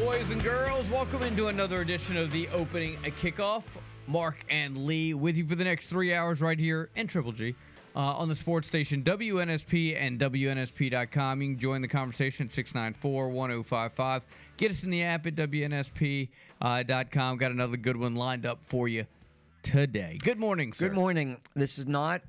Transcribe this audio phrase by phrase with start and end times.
[0.00, 0.90] boys and girls?
[0.90, 3.64] Welcome into another edition of the opening a kickoff.
[4.06, 7.54] Mark and Lee with you for the next three hours right here in Triple G
[7.94, 11.42] uh, on the sports station WNSP and WNSP.com.
[11.42, 14.22] You can join the conversation at 694 1055.
[14.56, 17.36] Get us in the app at WNSP.com.
[17.36, 19.04] Got another good one lined up for you
[19.62, 20.16] today.
[20.24, 20.88] Good morning, sir.
[20.88, 21.36] Good morning.
[21.54, 22.22] This is not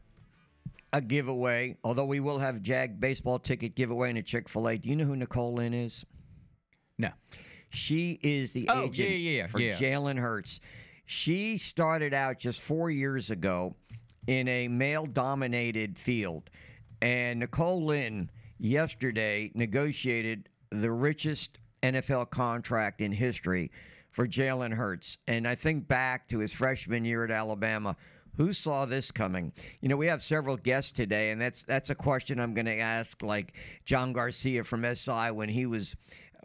[0.91, 4.77] a giveaway, although we will have Jag baseball ticket giveaway and a Chick fil A.
[4.77, 6.05] Do you know who Nicole Lynn is?
[6.97, 7.11] No.
[7.71, 9.59] She is the Oh, agent yeah, yeah, for.
[9.59, 10.59] Jalen Hurts.
[11.05, 13.75] She started out just four years ago
[14.27, 16.49] in a male dominated field.
[17.01, 18.29] And Nicole Lynn
[18.59, 23.71] yesterday negotiated the richest NFL contract in history
[24.11, 25.17] for Jalen Hurts.
[25.27, 27.95] And I think back to his freshman year at Alabama.
[28.37, 29.51] Who saw this coming?
[29.81, 32.77] You know, we have several guests today, and that's that's a question I'm going to
[32.77, 35.95] ask, like John Garcia from SI when he was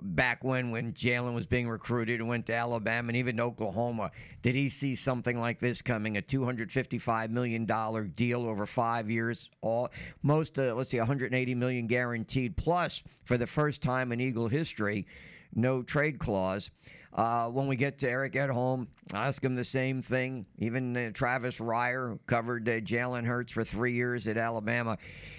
[0.03, 4.11] back when when Jalen was being recruited and went to Alabama and even Oklahoma.
[4.43, 6.17] Did he see something like this coming?
[6.17, 9.91] A 255 million dollar deal over five years, all
[10.23, 15.07] most uh, let's see, 180 million guaranteed, plus for the first time in Eagle history,
[15.55, 16.71] no trade clause.
[17.13, 20.45] Uh, when we get to Eric Edholm, I'll ask him the same thing.
[20.59, 24.99] Even uh, Travis Reier, covered uh, Jalen Hurts for three years at Alabama,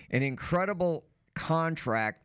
[0.09, 1.05] an incredible
[1.35, 2.21] contract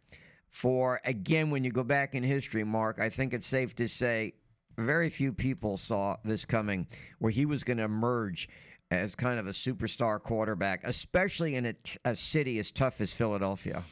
[0.53, 4.33] for again when you go back in history mark i think it's safe to say
[4.79, 6.87] very few people saw this coming
[7.19, 8.49] where he was going to emerge
[8.91, 13.13] as kind of a superstar quarterback especially in a, t- a city as tough as
[13.13, 13.83] philadelphia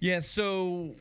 [0.00, 0.94] Yeah, so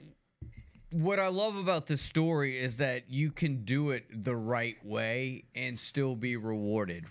[0.91, 5.43] what I love about this story is that you can do it the right way
[5.55, 7.05] and still be rewarded.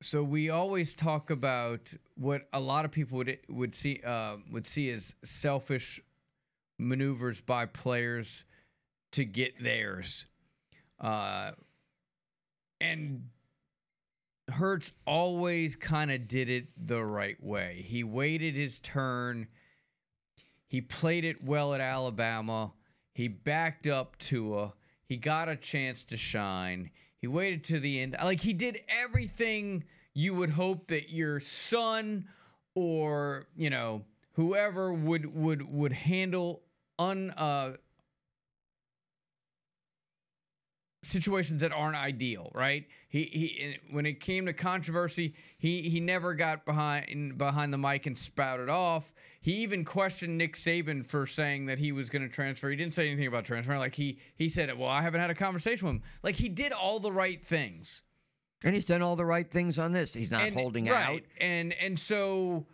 [0.00, 4.66] So we always talk about what a lot of people would would see uh, would
[4.66, 6.00] see as selfish
[6.80, 8.44] maneuvers by players
[9.12, 10.26] to get theirs,
[11.00, 11.52] uh,
[12.80, 13.28] and
[14.48, 17.84] Hurts always kind of did it the right way.
[17.86, 19.46] He waited his turn.
[20.66, 22.72] He played it well at Alabama.
[23.12, 24.72] He backed up Tua.
[25.04, 26.90] He got a chance to shine.
[27.18, 28.16] He waited to the end.
[28.22, 32.26] Like he did everything you would hope that your son
[32.74, 34.02] or, you know,
[34.32, 36.62] whoever would would would handle
[37.00, 37.72] un uh
[41.02, 42.86] situations that aren't ideal, right?
[43.08, 48.06] He he when it came to controversy, he he never got behind behind the mic
[48.06, 49.12] and spouted off.
[49.40, 52.68] He even questioned Nick Saban for saying that he was going to transfer.
[52.68, 53.78] He didn't say anything about transferring.
[53.80, 56.72] Like he he said, "Well, I haven't had a conversation with him." Like he did
[56.72, 58.02] all the right things.
[58.62, 61.08] and he's done all the right things on this he's not And- holding right.
[61.08, 62.66] out And and so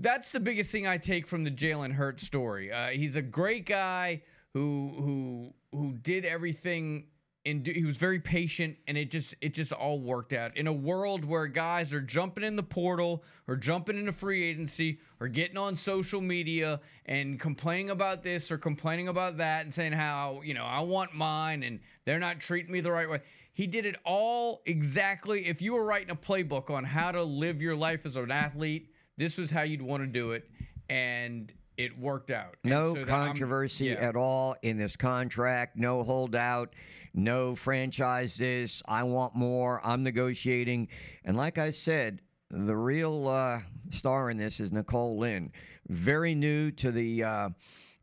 [0.00, 2.72] that's the biggest thing I take from the Jalen Hurts story.
[2.72, 4.22] Uh, he's a great guy
[4.54, 7.04] who who who did everything
[7.46, 10.72] and he was very patient and it just it just all worked out in a
[10.72, 15.56] world where guys are jumping in the portal or jumping into free agency or getting
[15.56, 20.52] on social media and complaining about this or complaining about that and saying how you
[20.54, 23.20] know I want mine and they're not treating me the right way.
[23.52, 25.46] He did it all exactly.
[25.46, 28.89] If you were writing a playbook on how to live your life as an athlete,
[29.20, 30.48] this was how you'd want to do it,
[30.88, 32.56] and it worked out.
[32.64, 33.94] And no so controversy yeah.
[33.94, 36.74] at all in this contract no holdout
[37.14, 39.80] no franchise this i want more.
[39.84, 40.88] I'm negotiating.
[41.24, 42.20] And like i said
[42.50, 43.60] the real uh,
[43.90, 45.52] star in this is nicole lynn.
[45.88, 47.48] Very new to the uh,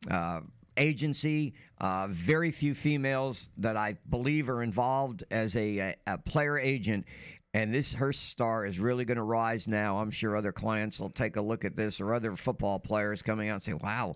[0.10, 0.42] uh,
[0.78, 1.54] agency.
[1.80, 7.06] Uh, very few females that i believe are involved as a, a, a player agent
[7.58, 9.98] and this her star is really going to rise now.
[9.98, 13.50] I'm sure other clients will take a look at this, or other football players coming
[13.50, 14.16] out and say, "Wow,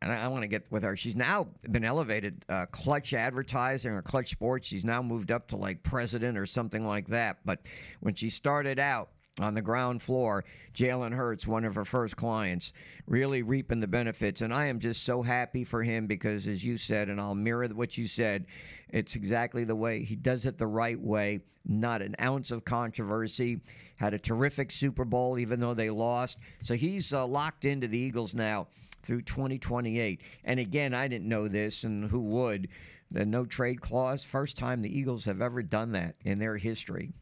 [0.00, 0.96] and I, I want to get with her.
[0.96, 4.66] She's now been elevated, uh, Clutch Advertising or Klutch Sports.
[4.66, 7.38] She's now moved up to like president or something like that.
[7.44, 7.60] But
[8.00, 10.44] when she started out on the ground floor,
[10.74, 12.72] Jalen Hurts, one of her first clients,
[13.06, 14.42] really reaping the benefits.
[14.42, 17.68] And I am just so happy for him because, as you said, and I'll mirror
[17.68, 18.46] what you said,
[18.90, 21.40] it's exactly the way he does it the right way.
[21.66, 23.60] Not an ounce of controversy.
[23.98, 26.38] Had a terrific Super Bowl, even though they lost.
[26.62, 28.68] So he's uh, locked into the Eagles now
[29.02, 30.20] through 2028.
[30.44, 32.68] And again, I didn't know this, and who would?
[33.10, 34.24] The no trade clause.
[34.24, 37.12] First time the Eagles have ever done that in their history.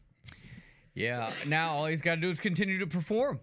[0.97, 1.31] Yeah.
[1.45, 3.39] Now all he's got to do is continue to perform.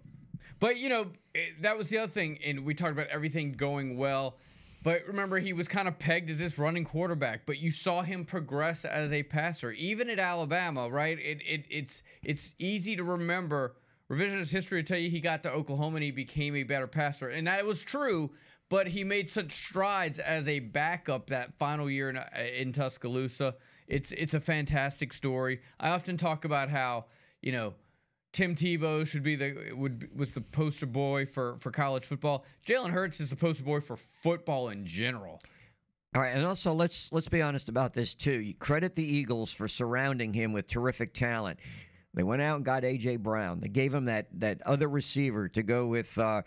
[0.58, 3.96] But you know it, that was the other thing, and we talked about everything going
[3.96, 4.36] well.
[4.82, 7.46] But remember, he was kind of pegged as this running quarterback.
[7.46, 11.18] But you saw him progress as a passer, even at Alabama, right?
[11.18, 13.76] It, it it's it's easy to remember.
[14.10, 17.28] Revisionist history will tell you he got to Oklahoma and he became a better passer,
[17.28, 18.30] and that was true.
[18.68, 23.54] But he made such strides as a backup that final year in, uh, in Tuscaloosa.
[23.86, 25.60] It's it's a fantastic story.
[25.78, 27.04] I often talk about how
[27.44, 27.74] you know
[28.32, 32.44] Tim Tebow should be the would was the poster boy for for college football.
[32.66, 35.38] Jalen Hurts is the poster boy for football in general.
[36.16, 38.40] All right, and also let's let's be honest about this too.
[38.40, 41.60] You credit the Eagles for surrounding him with terrific talent.
[42.14, 43.58] They went out and got AJ Brown.
[43.60, 46.42] They gave him that that other receiver to go with, uh,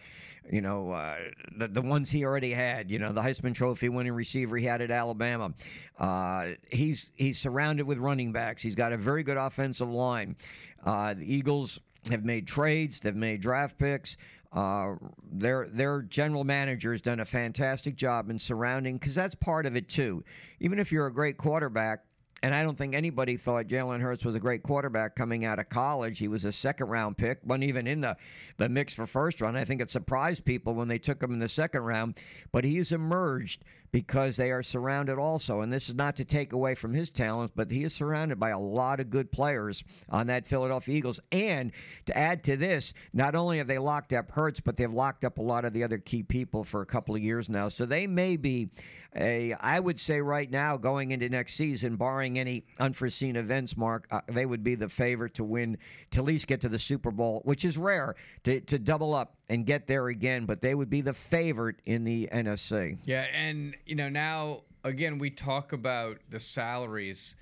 [0.50, 1.18] you know, uh,
[1.58, 2.90] the the ones he already had.
[2.90, 5.54] You know, the Heisman Trophy winning receiver he had at Alabama.
[6.00, 8.62] Uh, he's he's surrounded with running backs.
[8.62, 10.38] He's got a very good offensive line.
[10.88, 13.02] Uh, the Eagles have made trades.
[13.02, 14.16] They've made draft picks.
[14.54, 14.96] Uh,
[15.30, 19.76] their their general manager has done a fantastic job in surrounding because that's part of
[19.76, 20.24] it too.
[20.62, 22.06] Even if you're a great quarterback,
[22.44, 25.70] and I don't think anybody thought Jalen Hurts was a great quarterback coming out of
[25.70, 26.20] college.
[26.20, 28.16] He was a second round pick, wasn't even in the,
[28.58, 29.58] the mix for first round.
[29.58, 32.20] I think it surprised people when they took him in the second round.
[32.52, 35.62] But he's emerged because they are surrounded also.
[35.62, 38.50] And this is not to take away from his talents, but he is surrounded by
[38.52, 41.20] a lot of good players on that Philadelphia Eagles.
[41.32, 41.72] And
[42.06, 45.40] to add to this, not only have they locked up Hurts, but they've locked up
[45.40, 47.70] a lot of the other key people for a couple of years now.
[47.70, 48.70] So they may be
[49.18, 54.08] a, I would say right now, going into next season, barring any unforeseen events, Mark,
[54.12, 55.78] uh, they would be the favorite to win,
[56.12, 59.36] to at least get to the Super Bowl, which is rare to, to double up
[59.50, 62.98] and get there again, but they would be the favorite in the NFC.
[63.06, 67.36] Yeah, and you know now again we talk about the salaries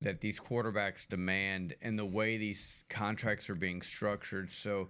[0.00, 4.52] that these quarterbacks demand and the way these contracts are being structured.
[4.52, 4.88] So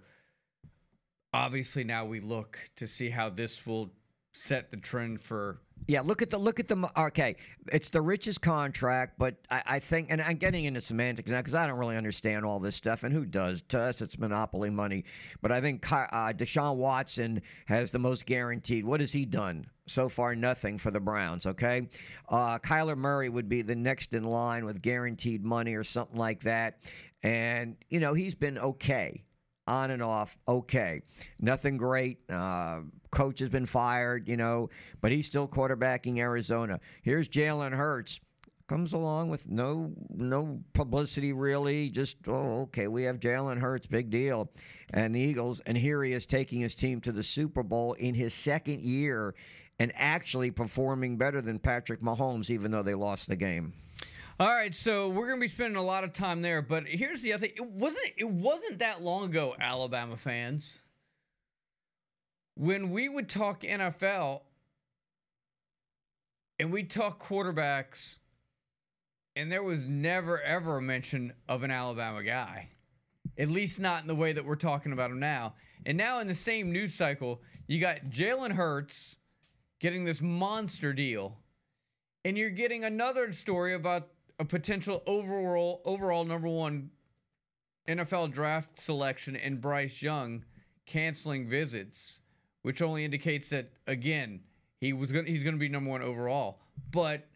[1.33, 3.89] obviously now we look to see how this will
[4.33, 7.35] set the trend for yeah, look at the look at the okay.
[7.71, 11.55] It's the richest contract, but I, I think, and I'm getting into semantics now because
[11.55, 13.61] I don't really understand all this stuff, and who does?
[13.69, 15.05] To us, it's monopoly money.
[15.41, 18.85] But I think uh, Deshaun Watson has the most guaranteed.
[18.85, 20.35] What has he done so far?
[20.35, 21.45] Nothing for the Browns.
[21.45, 21.87] Okay,
[22.29, 26.41] uh, Kyler Murray would be the next in line with guaranteed money or something like
[26.41, 26.79] that,
[27.23, 29.23] and you know he's been okay
[29.69, 31.01] on and off, okay.
[31.39, 32.17] Nothing great.
[32.27, 34.69] Uh, coach has been fired, you know,
[35.01, 36.79] but he's still quarterbacking Arizona.
[37.01, 38.19] Here's Jalen Hurts.
[38.67, 44.11] Comes along with no no publicity really, just oh okay, we have Jalen Hurts, big
[44.11, 44.51] deal,
[44.93, 48.13] and the Eagles, and here he is taking his team to the Super Bowl in
[48.13, 49.33] his second year,
[49.79, 53.73] and actually performing better than Patrick Mahomes, even though they lost the game.
[54.39, 57.33] All right, so we're gonna be spending a lot of time there, but here's the
[57.33, 60.83] other thing: it wasn't it wasn't that long ago, Alabama fans,
[62.59, 64.41] when we would talk NFL
[66.59, 68.17] and we talk quarterbacks,
[69.37, 72.67] and there was never ever a mention of an Alabama guy,
[73.37, 75.53] at least not in the way that we're talking about him now.
[75.85, 79.15] And now in the same news cycle, you got Jalen Hurts
[79.79, 81.37] getting this monster deal,
[82.25, 86.89] and you're getting another story about a potential overall overall number one
[87.87, 90.43] NFL draft selection in Bryce Young
[90.85, 92.19] canceling visits,
[92.61, 94.41] which only indicates that again
[94.79, 96.59] he was going he's going to be number one overall.
[96.91, 97.27] But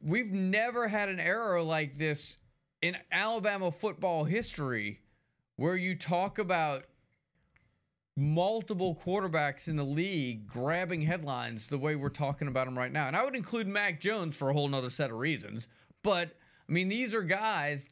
[0.00, 2.38] we've never had an error like this
[2.82, 5.00] in Alabama football history
[5.56, 6.84] where you talk about
[8.16, 13.06] multiple quarterbacks in the league grabbing headlines the way we're talking about them right now.
[13.06, 15.68] And I would include Mac Jones for a whole nother set of reasons.
[16.02, 16.36] But
[16.68, 17.88] I mean, these are guys.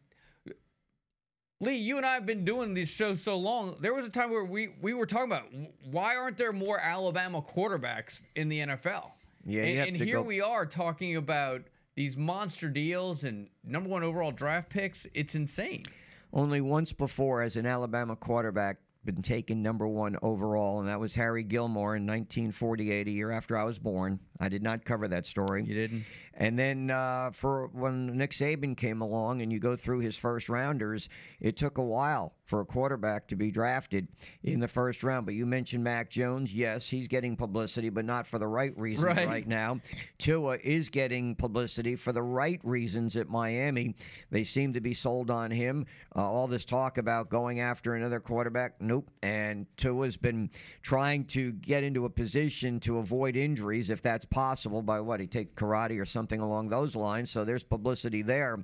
[1.64, 3.76] Lee, you and I have been doing these shows so long.
[3.80, 5.47] There was a time where we we were talking about
[5.90, 9.12] why aren't there more Alabama quarterbacks in the NFL?
[9.47, 11.62] Yeah, and, and here go- we are talking about
[11.94, 15.06] these monster deals and number one overall draft picks.
[15.14, 15.85] It's insane.
[16.33, 21.14] Only once before, as an Alabama quarterback, been taken number one overall, and that was
[21.14, 24.18] Harry Gilmer in 1948, a year after I was born.
[24.40, 25.64] I did not cover that story.
[25.64, 26.04] You didn't?
[26.36, 30.48] And then uh, for when Nick Saban came along, and you go through his first
[30.48, 31.08] rounders,
[31.40, 34.08] it took a while for a quarterback to be drafted
[34.42, 35.26] in the first round.
[35.26, 36.52] But you mentioned Mac Jones.
[36.54, 39.28] Yes, he's getting publicity, but not for the right reasons Right.
[39.28, 39.80] right now.
[40.18, 43.94] Tua is getting publicity for the right reasons at Miami.
[44.30, 45.86] They seem to be sold on him.
[46.16, 49.08] Uh, all this talk about going after another quarterback, nope.
[49.22, 50.50] And Tua's been
[50.82, 55.26] trying to get into a position to avoid injuries if that's possible by what he
[55.28, 57.30] take karate or something along those lines.
[57.30, 58.58] So there's publicity there.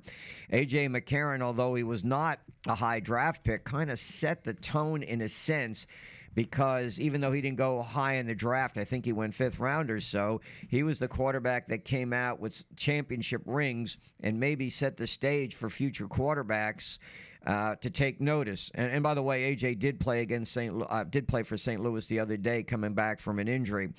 [0.51, 5.03] AJ McCarron, although he was not a high draft pick, kind of set the tone
[5.03, 5.87] in a sense
[6.35, 9.59] because even though he didn't go high in the draft, I think he went fifth
[9.59, 14.69] round or so, he was the quarterback that came out with championship rings and maybe
[14.69, 16.99] set the stage for future quarterbacks.
[17.43, 20.83] Uh, to take notice, and, and, by the way, AJ did play against St.
[20.91, 21.81] Uh, did play for St.
[21.81, 23.89] Louis the other day, coming back from an injury,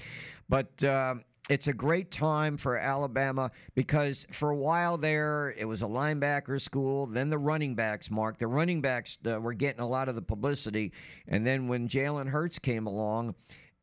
[0.48, 1.16] but uh,
[1.50, 6.60] it's a great time for Alabama because for a while there it was a linebacker
[6.60, 7.06] school.
[7.06, 10.22] Then the running backs, Mark, the running backs uh, were getting a lot of the
[10.22, 10.92] publicity,
[11.28, 13.34] and then when Jalen Hurts came along.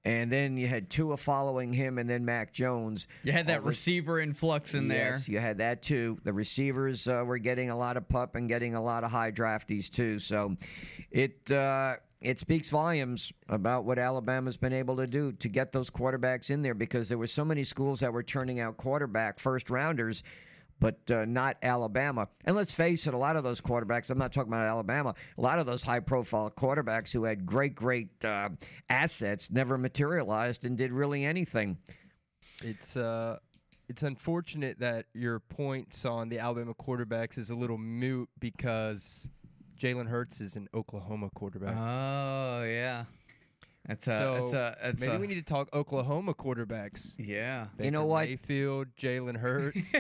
[0.06, 3.10] And then you had Tua following him, and then Mac Jones.
[3.24, 5.10] You had that receiver influx in there.
[5.10, 6.18] Yes, you had that too.
[6.24, 9.34] The receivers uh, were getting a lot of pup and getting a lot of high
[9.34, 10.18] drafties too.
[10.18, 10.56] So,
[11.12, 15.90] it uh, it speaks volumes about what Alabama's been able to do to get those
[15.90, 19.70] quarterbacks in there because there were so many schools that were turning out quarterback first
[19.70, 20.24] rounders,
[20.82, 22.28] but uh, not Alabama.
[22.44, 25.42] And let's face it, a lot of those quarterbacks, I'm not talking about Alabama, a
[25.42, 28.50] lot of those high profile quarterbacks who had great, great uh,
[28.90, 31.78] assets never materialized and did really anything.
[32.62, 33.38] It's, uh,
[33.88, 39.26] it's unfortunate that your points on the Alabama quarterbacks is a little moot because
[39.80, 41.76] Jalen Hurts is an Oklahoma quarterback.
[41.76, 43.06] Oh yeah,
[43.88, 44.14] that's a.
[44.18, 44.78] so that's a.
[44.84, 47.16] That's maybe a, we need to talk Oklahoma quarterbacks.
[47.18, 47.68] Yeah.
[47.78, 48.28] Baker You know what?
[48.28, 49.96] Mayfield, Jalen Hurts,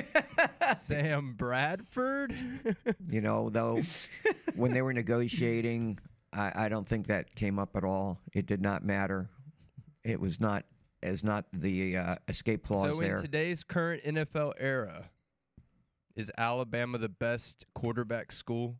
[0.77, 2.35] Sam Bradford.
[3.09, 3.81] You know, though,
[4.55, 5.97] when they were negotiating,
[6.31, 8.19] I, I don't think that came up at all.
[8.33, 9.29] It did not matter.
[10.03, 10.65] It was not
[11.01, 13.15] as not the uh, escape clause so there.
[13.15, 15.09] in today's current NFL era,
[16.15, 18.75] is Alabama the best quarterback school?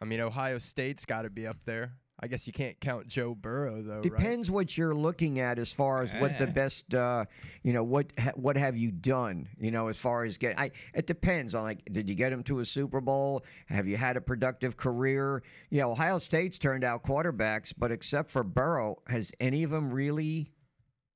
[0.00, 1.92] I mean, Ohio State's got to be up there.
[2.22, 3.94] I guess you can't count Joe Burrow though.
[3.94, 4.02] right?
[4.02, 7.24] Depends what you're looking at as far as what the best, uh,
[7.62, 9.48] you know, what ha- what have you done?
[9.58, 12.42] You know, as far as get, I it depends on like, did you get him
[12.44, 13.42] to a Super Bowl?
[13.66, 15.42] Have you had a productive career?
[15.70, 19.90] You know, Ohio State's turned out quarterbacks, but except for Burrow, has any of them
[19.90, 20.50] really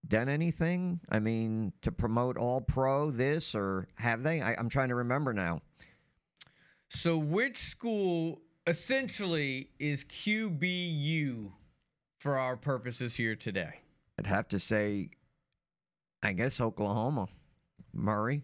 [0.08, 1.00] done anything?
[1.10, 4.40] I mean, to promote All Pro this or have they?
[4.40, 5.60] I, I'm trying to remember now.
[6.88, 11.50] So which school essentially is QBU
[12.21, 13.80] for our purposes here today?
[14.18, 15.11] I'd have to say,
[16.23, 17.28] I guess Oklahoma,
[17.92, 18.42] Murray,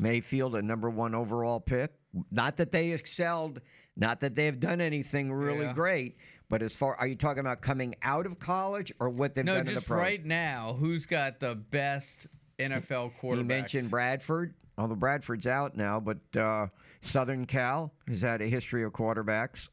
[0.00, 1.92] Mayfield, a number one overall pick.
[2.30, 3.60] Not that they excelled,
[3.96, 5.72] not that they've done anything really Yeah.
[5.72, 6.16] great,
[6.48, 9.52] but as far are you talking about coming out of college or what they've No,
[9.54, 9.98] done in the just pros?
[9.98, 13.42] right now, who's got the best NFL quarterback?
[13.42, 14.54] He mentioned Bradford.
[14.78, 16.66] Although Bradford's out now, but uh,
[17.00, 19.68] Southern Cal has had a history of quarterbacks.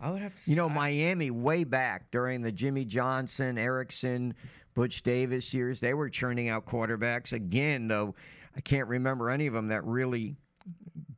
[0.00, 0.50] I would have to.
[0.50, 4.34] You know, I- Miami way back during the Jimmy Johnson, Erickson,
[4.74, 7.32] Butch Davis years, they were churning out quarterbacks.
[7.32, 8.14] Again, though,
[8.56, 10.36] I can't remember any of them that really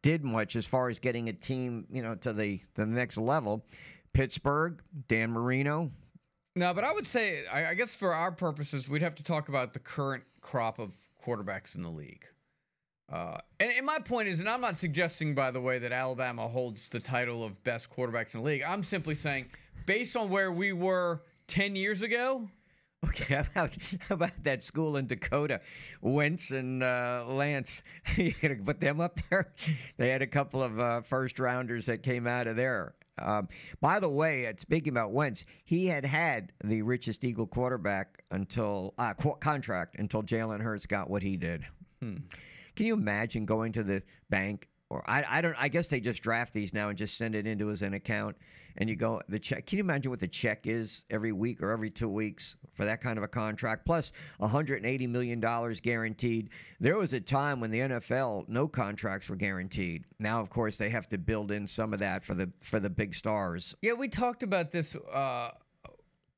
[0.03, 3.65] did much as far as getting a team, you know, to the the next level.
[4.13, 5.91] Pittsburgh, Dan Marino.
[6.57, 9.49] No, but I would say, I, I guess for our purposes, we'd have to talk
[9.49, 10.93] about the current crop of
[11.29, 12.25] quarterbacks in the league.
[13.13, 16.49] Uh, and, and my point is, and I'm not suggesting, by the way, that Alabama
[16.49, 18.63] holds the title of best quarterbacks in the league.
[18.67, 19.47] I'm simply saying,
[19.87, 22.49] based on where we were 10 years ago,
[23.07, 23.77] Okay, how about,
[24.09, 25.61] how about that school in Dakota,
[26.01, 27.85] Wentz and uh, Lance?
[28.17, 29.53] you gonna put them up there?
[29.99, 32.95] They had a couple of uh, first rounders that came out of there.
[33.23, 33.49] Um,
[33.81, 38.95] by the way, uh, speaking about Wentz, he had had the richest Eagle quarterback until
[38.99, 41.65] uh, qu- contract until Jalen Hurts got what he did.
[42.77, 44.69] Can you imagine going to the bank?
[44.91, 45.57] Or I, I don't.
[45.59, 48.37] I guess they just draft these now and just send it into his an account,
[48.79, 49.67] and you go the check.
[49.67, 53.01] Can you imagine what the check is every week or every two weeks for that
[53.01, 53.85] kind of a contract?
[53.85, 56.49] Plus, 180 million dollars guaranteed.
[56.81, 60.05] There was a time when the NFL no contracts were guaranteed.
[60.21, 62.91] Now, of course, they have to build in some of that for the for the
[62.91, 63.75] big stars.
[63.83, 65.51] Yeah, we talked about this uh,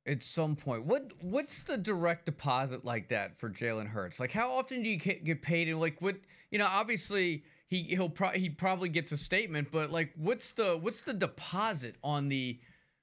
[0.06, 0.86] at some point.
[0.86, 4.18] What what's the direct deposit like that for Jalen Hurts?
[4.18, 5.68] Like, how often do you get get paid?
[5.68, 6.16] And like, what
[6.50, 10.76] you know, obviously he he'll pro- he probably gets a statement, but like, what's the
[10.76, 12.58] what's the deposit on the?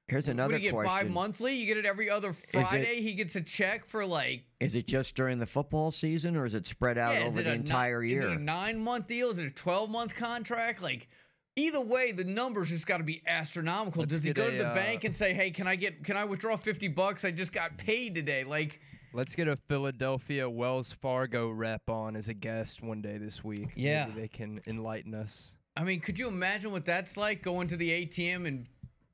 [0.09, 1.55] Here's What another do you get question: bi-monthly?
[1.55, 3.01] You get it every other Friday.
[3.01, 6.53] he gets a check for like Is it just during the football season, or is
[6.53, 8.21] it spread out yeah, over the a ni- entire Is year?
[8.23, 9.31] it a nine month deal?
[9.31, 10.81] Is it a twelve month contract?
[10.81, 11.07] Like.
[11.59, 14.01] Either way, the numbers just got to be astronomical.
[14.01, 16.03] Let's Does he get go to the uh, bank and say, "Hey, can I get
[16.03, 17.25] can I withdraw 50 bucks?
[17.25, 18.79] I just got paid today." Like
[19.17, 23.69] Let's get a Philadelphia Wells Fargo rep on as a guest one day this week.
[23.75, 24.05] Yeah.
[24.05, 25.55] Maybe they can enlighten us.
[25.75, 28.67] I mean, could you imagine what that's like going to the ATM and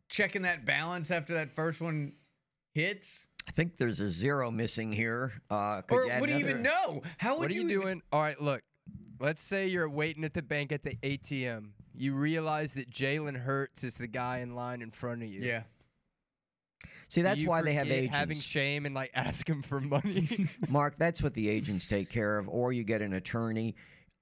[0.09, 2.11] checking that balance after that first one
[2.73, 3.25] hits?
[3.47, 5.31] I think there's a zero missing here.
[5.49, 7.01] Uh, could Or you add would you even know?
[7.17, 8.01] How would What are you even- doing?
[8.11, 8.61] All right, look.
[9.21, 11.69] Let's say you're waiting at the bank at the ATM.
[11.95, 15.39] You realize that Jalen Hurts is the guy in line in front of you.
[15.43, 15.63] Yeah.
[17.13, 18.17] See, that's why they have agents.
[18.17, 20.49] Having shame and like ask him for money.
[20.67, 23.75] Mark, that's what the agents take care of, or you get an attorney.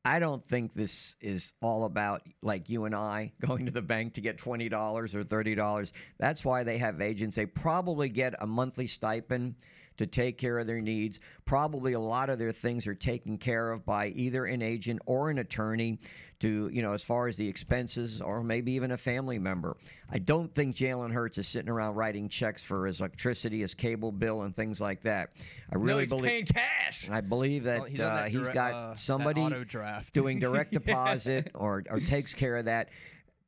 [0.04, 4.16] I don't think this is all about like you and I going to the bank
[4.16, 5.92] to get $20 or $30.
[6.20, 7.38] That's why they have agents.
[7.38, 9.56] They probably get a monthly stipend
[10.02, 11.20] to take care of their needs.
[11.46, 15.30] Probably a lot of their things are taken care of by either an agent or
[15.30, 16.00] an attorney
[16.40, 19.78] to, you know, as far as the expenses or maybe even a family member.
[20.12, 24.12] I don't think Jalen Hurts is sitting around writing checks for his electricity, his cable
[24.12, 25.30] bill, and things like that.
[25.72, 26.30] I no, really he's believe.
[26.32, 27.08] paying cash.
[27.12, 30.14] I believe that, Well, he's uh, that he's direct- got uh, somebody auto draft.
[30.14, 32.90] doing direct deposit or, or takes care of that.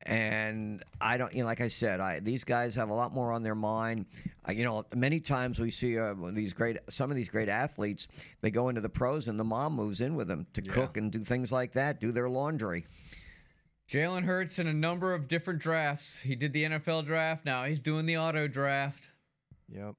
[0.06, 3.32] And I don't, you know, like I said, I these guys have a lot more
[3.32, 4.06] on their mind.
[4.48, 8.10] Uh, you know, many times we see uh, these great, some of these great athletes,
[8.42, 11.12] they go into the pros and the mom moves in with them to cook and
[11.12, 12.86] do things like that, do their laundry.
[13.90, 16.20] Jalen Hurts in a number of different drafts.
[16.20, 17.46] He did the NFL draft.
[17.46, 19.10] Now he's doing the auto draft.
[19.70, 19.96] yep.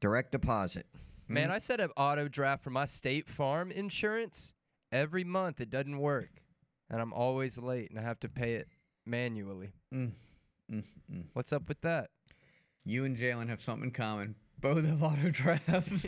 [0.00, 0.86] Direct deposit.
[1.30, 4.54] Man, I set up auto draft for my State Farm insurance
[4.90, 5.60] every month.
[5.60, 6.30] It doesn't work,
[6.88, 8.68] and I'm always late, and I have to pay it
[9.08, 9.70] manually.
[9.94, 10.12] Mm,
[10.70, 11.24] mm, mm.
[11.32, 12.10] What's up with that?
[12.84, 14.34] You and Jalen have something in common.
[14.60, 16.02] Both have auto drafts.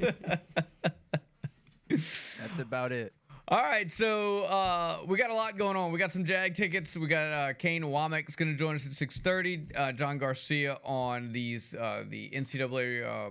[1.88, 3.12] That's about it.
[3.48, 5.90] All right, so uh, we got a lot going on.
[5.90, 6.96] We got some Jag tickets.
[6.96, 9.66] We got uh, Kane Wommack is going to join us at six thirty.
[9.76, 13.30] Uh, John Garcia on these uh, the NCAA uh,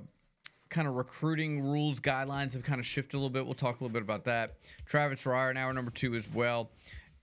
[0.67, 3.45] kind of recruiting rules guidelines have kind of shifted a little bit.
[3.45, 4.55] We'll talk a little bit about that.
[4.85, 6.69] Travis Reier in hour number two as well.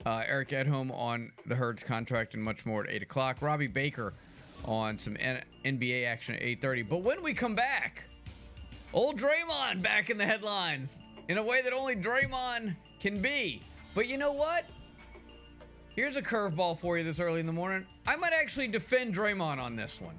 [0.06, 3.38] Uh, Eric Edholm on the Hurts contract and much more at eight o'clock.
[3.42, 4.14] Robbie Baker
[4.64, 6.82] on some N- NBA action at eight thirty.
[6.82, 8.04] But when we come back.
[8.92, 13.60] Old Draymond back in the headlines in a way that only Draymond can be.
[13.96, 14.64] But you know what?
[15.96, 17.84] Here's a curveball for you this early in the morning.
[18.06, 20.14] I might actually defend Draymond on this one.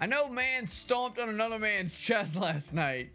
[0.00, 3.10] I know man stomped on another man's chest last night,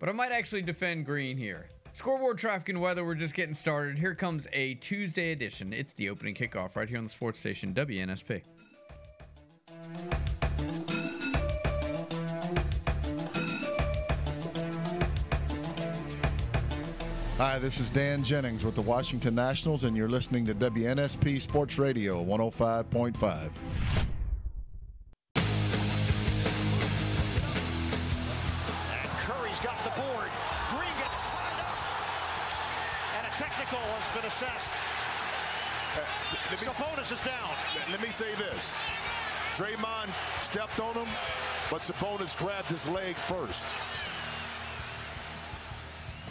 [0.00, 1.68] but I might actually defend Green here.
[1.94, 3.96] Scoreboard traffic and weather, we're just getting started.
[3.96, 5.72] Here comes a Tuesday edition.
[5.72, 8.42] It's the opening kickoff right here on the sports station WNSP.
[17.38, 21.78] Hi, this is Dan Jennings with the Washington Nationals, and you're listening to WNSP Sports
[21.78, 23.50] Radio 105.5.
[36.54, 37.50] Let me, Sabonis is down.
[37.90, 38.70] let me say this.
[39.56, 40.08] Draymond
[40.40, 41.08] stepped on him,
[41.68, 43.64] but Sabonis grabbed his leg first.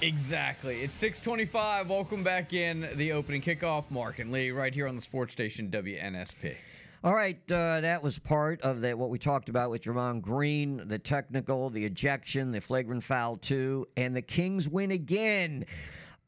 [0.01, 0.81] Exactly.
[0.81, 1.89] It's 625.
[1.89, 3.91] Welcome back in the opening kickoff.
[3.91, 6.55] Mark and Lee right here on the sports station WNSP.
[7.03, 10.87] All right, uh, that was part of the, what we talked about with Draymond Green,
[10.87, 15.65] the technical, the ejection, the flagrant foul two, and the Kings win again.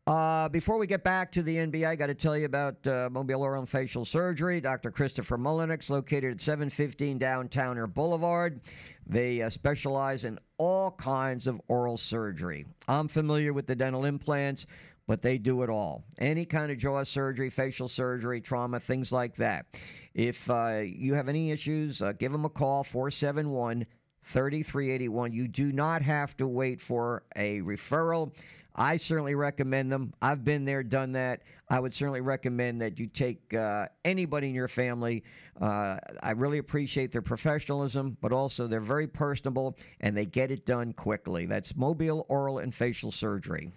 [0.08, 3.10] Uh, before we get back to the NBA, I got to tell you about uh,
[3.12, 4.62] Mobile Oral and Facial Surgery.
[4.62, 4.92] Dr.
[4.92, 8.62] Christopher Mullinix, located at 715 Downtowner Boulevard.
[9.08, 12.68] They uh, specialize in all kinds of oral surgery.
[12.88, 14.68] I'm familiar with the dental implants,
[15.08, 16.04] but they do it all.
[16.20, 19.66] Any kind of jaw surgery, facial surgery, trauma, things like that.
[20.14, 23.88] If uh, you have any issues, uh, give them a call 471
[24.22, 25.34] 3381.
[25.34, 28.34] You do not have to wait for a referral.
[28.76, 30.14] I certainly recommend them.
[30.22, 31.44] I've been there, done that.
[31.70, 35.24] I would certainly recommend that you take uh, anybody in your family.
[35.60, 40.66] Uh, I really appreciate their professionalism, but also they're very personable and they get it
[40.66, 41.46] done quickly.
[41.46, 43.72] That's Mobile Oral and Facial Surgery.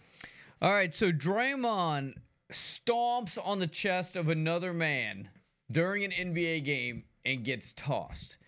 [0.60, 2.14] All right, so Draymond
[2.52, 5.28] stomps on the chest of another man
[5.70, 8.38] during an NBA game and gets tossed.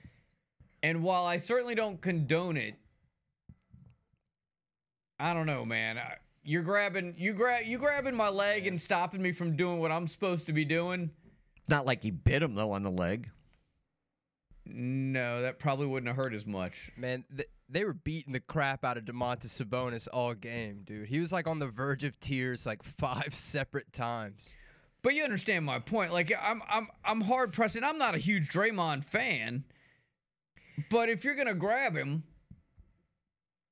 [0.82, 2.74] And while I certainly don't condone it,
[5.20, 5.98] I don't know, man.
[5.98, 9.92] I, you're grabbing you grab you grabbing my leg and stopping me from doing what
[9.92, 11.10] I'm supposed to be doing.
[11.68, 13.28] Not like he bit him though on the leg.
[14.66, 16.90] No, that probably wouldn't have hurt as much.
[16.96, 21.08] Man, th- they were beating the crap out of Domantas Sabonis all game, dude.
[21.08, 24.54] He was like on the verge of tears like five separate times.
[25.02, 26.12] But you understand my point.
[26.12, 29.64] Like I'm I'm I'm hard pressed and I'm not a huge Draymond fan.
[30.90, 32.22] But if you're gonna grab him,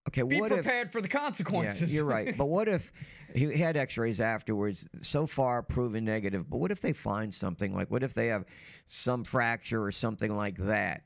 [0.08, 1.92] Okay, Be what if prepared for the consequences.
[1.92, 2.34] Yeah, you're right.
[2.36, 2.92] But what if
[3.34, 4.88] he had X-rays afterwards?
[5.02, 6.48] So far, proven negative.
[6.48, 7.90] But what if they find something like?
[7.90, 8.46] What if they have
[8.86, 11.02] some fracture or something like that?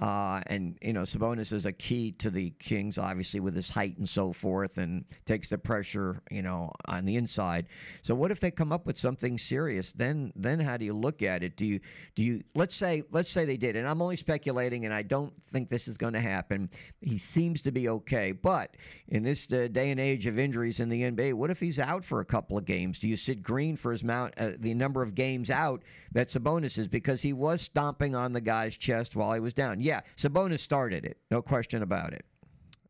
[0.00, 3.96] Uh, and you know, Sabonis is a key to the Kings, obviously with his height
[3.96, 7.66] and so forth, and takes the pressure, you know, on the inside.
[8.02, 9.92] So, what if they come up with something serious?
[9.92, 11.56] Then, then how do you look at it?
[11.56, 11.78] Do you,
[12.16, 12.42] do you?
[12.56, 15.86] Let's say, let's say they did, and I'm only speculating, and I don't think this
[15.86, 16.70] is going to happen.
[17.00, 18.76] He seems to be okay, but
[19.08, 22.04] in this uh, day and age of injuries in the NBA, what if he's out
[22.04, 22.98] for a couple of games?
[22.98, 26.78] Do you sit Green for his mount, uh, the number of games out that Sabonis
[26.78, 29.83] is because he was stomping on the guy's chest while he was down?
[29.84, 32.24] Yeah, Sabonis started it, no question about it.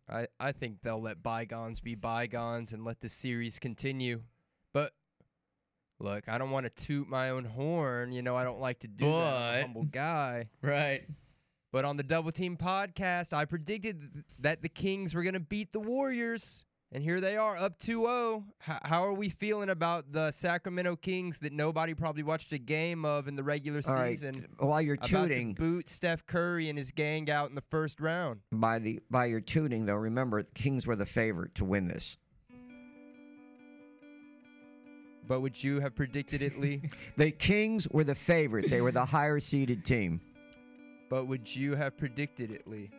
[0.09, 4.21] I, I think they'll let bygones be bygones and let the series continue.
[4.73, 4.93] But
[5.99, 8.13] look, I don't want to toot my own horn.
[8.13, 9.13] You know, I don't like to do that.
[9.13, 10.47] I'm a humble guy.
[10.63, 11.03] right.
[11.73, 15.73] But on the Double Team podcast, I predicted that the Kings were going to beat
[15.73, 16.65] the Warriors.
[16.93, 18.45] And here they are, up 2 0.
[18.69, 23.05] H- how are we feeling about the Sacramento Kings that nobody probably watched a game
[23.05, 24.47] of in the regular All right, season?
[24.59, 28.01] while you're About tooting to boot Steph Curry and his gang out in the first
[28.01, 28.41] round.
[28.53, 32.17] by the by your tooting, though, remember the Kings were the favorite to win this.
[35.27, 36.83] But would you have predicted it, Lee?
[37.17, 40.21] The Kings were the favorite; they were the higher seeded team.
[41.11, 42.91] but would you have predicted it, Lee?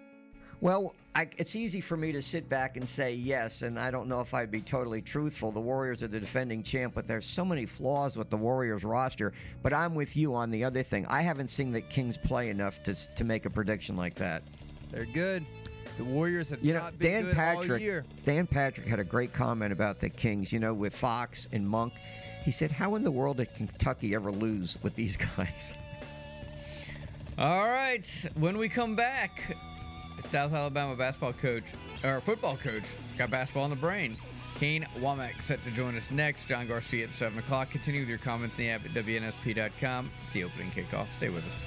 [0.62, 4.08] Well, I, it's easy for me to sit back and say yes, and I don't
[4.10, 5.52] know if I'd be totally truthful.
[5.52, 9.32] The Warriors are the defending champ, but there's so many flaws with the Warriors roster.
[9.64, 11.06] But I'm with you on the other thing.
[11.08, 14.44] I haven't seen the Kings play enough to to make a prediction like that.
[14.92, 15.46] They're good.
[15.98, 17.82] The Warriors have You know, not been Dan good all Patrick.
[17.82, 18.06] year.
[18.26, 20.52] Dan Patrick had a great comment about the Kings.
[20.52, 21.94] You know, with Fox and Monk,
[22.44, 25.74] he said, "How in the world did Kentucky ever lose with these guys?"
[27.38, 28.26] All right.
[28.36, 29.56] When we come back,
[30.24, 31.66] South Alabama basketball coach
[32.04, 32.84] or football coach
[33.18, 34.18] got basketball in the brain.
[34.56, 36.48] Kane Wommack set to join us next.
[36.48, 37.70] John Garcia at 7 o'clock.
[37.70, 40.10] Continue with your comments in the app at WNSP.com.
[40.24, 41.12] It's the opening kickoff.
[41.12, 41.62] Stay with us.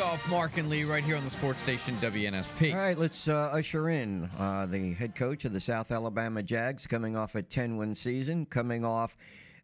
[0.00, 0.30] The opening kickoff.
[0.30, 2.72] Mark and Lee right here on the sports station WNSP.
[2.72, 6.86] All right, let's uh, usher in uh, the head coach of the South Alabama Jags,
[6.86, 9.14] coming off a 10-win season, coming off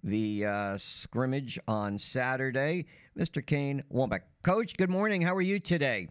[0.05, 2.85] the uh, scrimmage on Saturday,
[3.19, 3.45] Mr.
[3.45, 4.21] Kane Wommack.
[4.43, 5.23] Coach, good morning.
[5.23, 6.09] How are you today?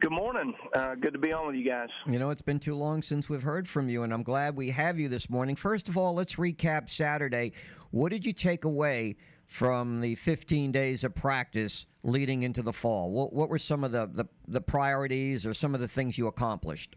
[0.00, 0.54] Good morning.
[0.74, 1.88] Uh, good to be on with you guys.
[2.06, 4.70] You know, it's been too long since we've heard from you, and I'm glad we
[4.70, 5.54] have you this morning.
[5.54, 7.52] First of all, let's recap Saturday.
[7.90, 9.16] What did you take away
[9.50, 13.10] from the 15 days of practice leading into the fall?
[13.10, 16.28] What, what were some of the, the, the priorities or some of the things you
[16.28, 16.94] accomplished?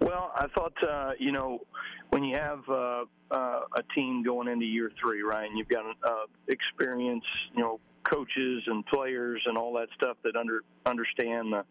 [0.00, 1.60] Well, I thought, uh, you know,
[2.08, 5.84] when you have uh, uh, a team going into year three, right, and you've got
[5.84, 7.78] uh, experience, you know,
[8.10, 11.64] coaches and players and all that stuff that under understand the,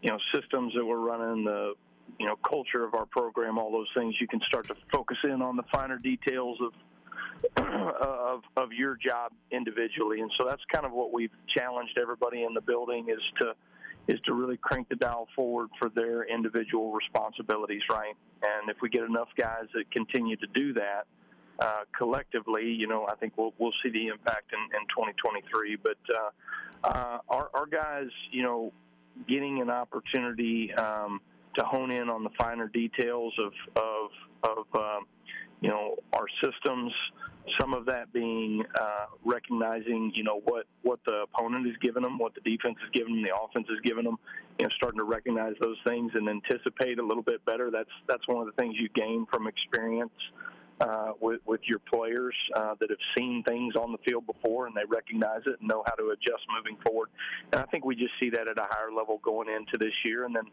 [0.00, 1.74] you know, systems that we're running, the,
[2.18, 5.42] you know, culture of our program, all those things, you can start to focus in
[5.42, 6.72] on the finer details of
[7.56, 12.54] of of your job individually, and so that's kind of what we've challenged everybody in
[12.54, 13.54] the building is to
[14.08, 18.14] is to really crank the dial forward for their individual responsibilities, right?
[18.42, 21.06] And if we get enough guys that continue to do that
[21.58, 25.76] uh, collectively, you know, I think we'll we'll see the impact in, in 2023.
[25.76, 28.72] But uh, uh, our our guys, you know,
[29.26, 31.20] getting an opportunity um,
[31.58, 34.10] to hone in on the finer details of of
[34.42, 35.06] of um,
[35.60, 36.92] you know our systems.
[37.60, 42.18] Some of that being uh, recognizing, you know, what what the opponent is giving them,
[42.18, 44.18] what the defense is giving them, the offense is giving them.
[44.58, 47.70] You know, starting to recognize those things and anticipate a little bit better.
[47.70, 50.12] That's that's one of the things you gain from experience
[50.80, 54.76] uh, with with your players uh, that have seen things on the field before and
[54.76, 57.08] they recognize it and know how to adjust moving forward.
[57.52, 60.24] And I think we just see that at a higher level going into this year.
[60.24, 60.44] And then,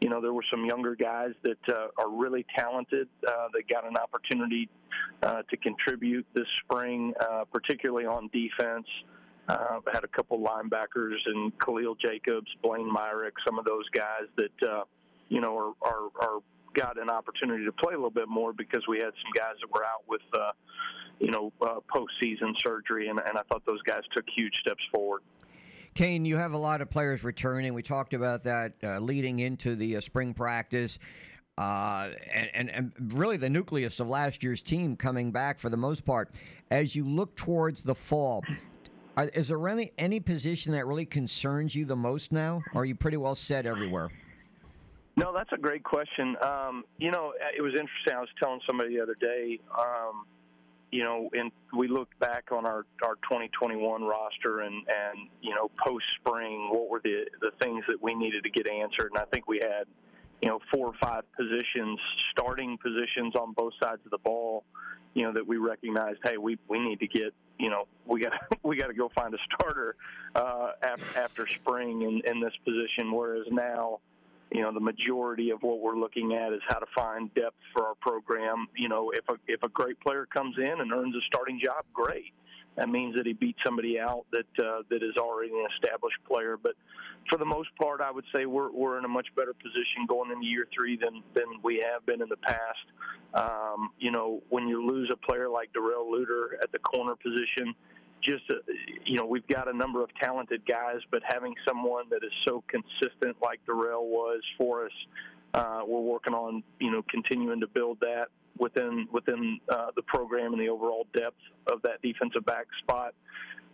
[0.00, 3.86] you know, there were some younger guys that uh, are really talented uh, that got
[3.86, 4.68] an opportunity
[5.22, 8.86] uh, to contribute this spring, uh, particularly on defense.
[9.48, 14.68] Uh, had a couple linebackers and Khalil Jacobs, Blaine Myrick, some of those guys that
[14.68, 14.84] uh,
[15.28, 16.38] you know are, are are
[16.72, 19.70] got an opportunity to play a little bit more because we had some guys that
[19.74, 20.20] were out with
[21.18, 21.52] you know
[21.92, 25.22] postseason surgery, and, and I thought those guys took huge steps forward.
[25.94, 27.74] Kane, you have a lot of players returning.
[27.74, 30.98] We talked about that uh, leading into the uh, spring practice.
[31.60, 35.76] uh, and, and, and really the nucleus of last year's team coming back for the
[35.76, 36.30] most part.
[36.70, 38.42] As you look towards the fall,
[39.18, 42.62] are, is there any, any position that really concerns you the most now?
[42.72, 44.08] Or are you pretty well set everywhere?
[45.18, 46.34] No, that's a great question.
[46.42, 48.14] Um, you know, it was interesting.
[48.14, 50.24] I was telling somebody the other day, um,
[50.90, 55.70] you know, and we looked back on our, our 2021 roster and, and, you know,
[55.78, 59.10] post spring, what were the, the things that we needed to get answered.
[59.12, 59.84] And I think we had,
[60.42, 61.98] you know, four or five positions,
[62.32, 64.64] starting positions on both sides of the ball,
[65.14, 68.32] you know, that we recognized, hey, we, we need to get, you know, we got
[68.64, 69.94] we got to go find a starter
[70.34, 73.12] uh, after, after spring in, in this position.
[73.12, 74.00] Whereas now,
[74.52, 77.86] you know, the majority of what we're looking at is how to find depth for
[77.86, 78.66] our program.
[78.76, 81.84] You know, if a if a great player comes in and earns a starting job,
[81.92, 82.32] great.
[82.76, 86.56] That means that he beat somebody out that uh, that is already an established player.
[86.56, 86.72] But
[87.28, 90.30] for the most part, I would say we're we're in a much better position going
[90.30, 92.86] into year three than than we have been in the past.
[93.34, 97.74] Um, you know, when you lose a player like Darrell Luter at the corner position,
[98.22, 98.54] just uh,
[99.04, 102.62] you know we've got a number of talented guys, but having someone that is so
[102.68, 104.92] consistent like Darrell was for us,
[105.54, 108.26] uh, we're working on you know continuing to build that
[108.58, 113.14] within within uh, the program and the overall depth of that defensive back spot.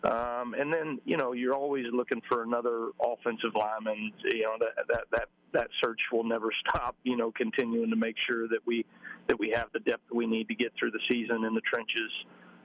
[0.05, 4.13] Um, and then you know you're always looking for another offensive lineman.
[4.25, 6.97] You know that that that that search will never stop.
[7.03, 8.85] You know, continuing to make sure that we
[9.29, 12.13] that we have the depth we need to get through the season in the trenches.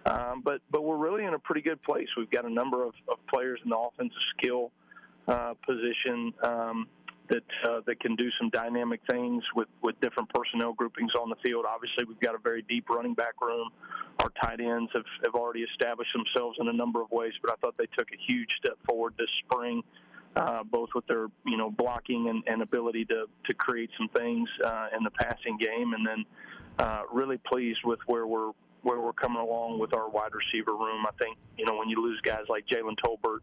[0.06, 2.08] Um, but but we're really in a pretty good place.
[2.18, 4.72] We've got a number of, of players in the offensive skill
[5.28, 6.88] uh, position um,
[7.30, 11.36] that uh, that can do some dynamic things with, with different personnel groupings on the
[11.46, 11.66] field.
[11.68, 13.70] Obviously, we've got a very deep running back room.
[14.22, 17.56] Our tight ends have, have already established themselves in a number of ways, but I
[17.62, 19.84] thought they took a huge step forward this spring.
[20.34, 24.48] Uh, both with their you know blocking and, and ability to, to create some things
[24.64, 26.26] uh, in the passing game, and then
[26.80, 28.52] uh, really pleased with where we're
[28.84, 31.06] where we're coming along with our wide receiver room.
[31.06, 33.42] I think, you know, when you lose guys like Jalen Tolbert,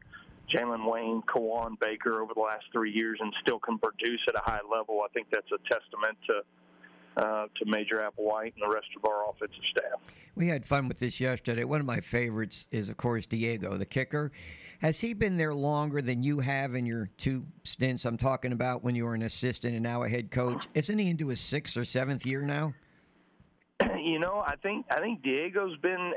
[0.53, 4.43] Jalen Wayne, Kawaan Baker over the last three years and still can produce at a
[4.43, 6.43] high level, I think that's a testament to
[7.19, 10.01] uh, to Major Applewhite and the rest of our offensive staff.
[10.37, 11.65] We had fun with this yesterday.
[11.65, 14.31] One of my favorites is, of course, Diego, the kicker.
[14.81, 18.05] Has he been there longer than you have in your two stints?
[18.05, 20.69] I'm talking about when you were an assistant and now a head coach.
[20.75, 22.73] Isn't he into his sixth or seventh year now?
[23.99, 26.13] You know, I think I think Diego's been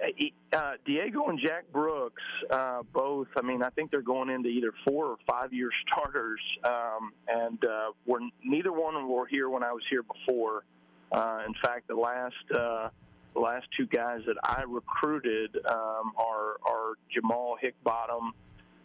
[0.54, 3.28] uh, Diego and Jack Brooks uh, both.
[3.38, 7.64] I mean, I think they're going into either four or five year starters, um, and
[7.64, 10.64] uh, we're neither one were here when I was here before.
[11.12, 12.90] Uh, in fact, the last uh,
[13.34, 18.32] the last two guys that I recruited um, are are Jamal Hickbottom.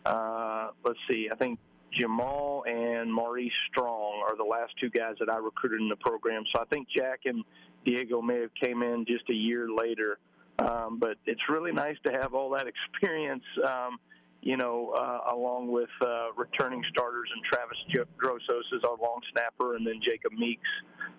[0.04, 1.58] Uh, let's see, I think
[1.92, 6.44] Jamal and Maurice Strong are the last two guys that I recruited in the program.
[6.54, 7.42] So I think Jack and
[7.86, 10.18] Diego may have came in just a year later.
[10.58, 13.98] Um, but it's really nice to have all that experience, um,
[14.40, 19.76] you know, uh, along with uh, returning starters and Travis Drosos is our long snapper,
[19.76, 20.68] and then Jacob Meeks,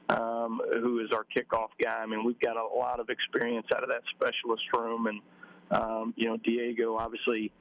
[0.10, 2.00] um, who is our kickoff guy.
[2.02, 5.22] I mean, we've got a lot of experience out of that specialist room, and
[5.70, 7.52] um, you know, Diego obviously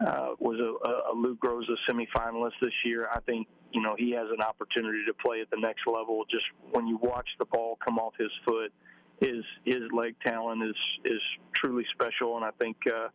[0.00, 3.08] uh, was a, a Lou Groza semifinalist this year.
[3.12, 3.46] I think
[3.76, 6.24] you know he has an opportunity to play at the next level.
[6.30, 8.72] Just when you watch the ball come off his foot,
[9.20, 11.20] his his leg talent is is
[11.54, 12.76] truly special, and I think.
[12.86, 13.08] Uh,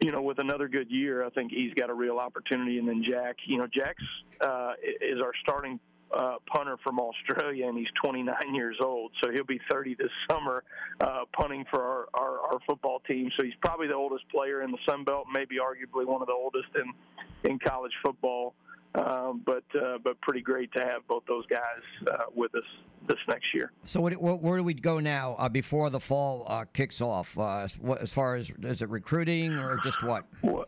[0.00, 2.78] you know, with another good year, I think he's got a real opportunity.
[2.78, 4.02] And then Jack, you know, Jack's
[4.40, 5.80] uh, is our starting
[6.12, 10.62] uh, punter from Australia, and he's 29 years old, so he'll be 30 this summer,
[11.00, 13.30] uh, punting for our, our, our football team.
[13.36, 16.34] So he's probably the oldest player in the Sun Belt, maybe arguably one of the
[16.34, 16.92] oldest in
[17.50, 18.54] in college football.
[18.94, 21.60] Um, but uh, but pretty great to have both those guys
[22.12, 22.62] uh, with us
[23.08, 23.72] this next year.
[23.82, 27.36] So what, what, where do we go now uh, before the fall uh, kicks off?
[27.36, 30.24] Uh, what, as far as is it recruiting or just what?
[30.42, 30.66] Well,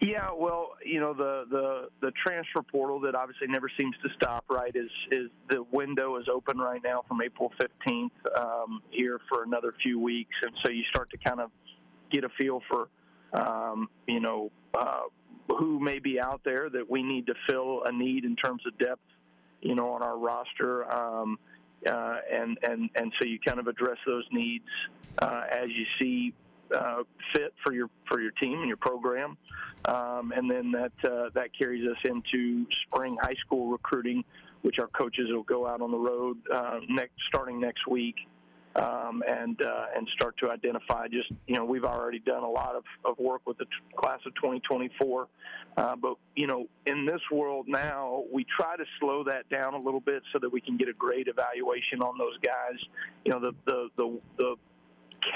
[0.00, 4.44] yeah, well, you know the the the transfer portal that obviously never seems to stop.
[4.50, 9.44] Right, is is the window is open right now from April fifteenth um, here for
[9.44, 11.50] another few weeks, and so you start to kind of
[12.10, 12.88] get a feel for
[13.32, 15.02] um, you know uh,
[15.48, 18.76] who may be out there that we need to fill a need in terms of
[18.78, 19.02] depth,
[19.60, 20.92] you know, on our roster.
[20.94, 21.38] Um,
[21.86, 24.64] uh, and and and so you kind of address those needs
[25.18, 26.32] uh, as you see
[26.74, 27.02] uh,
[27.34, 29.36] fit for your for your team and your program,
[29.84, 34.24] um, and then that uh, that carries us into spring high school recruiting,
[34.62, 38.16] which our coaches will go out on the road uh, next starting next week,
[38.76, 41.06] um, and uh, and start to identify.
[41.08, 44.20] Just you know, we've already done a lot of, of work with the t- class
[44.26, 45.28] of 2024,
[45.76, 49.78] uh, but you know, in this world now, we try to slow that down a
[49.78, 52.78] little bit so that we can get a great evaluation on those guys.
[53.24, 54.56] You know, the the the, the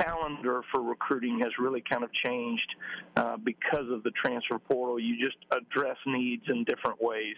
[0.01, 2.75] calendar for recruiting has really kind of changed
[3.17, 4.99] uh, because of the transfer portal.
[4.99, 7.37] You just address needs in different ways.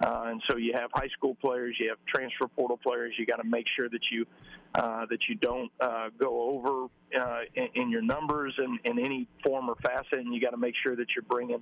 [0.00, 3.12] Uh, and so you have high school players, you have transfer portal players.
[3.18, 4.26] You got to make sure that you
[4.74, 6.86] uh, that you don't uh, go over
[7.20, 10.56] uh, in, in, your numbers in, in, any form or facet, and you got to
[10.56, 11.60] make sure that you're bringing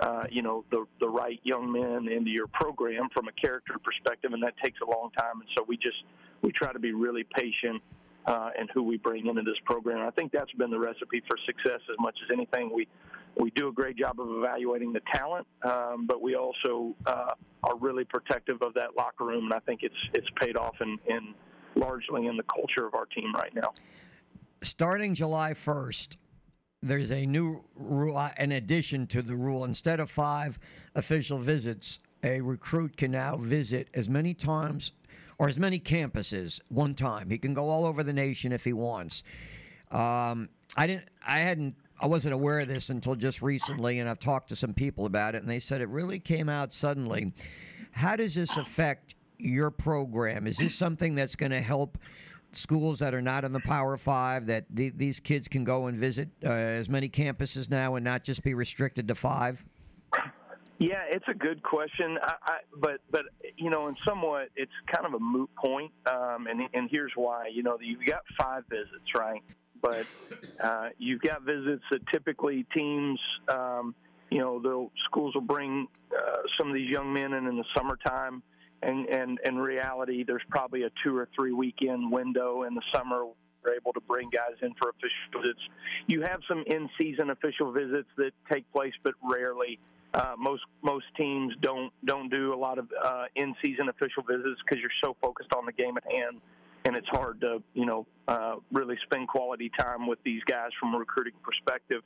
[0.00, 4.32] uh, you know the the right young men into your program from a character perspective,
[4.32, 5.40] and that takes a long time.
[5.40, 6.02] And so we just
[6.42, 7.82] we try to be really patient
[8.26, 10.06] uh, and who we bring into this program.
[10.06, 12.70] I think that's been the recipe for success as much as anything.
[12.74, 12.86] We
[13.38, 17.76] we do a great job of evaluating the talent, um, but we also uh, are
[17.76, 21.34] really protective of that locker room, and I think it's it's paid off in, in
[21.76, 23.72] largely in the culture of our team right now.
[24.62, 26.18] Starting July first,
[26.82, 29.64] there's a new rule, an addition to the rule.
[29.64, 30.58] Instead of five
[30.96, 34.92] official visits, a recruit can now visit as many times
[35.38, 37.30] or as many campuses one time.
[37.30, 39.22] He can go all over the nation if he wants.
[39.92, 41.04] Um, I didn't.
[41.26, 41.74] I hadn't.
[42.00, 45.34] I wasn't aware of this until just recently, and I've talked to some people about
[45.34, 47.32] it, and they said it really came out suddenly.
[47.90, 50.46] How does this affect your program?
[50.46, 51.98] Is this something that's going to help
[52.52, 55.96] schools that are not in the Power Five that th- these kids can go and
[55.96, 59.64] visit uh, as many campuses now and not just be restricted to five?
[60.78, 63.24] Yeah, it's a good question, I, I, but but
[63.56, 67.48] you know, in somewhat, it's kind of a moot point, um, and and here's why.
[67.52, 69.42] You know, you've got five visits, right?
[69.80, 70.06] But
[70.62, 73.94] uh, you've got visits that typically teams, um,
[74.30, 77.64] you know, the schools will bring uh, some of these young men in in the
[77.76, 78.42] summertime,
[78.82, 83.24] and and in reality, there's probably a two or three weekend window in the summer
[83.64, 85.60] we're able to bring guys in for official visits.
[86.06, 89.78] You have some in-season official visits that take place, but rarely.
[90.14, 94.80] Uh, most most teams don't don't do a lot of uh, in-season official visits because
[94.80, 96.40] you're so focused on the game at hand,
[96.84, 100.94] and it's hard to you know uh, really spend quality time with these guys from
[100.94, 102.02] a recruiting perspective.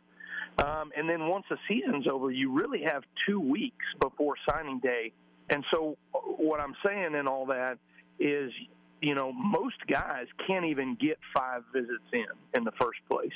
[0.59, 5.13] Um, and then once the season's over, you really have two weeks before signing day.
[5.49, 7.79] And so, what I'm saying in all that
[8.19, 8.53] is,
[9.01, 13.33] you know, most guys can't even get five visits in in the first place.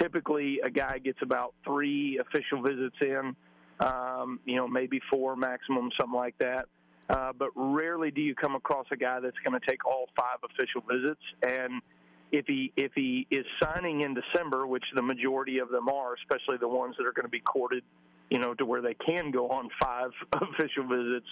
[0.00, 3.34] Typically, a guy gets about three official visits in
[3.80, 6.66] um, you know, maybe four maximum, something like that.
[7.08, 10.38] Uh, but rarely do you come across a guy that's going to take all five
[10.44, 11.22] official visits.
[11.42, 11.80] And
[12.30, 16.58] if he if he is signing in December, which the majority of them are, especially
[16.58, 17.82] the ones that are going to be courted,
[18.30, 21.26] you know, to where they can go on five official visits,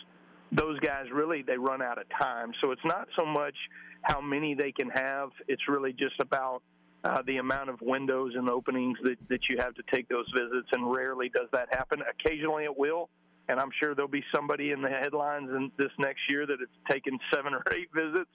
[0.53, 2.53] those guys really they run out of time.
[2.63, 3.57] So it's not so much
[4.01, 6.63] how many they can have; it's really just about
[7.05, 10.69] uh, the amount of windows and openings that, that you have to take those visits,
[10.73, 12.03] and rarely does that happen.
[12.19, 13.11] Occasionally it will,
[13.49, 16.73] and I'm sure there'll be somebody in the headlines in this next year that it's
[16.91, 18.31] taken seven or eight visits,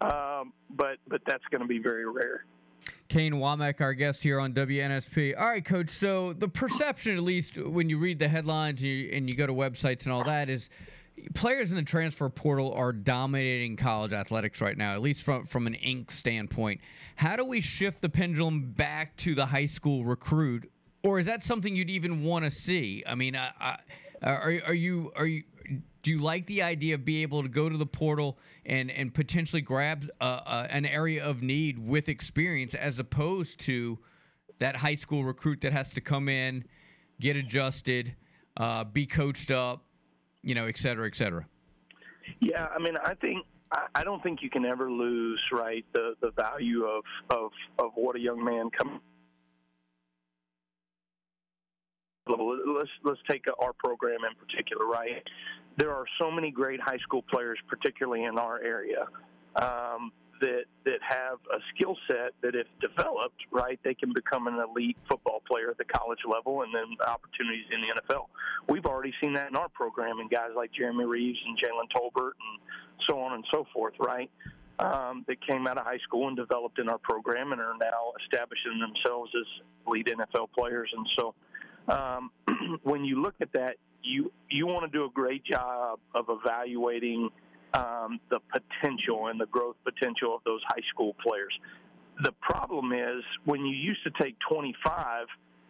[0.00, 2.44] um, but but that's going to be very rare.
[3.08, 5.38] Kane Wommack, our guest here on WNSP.
[5.38, 5.90] All right, Coach.
[5.90, 9.46] So the perception, at least when you read the headlines and you, and you go
[9.46, 10.70] to websites and all that, is
[11.34, 15.66] players in the transfer portal are dominating college athletics right now, at least from from
[15.66, 16.80] an ink standpoint.
[17.16, 20.70] How do we shift the pendulum back to the high school recruit,
[21.02, 23.04] or is that something you'd even want to see?
[23.06, 23.76] I mean, I, I,
[24.22, 25.42] are are you are you
[26.02, 29.14] do you like the idea of being able to go to the portal and and
[29.14, 33.98] potentially grab uh, uh, an area of need with experience as opposed to
[34.58, 36.64] that high school recruit that has to come in,
[37.20, 38.14] get adjusted,
[38.58, 39.84] uh, be coached up,
[40.42, 41.44] you know, et cetera, et cetera?
[42.40, 43.44] Yeah, I mean, I think
[43.94, 48.16] I don't think you can ever lose right the the value of of of what
[48.16, 49.00] a young man comes.
[52.26, 55.26] Let's let's take our program in particular, right?
[55.76, 59.06] There are so many great high school players, particularly in our area,
[59.56, 64.54] um, that that have a skill set that, if developed right, they can become an
[64.60, 68.26] elite football player at the college level, and then opportunities in the NFL.
[68.68, 72.32] We've already seen that in our program, and guys like Jeremy Reaves and Jalen Tolbert,
[72.38, 72.60] and
[73.08, 74.30] so on and so forth, right?
[74.78, 78.12] Um, that came out of high school and developed in our program, and are now
[78.24, 79.46] establishing themselves as
[79.86, 80.90] lead NFL players.
[80.96, 81.34] And so,
[81.88, 82.30] um,
[82.82, 87.30] when you look at that, you you want to do a great job of evaluating
[87.74, 91.52] um, the potential and the growth potential of those high school players.
[92.22, 95.26] The problem is when you used to take 25,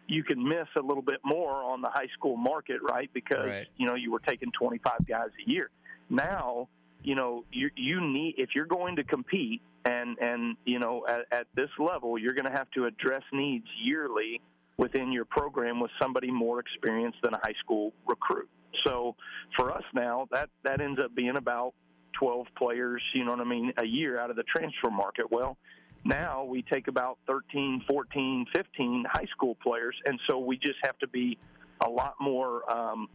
[0.07, 3.09] you can miss a little bit more on the high school market, right?
[3.13, 3.67] Because right.
[3.77, 5.69] you know you were taking 25 guys a year.
[6.09, 6.67] Now,
[7.03, 11.25] you know you you need if you're going to compete and and you know at,
[11.31, 14.41] at this level, you're going to have to address needs yearly
[14.77, 18.49] within your program with somebody more experienced than a high school recruit.
[18.85, 19.15] So
[19.55, 21.73] for us now, that that ends up being about
[22.19, 25.31] 12 players, you know what I mean, a year out of the transfer market.
[25.31, 25.57] Well,
[26.03, 30.97] now we take about 13, 14, 15 high school players, and so we just have
[30.99, 31.37] to be
[31.85, 33.07] a lot more um,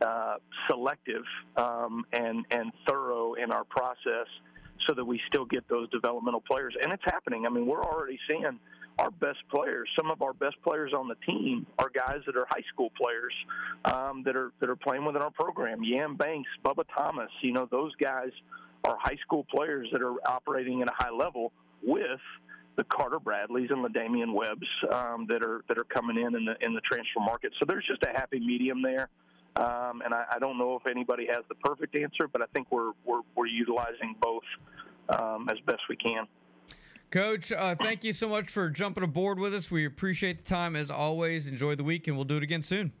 [0.00, 0.36] uh,
[0.68, 1.24] selective
[1.56, 4.26] um, and and thorough in our process,
[4.88, 6.74] so that we still get those developmental players.
[6.80, 7.44] And it's happening.
[7.46, 8.58] I mean, we're already seeing
[9.00, 9.88] our best players.
[9.96, 13.32] Some of our best players on the team are guys that are high school players
[13.86, 15.82] um, that are that are playing within our program.
[15.82, 17.30] Yam Banks, Bubba Thomas.
[17.42, 18.30] You know, those guys
[18.84, 22.20] are high school players that are operating at a high level with
[22.76, 26.44] the Carter Bradleys and the Damian Webbs um, that are that are coming in in
[26.44, 27.52] the in the transfer market.
[27.58, 29.08] So there's just a happy medium there.
[29.56, 32.68] Um, and I, I don't know if anybody has the perfect answer, but I think
[32.70, 34.44] we're we're, we're utilizing both
[35.08, 36.26] um, as best we can.
[37.10, 39.68] Coach, uh, thank you so much for jumping aboard with us.
[39.68, 41.48] We appreciate the time as always.
[41.48, 42.92] Enjoy the week, and we'll do it again soon.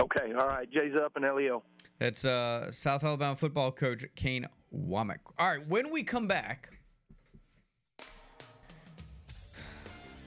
[0.00, 0.70] Okay, all right.
[0.70, 1.62] Jay's up and Leo.
[1.98, 5.18] That's uh, South Alabama football coach Kane Wommack.
[5.38, 6.70] All right, when we come back,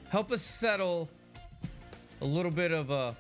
[0.10, 1.10] help us settle
[2.22, 3.18] a little bit of a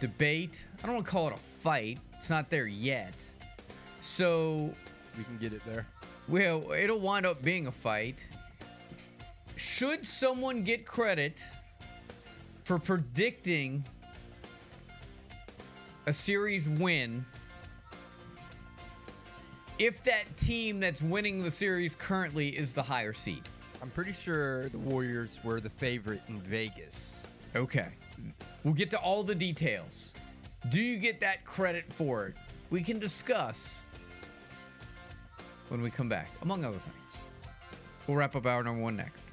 [0.00, 0.66] debate.
[0.82, 1.98] I don't want to call it a fight.
[2.18, 3.14] It's not there yet.
[4.00, 4.74] So,
[5.18, 5.86] We can get it there.
[6.28, 8.26] well, it'll wind up being a fight.
[9.60, 11.38] Should someone get credit
[12.64, 13.84] for predicting
[16.06, 17.26] a series win
[19.78, 23.42] if that team that's winning the series currently is the higher seed?
[23.82, 27.20] I'm pretty sure the Warriors were the favorite in Vegas.
[27.54, 27.88] Okay.
[28.64, 30.14] We'll get to all the details.
[30.70, 32.34] Do you get that credit for it?
[32.70, 33.82] We can discuss
[35.68, 37.24] when we come back, among other things.
[38.06, 39.29] We'll wrap up hour number one next.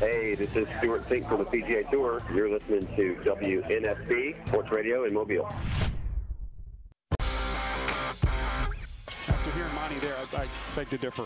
[0.00, 2.20] Hey, this is Stewart Cink from the PGA Tour.
[2.34, 5.48] You're listening to WNSP Sports Radio in Mobile.
[9.08, 11.24] After hearing Monty there, I, I beg to differ.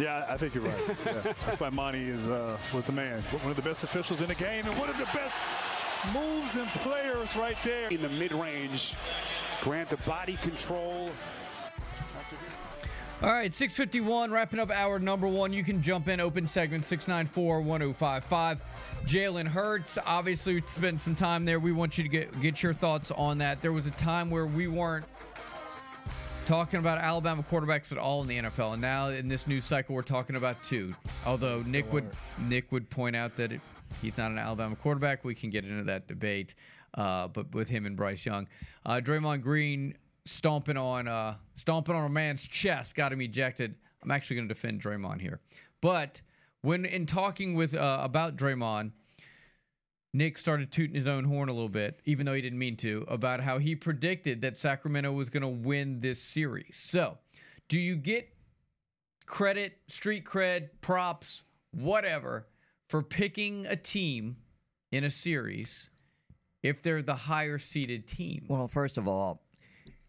[0.00, 0.96] Yeah, I think you're right.
[1.04, 1.32] Yeah.
[1.44, 3.20] That's why Monty is uh, was the man.
[3.22, 5.36] One of the best officials in the game and one of the best
[6.14, 7.88] moves and players right there.
[7.88, 8.94] In the mid-range,
[9.62, 11.10] grant the body control.
[13.22, 15.52] All right, 651, wrapping up hour number one.
[15.52, 18.60] You can jump in, open segment 694 1055.
[19.06, 21.60] Jalen Hurts, obviously, we spent some time there.
[21.60, 23.62] We want you to get, get your thoughts on that.
[23.62, 25.04] There was a time where we weren't
[26.46, 29.94] talking about Alabama quarterbacks at all in the NFL, and now in this new cycle,
[29.94, 30.92] we're talking about two.
[31.24, 32.10] Although Nick would
[32.40, 33.60] Nick would point out that it,
[34.00, 35.24] he's not an Alabama quarterback.
[35.24, 36.56] We can get into that debate,
[36.94, 38.48] uh, but with him and Bryce Young,
[38.84, 39.94] uh, Draymond Green
[40.26, 43.74] stomping on uh, stomping on a man's chest got him ejected.
[44.02, 45.40] I'm actually going to defend Draymond here,
[45.80, 46.20] but
[46.62, 48.92] when in talking with uh, about Draymond.
[50.14, 53.02] Nick started tooting his own horn a little bit, even though he didn't mean to,
[53.08, 56.76] about how he predicted that Sacramento was going to win this series.
[56.76, 57.16] So,
[57.68, 58.28] do you get
[59.24, 62.46] credit, street cred, props, whatever,
[62.90, 64.36] for picking a team
[64.90, 65.88] in a series
[66.62, 68.44] if they're the higher seeded team?
[68.48, 69.42] Well, first of all,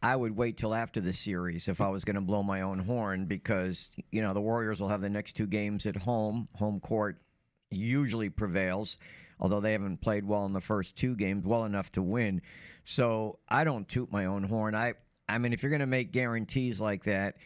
[0.03, 2.77] I would wait till after the series if I was going to blow my own
[2.77, 6.49] horn because, you know, the Warriors will have the next two games at home.
[6.55, 7.21] Home court
[7.71, 8.97] usually prevails,
[9.39, 12.41] although they haven't played well in the first two games, well enough to win.
[12.83, 14.75] So I don't toot my own horn.
[14.75, 14.95] I,
[15.29, 17.37] I mean, if you're going to make guarantees like that,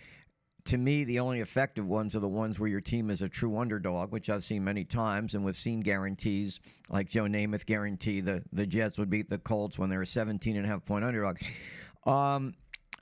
[0.66, 3.58] to me, the only effective ones are the ones where your team is a true
[3.60, 8.44] underdog, which I've seen many times, and we've seen guarantees like Joe Namath guarantee the
[8.52, 11.38] the Jets would beat the Colts when they were 17 and a half point underdog.
[12.08, 12.56] Um,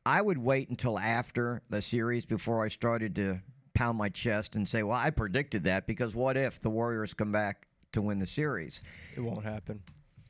[0.06, 3.40] I would wait until after the series before I started to
[3.74, 7.32] pound my chest and say, "Well, I predicted that," because what if the Warriors come
[7.32, 8.82] back to win the series?
[9.16, 9.82] It won't happen.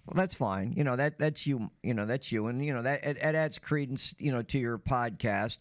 [0.05, 0.73] Well, that's fine.
[0.73, 1.71] You know that that's you.
[1.84, 4.13] You know that's you, and you know that it, it adds credence.
[4.19, 5.59] You know to your podcast,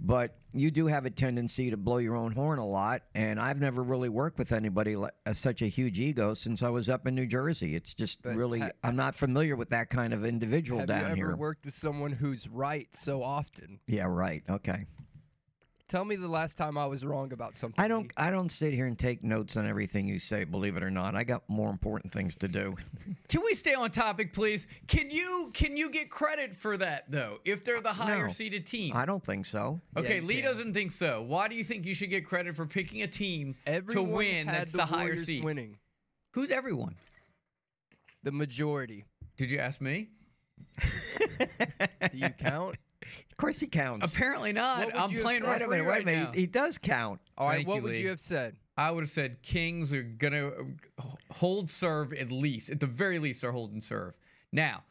[0.00, 3.02] but you do have a tendency to blow your own horn a lot.
[3.14, 6.68] And I've never really worked with anybody like uh, such a huge ego since I
[6.68, 7.74] was up in New Jersey.
[7.74, 11.00] It's just But really ha- I'm not familiar with that kind of individual Have down
[11.00, 11.36] you ever here.
[11.36, 13.80] worked with someone who's right so often?
[13.86, 14.42] yeah, right.
[14.48, 14.86] Okay.
[15.86, 17.82] Tell me the last time I was wrong about something.
[17.82, 18.10] I don't.
[18.16, 20.44] I don't sit here and take notes on everything you say.
[20.44, 22.74] Believe it or not, I got more important things to do.
[23.28, 24.66] Can we stay on topic, please?
[24.86, 27.38] Can you can you get credit for that though?
[27.44, 28.32] If they're the uh, higher No.
[28.32, 28.92] seeded team.
[28.96, 29.78] I don't think so.
[29.96, 30.44] Okay, Yeah, Lee can.
[30.44, 31.22] doesn't think so.
[31.22, 34.46] Why do you think you should get credit for picking a team Everyone to win
[34.46, 35.44] that's the, the, higher Warriors seed?
[35.44, 35.76] winning.
[36.32, 36.94] Who's everyone?
[38.22, 39.04] The majority.
[39.36, 40.08] Did you ask me?
[40.80, 40.86] Do
[42.14, 42.76] you count?
[43.34, 44.14] Of course he counts.
[44.14, 44.78] Apparently not.
[44.78, 45.48] What would I'm you have playing said?
[45.48, 46.24] wait a referee minute, wait a right minute.
[46.26, 46.32] now.
[46.34, 47.20] He, he does count.
[47.36, 48.02] All right, Thank what you, would Lee.
[48.02, 48.54] you have said?
[48.76, 52.70] I would have said Kings are gonna uh, hold serve at least.
[52.70, 54.14] At the very least, they're holding serve.
[54.52, 54.84] Now,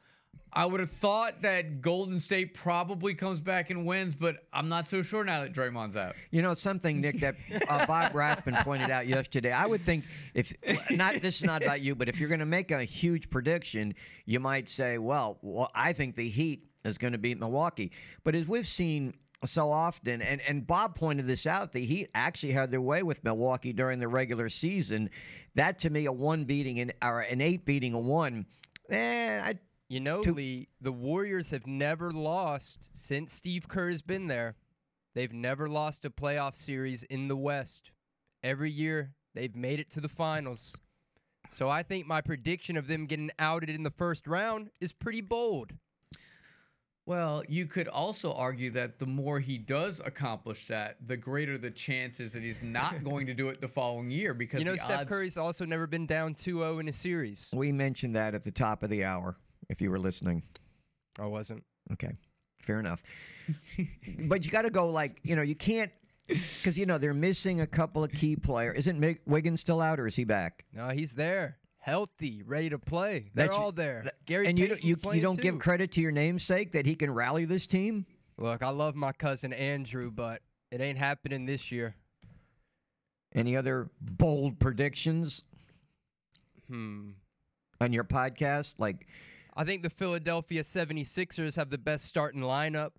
[0.52, 4.90] I would have thought that Golden State probably comes back and wins, but I'm not
[4.90, 6.14] so sure now that Draymond's out.
[6.32, 7.36] You know something, Nick, that
[7.70, 9.54] uh, Bob Rathman pointed out yesterday.
[9.54, 10.54] I would think if
[10.92, 13.96] not, this is not about you, but if you're going to make a huge prediction,
[14.26, 17.92] you might say, well, well I think the Heat is going to beat Milwaukee.
[18.24, 19.14] But as we've seen
[19.46, 23.24] so often, and and Bob pointed this out, the Heat actually had their way with
[23.24, 25.10] Milwaukee during the regular season.
[25.56, 28.46] That to me, a one beating an or an eight beating a one.
[28.90, 29.60] Eh, I,
[29.90, 34.56] You know, To- Lee, the Warriors have never lost since Steve Kerr has been there.
[35.16, 37.92] They've never lost a playoff series in the West.
[38.44, 40.76] Every year, they've made it to the finals.
[41.52, 45.22] So I think my prediction of them getting outed in the first round is pretty
[45.22, 45.74] bold.
[47.06, 51.70] Well, you could also argue that the more he does accomplish that, the greater the
[51.72, 54.78] chances that he's not going to do it the following year because You know, the
[54.80, 57.50] Steph odds- Curry's also never been down 2-0 in a series.
[57.52, 59.36] we mentioned that at the top of the hour.
[59.70, 60.44] If you were listening.
[61.20, 61.64] I wasn't.
[61.94, 62.12] Okay,
[62.60, 63.02] fair enough.
[64.28, 65.92] but you got to go like you know you can't
[66.28, 68.78] because you know they're missing a couple of key players.
[68.88, 70.66] Isn't Wiggins still out or is he back?
[70.74, 73.30] No, he's there, healthy, ready to play.
[73.34, 74.04] They're That's- all there.
[74.06, 76.96] that- Gary and you don't, you, you don't give credit to your namesake that he
[76.96, 78.06] can rally this team.
[78.38, 81.94] Look, I love my cousin Andrew, but it ain't happening this year.
[83.36, 85.44] Any other bold predictions
[86.70, 87.12] Hmm.
[87.82, 88.76] on your podcast?
[88.80, 89.06] Like,
[89.56, 92.92] I think the Philadelphia 76ers have the best starting lineup.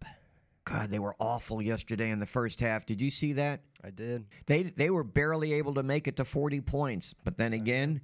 [0.64, 2.84] God, they were awful yesterday in the first half.
[2.84, 3.62] Did you see that?
[3.82, 4.26] I did.
[4.46, 7.14] They they were barely able to make it to forty points.
[7.24, 8.00] But then again,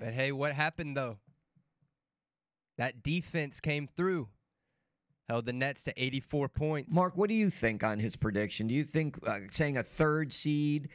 [0.00, 1.18] But hey, what happened though?
[2.78, 4.28] That defense came through.
[5.28, 6.94] Held the Nets to 84 points.
[6.94, 8.66] Mark, what do you think on his prediction?
[8.66, 10.88] Do you think uh, saying a third seed,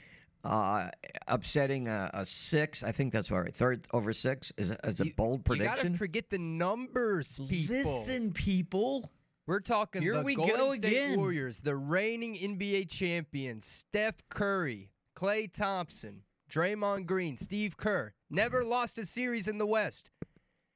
[0.44, 0.90] uh,
[1.30, 2.84] upsetting a, a six?
[2.84, 3.56] I think that's all right.
[3.56, 5.78] Third over six is a, is a You- bold prediction?
[5.78, 7.76] You gotta forget the numbers, people.
[8.00, 9.10] Listen, people.
[9.48, 11.18] We're talking Here the we Golden go State again.
[11.20, 18.14] Warriors, the reigning NBA champions, Steph Curry, Klay Thompson, Draymond Green, Steve Kerr.
[18.30, 20.10] Never lost a series in the West.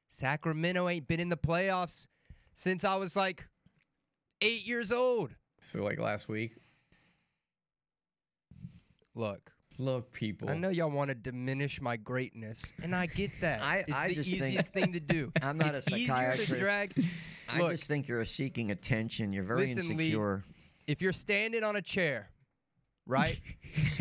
[0.07, 2.07] Sacramento ain't been in the playoffs
[2.53, 3.47] since I was like
[4.41, 5.35] eight years old.
[5.61, 6.55] So like last week.
[9.15, 10.49] Look, Look, people.
[10.49, 13.61] I know y'all want to diminish my greatness, and I get that.
[13.61, 15.31] I- it's I the just think- easiest thing to do.
[15.41, 16.49] I'm not it's a psychiatrist.
[16.51, 16.93] to drag.
[17.47, 19.31] I Look, just think you're seeking attention.
[19.33, 20.43] You're very Listen, Lee, insecure.
[20.87, 22.29] if you're standing on a chair,
[23.09, 23.39] right,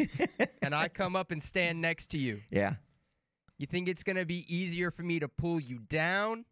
[0.62, 2.74] and I come up and stand next to you, yeah.
[3.58, 6.44] you think it's gonna be easier for me to pull you down,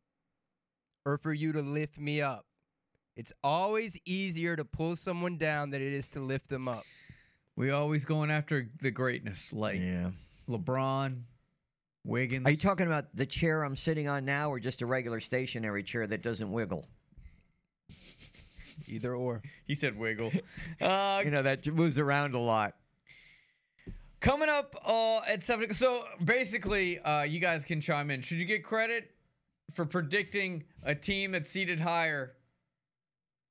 [1.04, 2.46] or for you to lift me up?
[3.16, 6.84] It's always easier to pull someone down than it is to lift them up.
[7.56, 10.10] we always going after the greatness, like Yeah.
[10.48, 11.22] LeBron,
[12.04, 12.46] Wiggins.
[12.46, 15.82] Are you talking about the chair I'm sitting on now, or just a regular stationary
[15.82, 16.86] chair that doesn't wiggle?
[18.88, 19.42] Either or.
[19.66, 20.32] He said wiggle.
[20.80, 22.74] uh, You know that moves around a lot.
[24.20, 25.72] coming up uh, at seven.
[25.74, 28.20] So basically, uh, you guys can chime in.
[28.22, 29.10] Should you get credit
[29.72, 32.34] for predicting a team that's seated higher,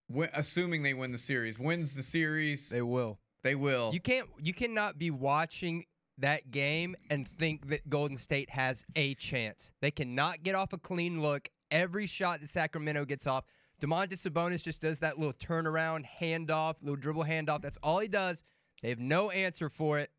[0.09, 2.69] wi- assuming they win the series, wins the series?
[2.69, 3.19] They will.
[3.43, 3.91] They will.
[3.93, 4.27] You can't.
[4.41, 5.85] You cannot be watching
[6.17, 9.71] that game and think that Golden State has a chance.
[9.81, 11.49] They cannot get off a clean look.
[11.71, 13.43] Every shot that Sacramento gets off,
[13.81, 17.61] Domantas Sabonis just does that little turnaround handoff, little dribble handoff.
[17.61, 18.43] That's all he does.
[18.81, 20.11] They have no answer for it.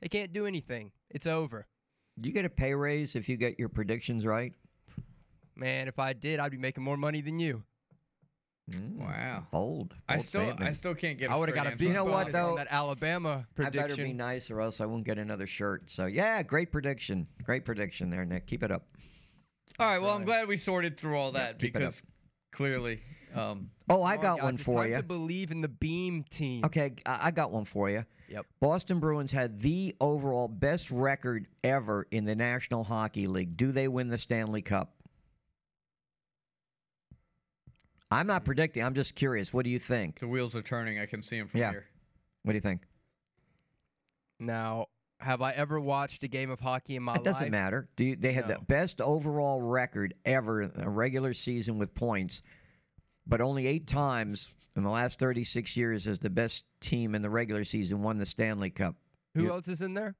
[0.00, 0.92] They can't do anything.
[1.10, 1.66] It's over.
[2.18, 4.52] Do you get a pay raise if you get your predictions right?
[5.56, 7.64] Man, if I did, I'd be making more money than you.
[8.70, 9.46] Mm, wow.
[9.50, 9.94] Bold.
[10.08, 11.30] I bold still, I still can't get.
[11.30, 12.50] I would would have got a big You know what, though?
[12.50, 13.80] on that Alabama prediction.
[13.80, 13.96] I prediction.
[13.96, 15.88] better be nice, or else I won't get another shirt.
[15.88, 17.26] So yeah, great prediction.
[17.42, 18.46] Great prediction there, Nick.
[18.46, 18.86] Keep it up.
[19.80, 20.00] All right.
[20.00, 21.88] Well, I'm glad we sorted through all that keep it up.
[21.88, 22.02] because
[22.50, 23.00] clearly,
[23.34, 24.96] um, Oh, I Come on, got guys, one for you.
[24.96, 26.64] To believe in the Beam team.
[26.64, 28.04] Okay, I I got one for you.
[28.28, 28.44] Yep.
[28.60, 33.56] Boston Bruins had the overall best record ever in the National Hockey League.
[33.56, 34.92] Do they win the Stanley Cup?
[38.10, 38.82] I'm not predicting.
[38.82, 39.52] I'm just curious.
[39.52, 40.18] What do you think?
[40.18, 40.98] the wheels are turning.
[40.98, 41.70] I can see them from Yeah.
[41.70, 41.86] here.
[42.42, 42.82] What do you think?
[44.40, 44.86] Now,
[45.20, 47.20] have I ever watched a game of hockey in my life?
[47.20, 47.52] It doesn't life?
[47.52, 47.88] matter.
[47.96, 52.42] Do you, they had the best overall record ever in a regular season with points,
[53.26, 57.30] but only eight times in the last 36 years has the best team in the
[57.30, 58.94] regular season won the Stanley Cup.
[59.34, 60.14] Who You- else is in there?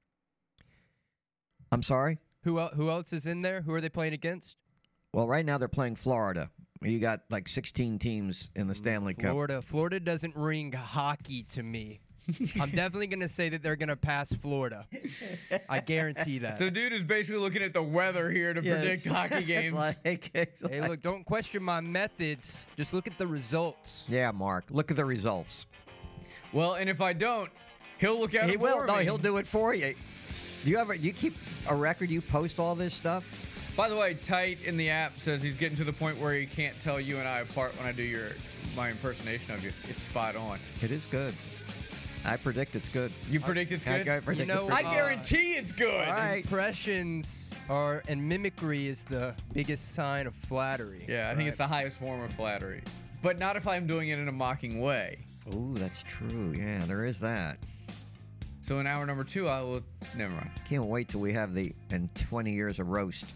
[1.70, 2.18] I'm sorry.
[2.44, 3.61] Who el- who else is in there?
[3.61, 4.57] Who are they playing against?
[5.12, 6.51] Well, right now they're playing Florida.
[6.82, 9.32] You got like 16 teams in the mm, Stanley Cup.
[9.32, 9.62] Florida.
[9.62, 12.01] Florida doesn't ring hockey to me.
[12.60, 14.86] I'm definitely going to say that they're going to pass Florida.
[15.68, 16.56] I guarantee that.
[16.58, 18.78] So, dude is basically looking at the weather here to Yes.
[19.02, 19.74] predict hockey It's games.
[19.74, 22.64] like- it's hey, look, don't question my methods.
[22.76, 24.04] Just look at the results.
[24.08, 24.64] Yeah, Mark.
[24.70, 25.66] Look at the results.
[26.52, 27.50] well, and if I don't,
[27.98, 28.80] he'll look at He it will.
[28.80, 29.04] for No, me.
[29.04, 29.94] he'll do it for you.
[30.64, 30.96] Do you ever?
[30.96, 31.36] Do you keep
[31.68, 32.10] a record?
[32.10, 33.26] You post all this stuff?
[33.76, 36.46] By the way, tight in the app says he's getting to the point where he
[36.46, 38.30] can't tell you and I apart when I do your
[38.76, 39.70] my impersonation of you.
[39.88, 40.58] It's spot on.
[40.82, 41.32] It is good.
[42.24, 43.12] I predict it's good.
[43.30, 44.08] You predict it's I- good?
[44.08, 44.90] I predict You know, it's I good.
[44.92, 46.08] guarantee it's good.
[46.08, 46.42] All right.
[46.44, 51.04] Impressions are and mimicry is the biggest sign of flattery.
[51.08, 52.82] Yeah, I think it's the highest form of flattery.
[53.22, 55.18] But not if I'm doing it in a mocking way.
[55.50, 56.52] Oh, that's true.
[56.56, 57.58] Yeah, there is that.
[58.60, 59.80] So in hour number two, I will.
[60.14, 60.50] Never mind.
[60.68, 63.32] Can't wait till we have the in 20 years of roast,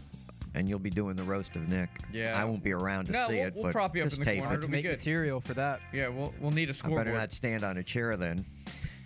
[0.55, 1.89] and you'll be doing the roast of Nick.
[2.13, 2.39] Yeah.
[2.41, 4.19] I won't be around to No, see we'll- it, we'll but prop you up in
[4.19, 4.55] the tape corner.
[4.55, 4.59] It.
[4.59, 4.99] It'll make good.
[4.99, 5.81] material for that.
[5.93, 7.03] Yeah, we'll we'll need a scoreboard.
[7.03, 8.45] I better not stand on a chair then.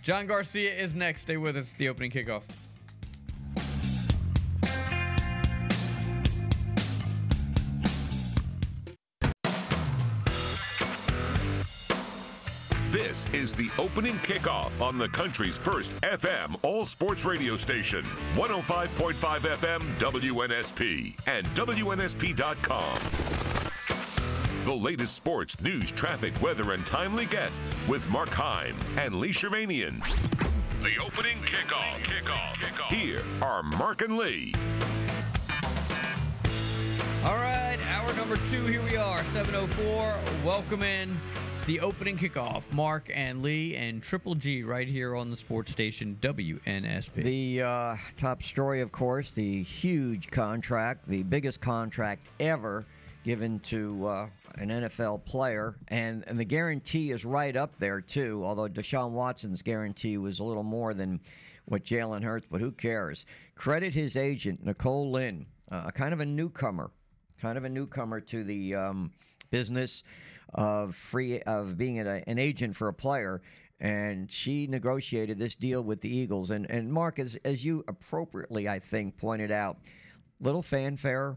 [0.03, 1.23] John Garcia is next.
[1.23, 1.75] Stay with us.
[1.75, 2.43] The opening kickoff.
[13.33, 18.03] Is the opening kickoff on the country's first FM all sports radio station,
[18.35, 22.97] 105.5 FM WNSP and WNSP.com.
[24.65, 29.99] The latest sports, news, traffic, weather, and timely guests with Mark Heim and Lee Shirvanian.
[30.83, 31.99] The opening kickoff.
[32.05, 32.55] Kickoff.
[32.55, 32.89] Kickoff.
[32.89, 34.55] Here are Mark and Lee.
[37.25, 38.65] All right, hour number two.
[38.67, 40.17] Here we are, 7:04.
[40.45, 41.11] Welcome in
[41.67, 42.71] the opening kickoff.
[42.71, 47.15] Mark and Lee and Triple G right here on the sports station WNSP.
[47.15, 52.87] The uh, top story, of course, the huge contract, the biggest contract ever
[53.25, 58.43] given to uh, an NFL player, and and the guarantee is right up there too.
[58.45, 61.19] Although Deshaun Watson's guarantee was a little more than
[61.65, 63.27] what Jalen Hurts, but who cares?
[63.57, 66.93] Credit his agent Nicole Lynn, uh, kind of a newcomer,
[67.41, 69.11] kind of a newcomer to the um,
[69.51, 70.05] business
[70.55, 73.43] of free of being an, an agent for a player.
[73.79, 76.51] And she negotiated this deal with the Eagles.
[76.51, 79.79] And and Mark, as as you appropriately, I think, pointed out,
[80.41, 81.37] little fanfare,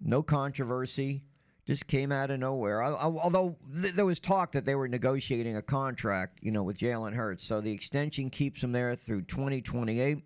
[0.00, 1.22] no controversy,
[1.66, 2.82] just came out of nowhere.
[2.82, 6.62] Al- al- Although th- there was talk that they were negotiating a contract, you know,
[6.62, 10.18] with Jalen Hurts, so the extension keeps him there through 2028.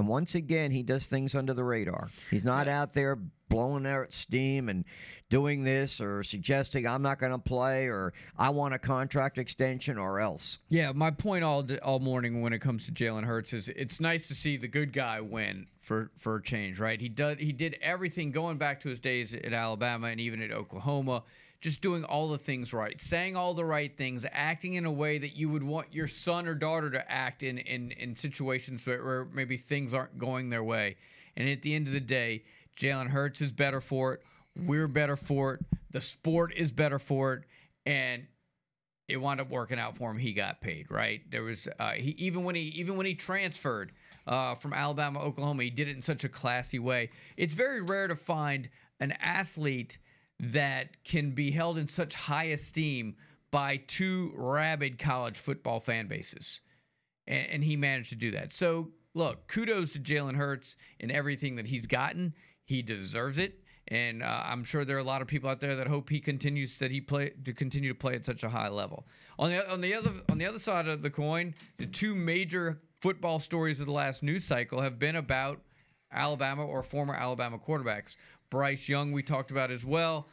[0.00, 2.08] And once again, he does things under the radar.
[2.30, 3.18] He's not out there
[3.50, 4.86] blowing out steam and
[5.28, 9.98] doing this or suggesting I'm not going to play or I want a contract extension
[9.98, 10.58] or else.
[10.70, 14.26] Yeah, my point all all morning when it comes to Jalen Hurts is it's nice
[14.28, 16.98] to see the good guy win for for a change, right?
[16.98, 20.50] He did he did everything going back to his days at Alabama and even at
[20.50, 21.24] Oklahoma,
[21.60, 25.18] just doing all the things right, saying all the right things, acting in a way
[25.18, 29.26] that you would want your son or daughter to act in in in situations where,
[29.32, 30.96] maybe things aren't going their way.
[31.36, 32.44] And at the end of the day,
[32.76, 34.22] Jalen Hurts is better for it.
[34.56, 35.60] We're better for it.
[35.90, 37.44] The sport is better for it.
[37.86, 38.26] And
[39.08, 40.18] it wound up working out for him.
[40.18, 41.20] He got paid, right?
[41.30, 43.92] There was uh, he even when he even when he transferred
[44.26, 47.10] uh, from Alabama, Oklahoma, he did it in such a classy way.
[47.36, 48.68] It's very rare to find
[49.00, 49.98] an athlete
[50.40, 53.14] that can be held in such high esteem
[53.50, 56.62] by two rabid college football fan bases,
[57.26, 58.52] and, and he managed to do that.
[58.52, 62.34] So look, kudos to Jalen Hurts and everything that he's gotten.
[62.64, 63.60] He deserves it.
[63.88, 66.20] And uh, I'm sure there are a lot of people out there that hope he
[66.20, 69.06] continues that he play to continue to play at such a high level.
[69.38, 72.80] On the on the other on the other side of the coin, the two major
[73.00, 75.60] football stories of the last news cycle have been about
[76.12, 78.16] Alabama or former Alabama quarterbacks.
[78.50, 80.28] Bryce Young, we talked about as well.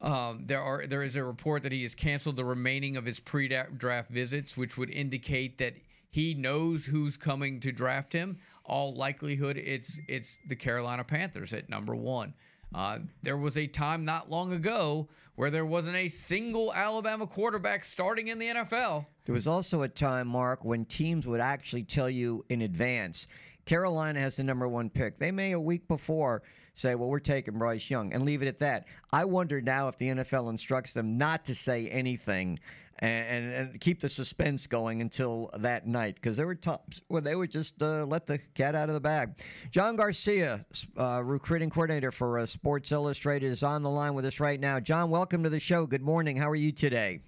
[0.00, 3.20] Um, there are there is a report that he has canceled the remaining of his
[3.20, 5.74] pre-draft visits, which would indicate that
[6.10, 8.38] he knows who's coming to draft him.
[8.64, 12.34] All likelihood, it's it's the Carolina Panthers at number one.
[12.74, 17.84] Uh, there was a time not long ago where there wasn't a single Alabama quarterback
[17.84, 19.06] starting in the NFL.
[19.24, 23.26] There was also a time, Mark, when teams would actually tell you in advance
[23.64, 25.18] Carolina has the number one pick.
[25.18, 26.42] They may a week before
[26.74, 28.86] say, well, we're taking Bryce Young and leave it at that.
[29.12, 32.58] I wonder now if the NFL instructs them not to say anything
[33.00, 37.34] and, and, keep the suspense going until that night because there were times where they
[37.34, 39.34] would just uh, let the cat out of the bag.
[39.70, 40.64] John Garcia,
[40.96, 44.78] uh, recruiting coordinator for uh, Sports Illustrated, is on the line with us right now.
[44.78, 45.86] John, welcome to the show.
[45.86, 46.36] Good morning.
[46.36, 47.20] How are you today?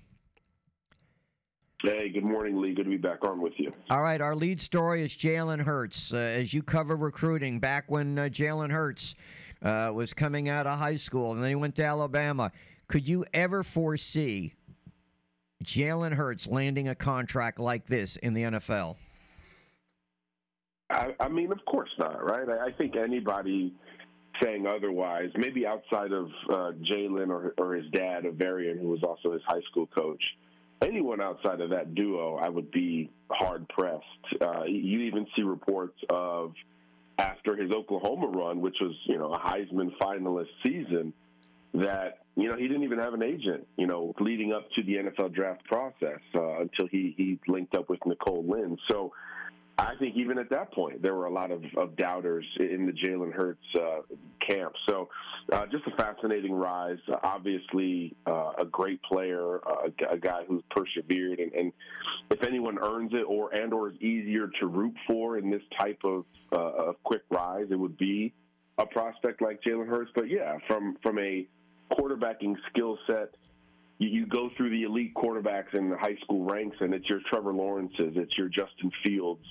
[1.82, 2.72] Hey, good morning, Lee.
[2.74, 3.70] Good to be back on with you.
[3.90, 6.14] All right, our lead story is Jalen Hurts.
[6.14, 9.14] Uh, as you cover recruiting, back when uh, Jalen Hurts
[9.62, 12.50] uh, was coming out of high school and then he went to Alabama,
[12.88, 14.54] Could you ever foresee
[15.64, 18.96] Jalen Hurts landing a contract like this in the NFL?
[20.88, 22.48] I, I mean, of course not, right?
[22.48, 23.74] I, I think anybody
[24.42, 29.32] saying otherwise, maybe outside of uh, Jalen or, or his dad, Averion, who was also
[29.32, 30.22] his high school coach,
[30.82, 34.04] anyone outside of that duo, I would be hard pressed.
[34.40, 36.54] Uh, you even see reports of
[37.18, 41.12] after his Oklahoma run, which was you know a Heisman finalist season,
[41.74, 43.66] that you know he didn't even have an agent.
[43.76, 47.88] You know, leading up to the NFL draft process uh, until he he linked up
[47.88, 48.78] with Nicole Lynn.
[48.88, 49.12] So
[49.78, 52.92] I think even at that point, there were a lot of, of doubters in the
[52.92, 53.98] Jalen Hurts uh,
[54.48, 54.72] camp.
[54.88, 55.08] So,
[55.52, 56.98] uh, just a fascinating rise.
[57.22, 61.72] Obviously, uh, a great player, uh, a guy who's persevered, and, and,
[62.30, 66.00] if anyone earns it, or and or is easier to root for in this type
[66.04, 68.32] of, uh, of quick rise, it would be
[68.78, 70.10] a prospect like Jalen Hurts.
[70.14, 71.46] But yeah, from from a
[71.92, 73.34] quarterbacking skill set.
[73.98, 77.20] You, you go through the elite quarterbacks in the high school ranks, and it's your
[77.30, 79.46] Trevor Lawrences, it's your Justin Fields,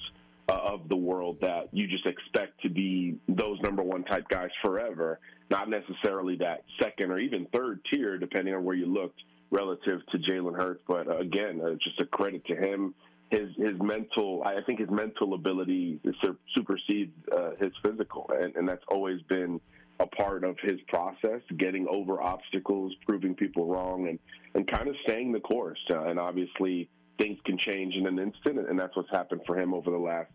[0.47, 4.49] uh, of the world that you just expect to be those number one type guys
[4.63, 5.19] forever,
[5.49, 10.17] not necessarily that second or even third tier, depending on where you looked relative to
[10.19, 10.81] Jalen Hurts.
[10.87, 12.93] But uh, again, uh, just a credit to him.
[13.31, 15.99] His his mental, I think his mental ability
[16.55, 19.59] supersedes uh, his physical, and, and that's always been
[19.99, 24.19] a part of his process, getting over obstacles, proving people wrong, and
[24.53, 25.79] and kind of staying the course.
[25.89, 29.73] Uh, and obviously, things can change in an instant, and that's what's happened for him
[29.73, 30.31] over the last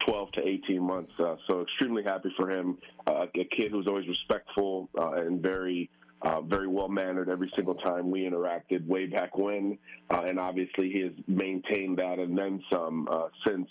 [0.00, 1.12] 12 to 18 months.
[1.18, 2.78] Uh, so extremely happy for him.
[3.06, 5.90] Uh, a kid who's always respectful uh, and very.
[6.22, 9.76] Uh, very well mannered every single time we interacted way back when,
[10.10, 13.06] uh, and obviously he has maintained that and then some
[13.46, 13.68] since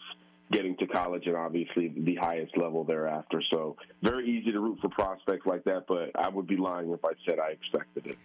[0.53, 3.41] getting to college and obviously the highest level thereafter.
[3.49, 7.03] So very easy to root for prospects like that, but I would be lying if
[7.03, 8.17] I said I expected it.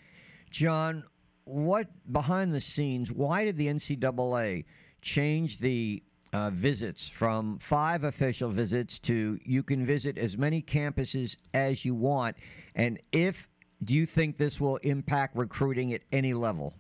[0.51, 1.05] John,
[1.45, 3.11] what behind the scenes?
[3.11, 4.65] Why did the NCAA
[5.01, 6.03] change the
[6.33, 11.95] uh, visits from five official visits to you can visit as many campuses as you
[11.95, 12.37] want?
[12.75, 13.49] And if
[13.85, 16.75] do you think this will impact recruiting at any level?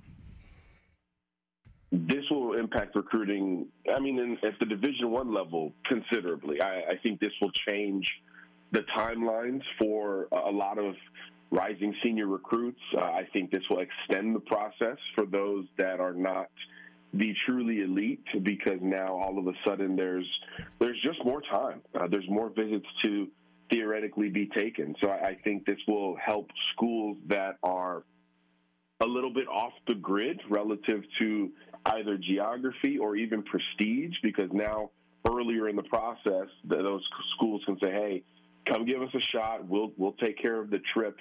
[1.91, 2.38] This will
[2.69, 3.67] impact recruiting.
[3.95, 6.61] I mean, in, at the Division One level, considerably.
[6.61, 8.07] I, I think this will change
[8.73, 10.95] the timelines for a lot of
[11.51, 12.81] rising senior recruits.
[12.95, 16.49] Uh, I think this will extend the process for those that are not
[17.15, 20.29] the truly elite because now all of a sudden there's
[20.79, 21.81] there's just more time.
[21.99, 23.29] Uh, there's more visits to
[23.71, 24.95] theoretically be taken.
[25.03, 28.03] So I, I think this will help schools that are
[29.01, 31.51] a little bit off the grid relative to
[31.87, 34.91] either geography or even prestige because now
[35.29, 37.03] earlier in the process those
[37.35, 38.23] schools can say hey
[38.69, 39.67] come give us a shot.
[39.67, 41.17] We'll we'll take care of the trip.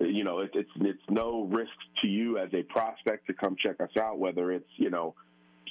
[0.00, 3.56] Uh, you know, it, it's it's no risk to you as a prospect to come
[3.56, 5.14] check us out, whether it's you know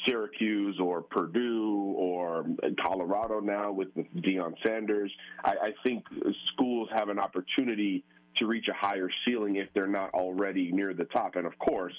[0.06, 5.12] Syracuse or Purdue or um, Colorado now with, Deion Sanders.
[5.44, 8.04] I, I think uh, schools have an opportunity
[8.38, 11.36] to reach a higher ceiling if they're not already near the top.
[11.36, 11.96] And of course,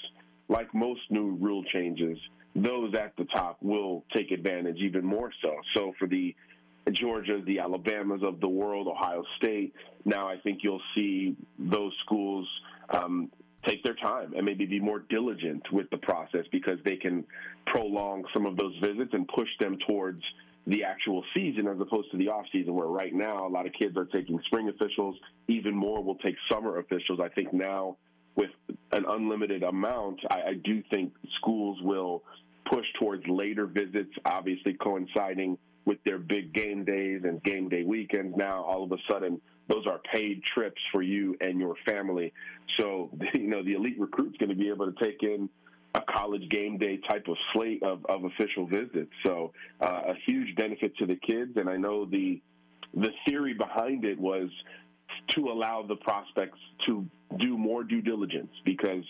[0.51, 2.17] like most new rule changes,
[2.55, 5.55] those at the top will take advantage even more so.
[5.73, 6.35] So for the
[6.89, 9.73] Georgias, the Alabamas of the world, Ohio State.
[10.03, 12.47] Now I think you'll see those schools
[12.89, 13.31] um,
[13.65, 17.23] take their time and maybe be more diligent with the process because they can
[17.67, 20.21] prolong some of those visits and push them towards
[20.67, 23.73] the actual season as opposed to the off season where right now a lot of
[23.73, 25.15] kids are taking spring officials
[25.47, 27.97] even more will take summer officials i think now
[28.35, 28.51] with
[28.91, 32.23] an unlimited amount i, I do think schools will
[32.69, 38.35] push towards later visits obviously coinciding with their big game days and game day weekends.
[38.37, 42.33] Now, all of a sudden, those are paid trips for you and your family.
[42.79, 45.49] So, you know, the elite recruit's going to be able to take in
[45.93, 49.11] a college game day type of slate of, of official visits.
[49.25, 51.51] So, uh, a huge benefit to the kids.
[51.55, 52.41] And I know the
[52.93, 54.49] the theory behind it was
[55.35, 57.05] to allow the prospects to
[57.37, 59.03] do more due diligence because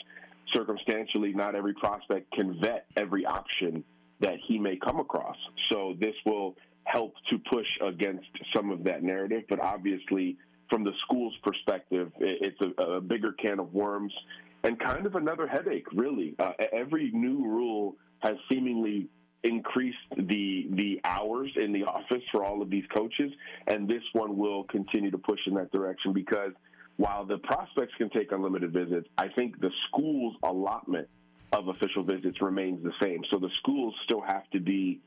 [0.53, 3.83] circumstantially, not every prospect can vet every option
[4.19, 5.37] that he may come across.
[5.71, 9.43] So this will help to push against some of that narrative.
[9.49, 10.37] But obviously,
[10.69, 14.13] from the school's perspective, it's a, a bigger can of worms
[14.63, 16.35] and kind of another headache, really.
[16.39, 19.07] Uh, every new rule has seemingly
[19.43, 23.31] increased the the hours in the office for all of these coaches,
[23.67, 26.51] and this one will continue to push in that direction because
[26.97, 31.07] while the prospects can take unlimited visits, I think the school's allotment
[31.51, 33.23] of official visits remains the same.
[33.31, 34.99] So the schools still have to be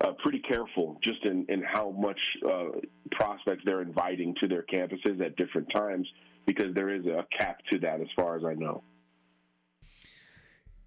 [0.00, 2.80] uh, pretty careful just in, in how much uh,
[3.12, 6.08] prospects they're inviting to their campuses at different times
[6.46, 8.82] because there is a cap to that as far as I know.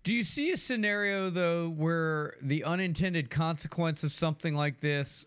[0.04, 5.26] Do you see a scenario though where the unintended consequence of something like this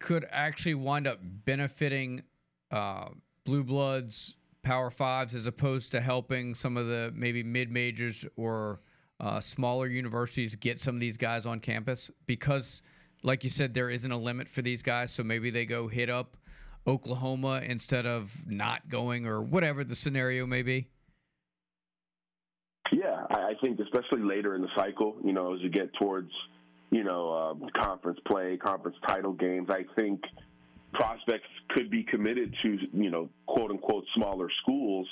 [0.00, 2.24] could actually wind up benefiting
[2.72, 3.10] uh,
[3.44, 8.80] blue bloods, power fives, as opposed to helping some of the maybe mid majors or
[9.20, 12.10] uh, smaller universities get some of these guys on campus?
[12.26, 12.82] Because,
[13.22, 16.10] like you said, there isn't a limit for these guys, so maybe they go hit
[16.10, 16.36] up
[16.84, 20.88] Oklahoma instead of not going or whatever the scenario may be.
[22.92, 26.30] Yeah, I think especially later in the cycle, you know, as you get towards,
[26.90, 30.20] you know, um, conference play, conference title games, I think
[30.92, 35.06] prospects could be committed to, you know, quote unquote smaller schools,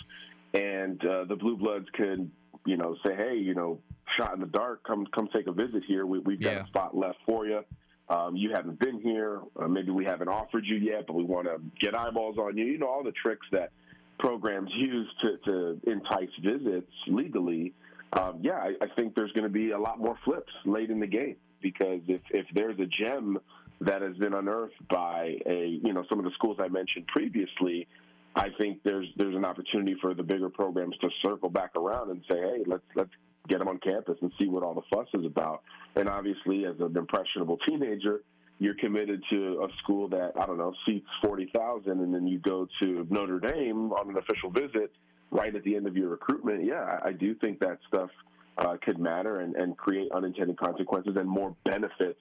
[0.55, 2.31] and uh, the blue bloods could,
[2.66, 3.79] you know, say, hey, you know,
[4.16, 6.05] shot in the dark, come come take a visit here.
[6.05, 6.64] We, we've got Yeah.
[6.64, 7.62] a spot left for you.
[8.09, 9.41] Um, you haven't been here.
[9.61, 12.64] Uh, maybe we haven't offered you yet, but we want to get eyeballs on you.
[12.64, 13.70] You know, all the tricks that
[14.18, 17.74] programs use to, to entice visits legally.
[18.18, 21.00] Um, yeah, I, I think there's going to be a lot more flips late in
[21.00, 23.38] the game because if, if there's a gem
[23.80, 27.86] that has been unearthed by a you know some of the schools I mentioned previously,
[28.34, 32.22] I think there's there's an opportunity for the bigger programs to circle back around and
[32.28, 33.10] say, hey, let's let's
[33.48, 35.62] get them on campus and see what all the fuss is about.
[35.96, 38.22] And obviously, as an impressionable teenager,
[38.59, 42.38] you're committed to a school that I don't know seats forty thousand, and then you
[42.38, 44.92] go to Notre Dame on an official visit
[45.30, 46.64] right at the end of your recruitment.
[46.64, 48.11] Yeah, I, do think that stuff
[48.56, 52.20] uh, could matter and, and create unintended consequences and more benefits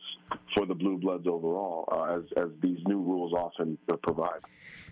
[0.55, 4.41] for the blue bloods overall, uh, as as these new rules often provide.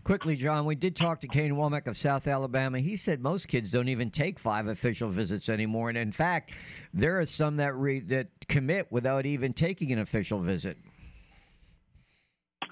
[0.03, 2.79] Quickly, John, we did talk to Kane Wommack of South Alabama.
[2.79, 6.53] He said most kids don't even take five official visits anymore, and in fact,
[6.93, 10.77] there are some that re- that commit without even taking an official visit.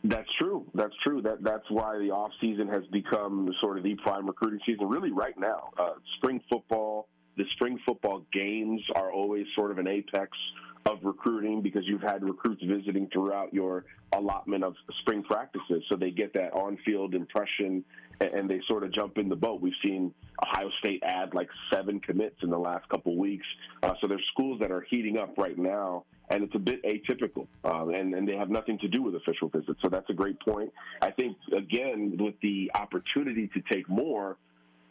[0.04, 0.66] That's true.
[0.74, 1.22] That's true.
[1.22, 4.90] That that's why the off season has become sort of the prime recruiting season.
[4.90, 9.88] Really, right now, uh, spring football, the spring football games are always sort of an
[9.88, 10.38] apex
[10.86, 16.12] of recruiting because you've had recruits visiting throughout your allotment of spring practices, so they
[16.12, 17.84] get that on-field impression
[18.22, 19.62] and, they sort of jump in the boat.
[19.62, 20.14] We've seen
[20.46, 23.46] Ohio State add like seven commits in the last couple weeks,
[23.82, 27.48] uh, so there's schools that are heating up right now, and it's a bit atypical,
[27.64, 29.80] um, and and they have nothing to do with official visits.
[29.82, 30.72] So that's a great point.
[31.02, 34.38] I think again with the opportunity to take more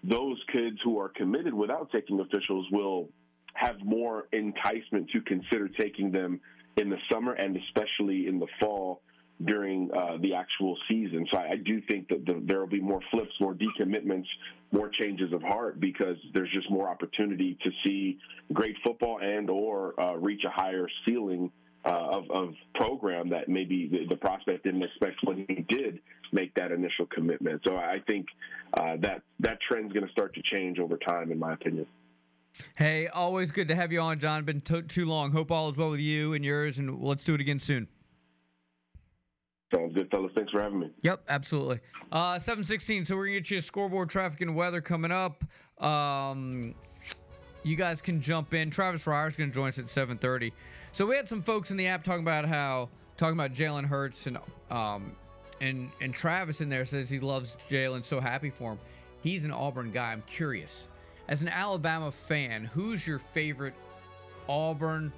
[0.04, 3.08] those kids who are committed without taking officials will
[3.54, 6.40] have more enticement to consider taking them
[6.76, 9.02] in the summer and especially in the fall
[9.44, 11.26] during uh, the actual season.
[11.32, 14.26] So I, I do think that the, there will be more flips, more decommitments,
[14.70, 18.18] more changes of heart because there's just more opportunity to see
[18.52, 21.50] great football and or uh, reach a higher ceiling
[21.84, 25.98] uh, of, of program that maybe the, the prospect didn't expect when he did
[26.32, 27.60] make that initial commitment.
[27.66, 28.26] So I think
[28.74, 31.86] uh, that that trend's going to start to change over time, in my opinion.
[32.76, 34.44] Hey, always good to have you on, John.
[34.44, 35.32] Been to- too long.
[35.32, 37.88] Hope all is well with you and yours, and let's do it again soon.
[39.74, 40.32] Sounds good, fellas.
[40.34, 40.90] Thanks for having me.
[41.00, 41.80] Yep, absolutely.
[42.10, 43.04] Uh, seven sixteen.
[43.04, 45.42] So we're gonna get you a scoreboard, traffic, and weather coming up.
[45.82, 46.74] Um,
[47.62, 48.70] you guys can jump in.
[48.70, 50.52] Travis Reier's gonna join us at seven thirty.
[50.92, 54.26] So we had some folks in the app talking about how talking about Jalen Hurts
[54.26, 54.38] and
[54.70, 55.12] um
[55.60, 58.78] and and Travis in there says he loves Jalen, so happy for him.
[59.22, 60.12] He's an Auburn guy.
[60.12, 60.88] I'm curious.
[61.28, 63.74] As an Alabama fan, who's your favorite
[64.48, 65.12] Auburn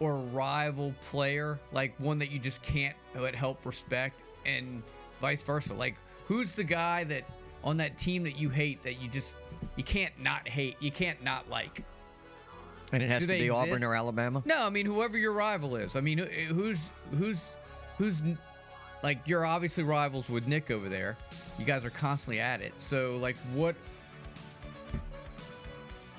[0.00, 4.82] or rival player, like one that you just can't but help respect, and
[5.20, 5.74] vice versa?
[5.74, 5.96] Like,
[6.26, 7.24] who's the guy that
[7.62, 9.36] on that team that you hate that you just
[9.76, 11.84] you can't not hate, you can't not like?
[12.92, 14.42] And it has Do to be Auburn or Alabama.
[14.44, 15.94] No, I mean whoever your rival is.
[15.94, 16.88] I mean, who's
[17.18, 17.46] who's
[17.98, 18.22] who's
[19.02, 21.16] like you're obviously rivals with Nick over there.
[21.58, 22.72] You guys are constantly at it.
[22.78, 23.76] So like, what?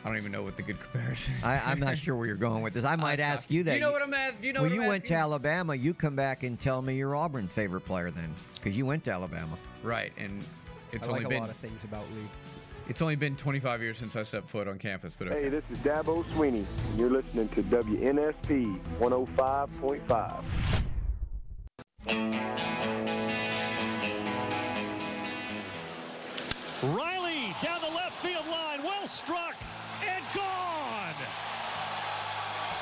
[0.04, 1.36] I don't even know what the good comparison.
[1.36, 2.86] Is I, I'm not sure where you're going with this.
[2.86, 3.76] I might ask you that.
[3.76, 4.44] You know what I'm at?
[4.44, 5.14] You know when what you I'm went to?
[5.14, 9.04] Alabama, you come back and tell me your Auburn favorite player then, because you went
[9.06, 9.58] to Alabama.
[9.84, 10.44] Right, and
[10.92, 12.28] it's I like only a lot of things about Lee.
[12.90, 15.16] it's only been 25 years since I stepped foot on campus.
[15.18, 15.44] But okay.
[15.44, 20.44] Hey, this is Dabo Swinney, and you're listening to WNSP 105.5.
[26.84, 29.56] Riley down the left field line, well struck
[30.04, 31.14] and gone.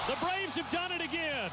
[0.07, 1.49] The Braves have done it again,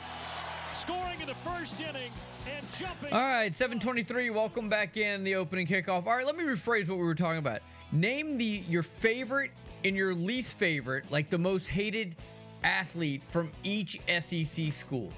[0.72, 2.10] scoring in the first inning
[2.52, 3.12] and jumping.
[3.12, 4.30] All right, 723.
[4.30, 6.06] Welcome back in the opening kickoff.
[6.06, 7.60] All right, let me rephrase what we were talking about.
[7.92, 9.52] Name the your favorite
[9.84, 12.16] and your least favorite, like the most hated
[12.64, 15.12] athlete from each SEC school.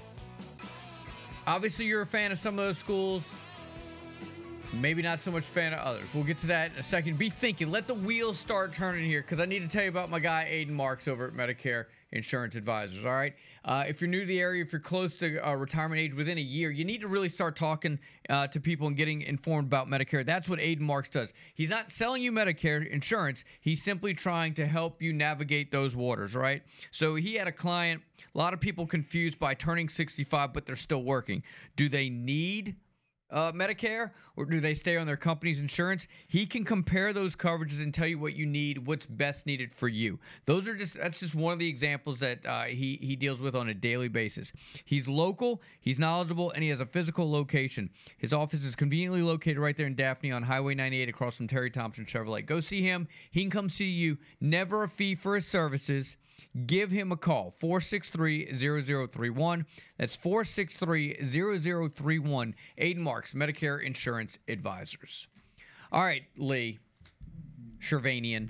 [1.47, 3.33] Obviously, you're a fan of some of those schools.
[4.71, 6.07] Maybe not so much fan of others.
[6.13, 7.17] We'll get to that in a second.
[7.17, 7.71] Be thinking.
[7.71, 10.47] Let the wheels start turning here because I need to tell you about my guy
[10.51, 13.05] Aiden Marks over at Medicare Insurance Advisors.
[13.05, 13.33] All right.
[13.63, 16.37] Uh, if you're new to the area, if you're close to uh, retirement age within
[16.37, 17.99] a year, you need to really start talking
[18.29, 20.25] uh, to people and getting informed about Medicare.
[20.25, 21.33] That's what Aiden Marks does.
[21.53, 23.43] He's not selling you Medicare insurance.
[23.61, 26.35] He's simply trying to help you navigate those waters.
[26.35, 26.63] Right.
[26.91, 28.01] So he had a client.
[28.33, 31.43] A lot of people confused by turning 65, but they're still working.
[31.75, 32.75] Do they need
[33.31, 36.07] uh, Medicare or do they stay on their company's insurance?
[36.27, 39.87] He can compare those coverages and tell you what you need, what's best needed for
[39.87, 40.19] you.
[40.45, 43.55] Those are just that's just one of the examples that uh, he he deals with
[43.55, 44.53] on a daily basis.
[44.85, 47.89] He's local, he's knowledgeable, and he has a physical location.
[48.17, 51.69] His office is conveniently located right there in Daphne on Highway 98 across from Terry
[51.69, 52.45] Thompson Chevrolet.
[52.45, 53.07] Go see him.
[53.31, 54.17] He can come see you.
[54.39, 56.17] Never a fee for his services
[56.65, 59.65] give him a call 463-0031
[59.97, 65.27] that's 463-0031 aiden marks medicare insurance advisors.
[65.91, 66.79] All right lee.
[67.81, 68.49] Shirvanian,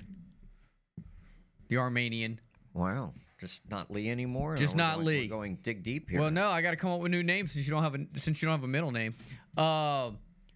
[1.68, 2.40] the armenian.
[2.74, 3.14] Wow.
[3.40, 4.54] Just not Lee anymore.
[4.56, 5.20] Just not going- Lee.
[5.22, 6.20] We're going dig deep here.
[6.20, 8.42] well no i gotta come up with new names since you don't have a since
[8.42, 9.14] you don't have a middle name.
[9.56, 10.10] Uh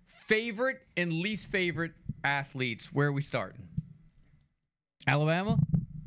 [0.07, 1.93] favorite and least favorite
[2.25, 2.93] athletes.
[2.93, 3.63] Where are we starting?
[5.07, 5.59] Alabama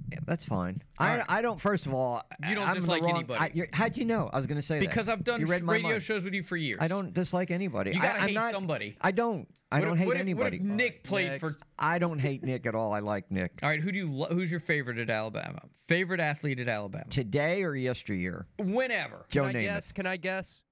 [0.10, 0.82] Yeah, that's fine.
[0.99, 1.60] I, I don't.
[1.60, 3.39] First of all, You don't I'm the dislike wrong- anybody.
[3.41, 4.30] I, you're- how'd you know?
[4.32, 4.88] I was going to say that.
[4.88, 6.03] because i've done You read my radio mind.
[6.03, 7.91] shows with you for years I don't dislike anybody.
[7.91, 8.95] You gotta I, I'm hate not, somebody.
[9.01, 9.47] I don't.
[9.70, 10.60] I What don't if- hate what if- anybody.
[10.60, 11.58] What if Nick played for?
[11.78, 12.93] I don't hate Nick at all.
[12.93, 13.60] I like Nick.
[13.62, 14.08] All right, who do you?
[14.10, 15.62] Lo- who's your favorite at Alabama?
[15.86, 17.05] Favorite athlete at Alabama?
[17.10, 18.47] Today or yesteryear?
[18.60, 19.26] Whenever.
[19.30, 19.64] Joe Can I Namath.
[19.64, 19.91] guess?
[19.91, 20.64] Can I guess?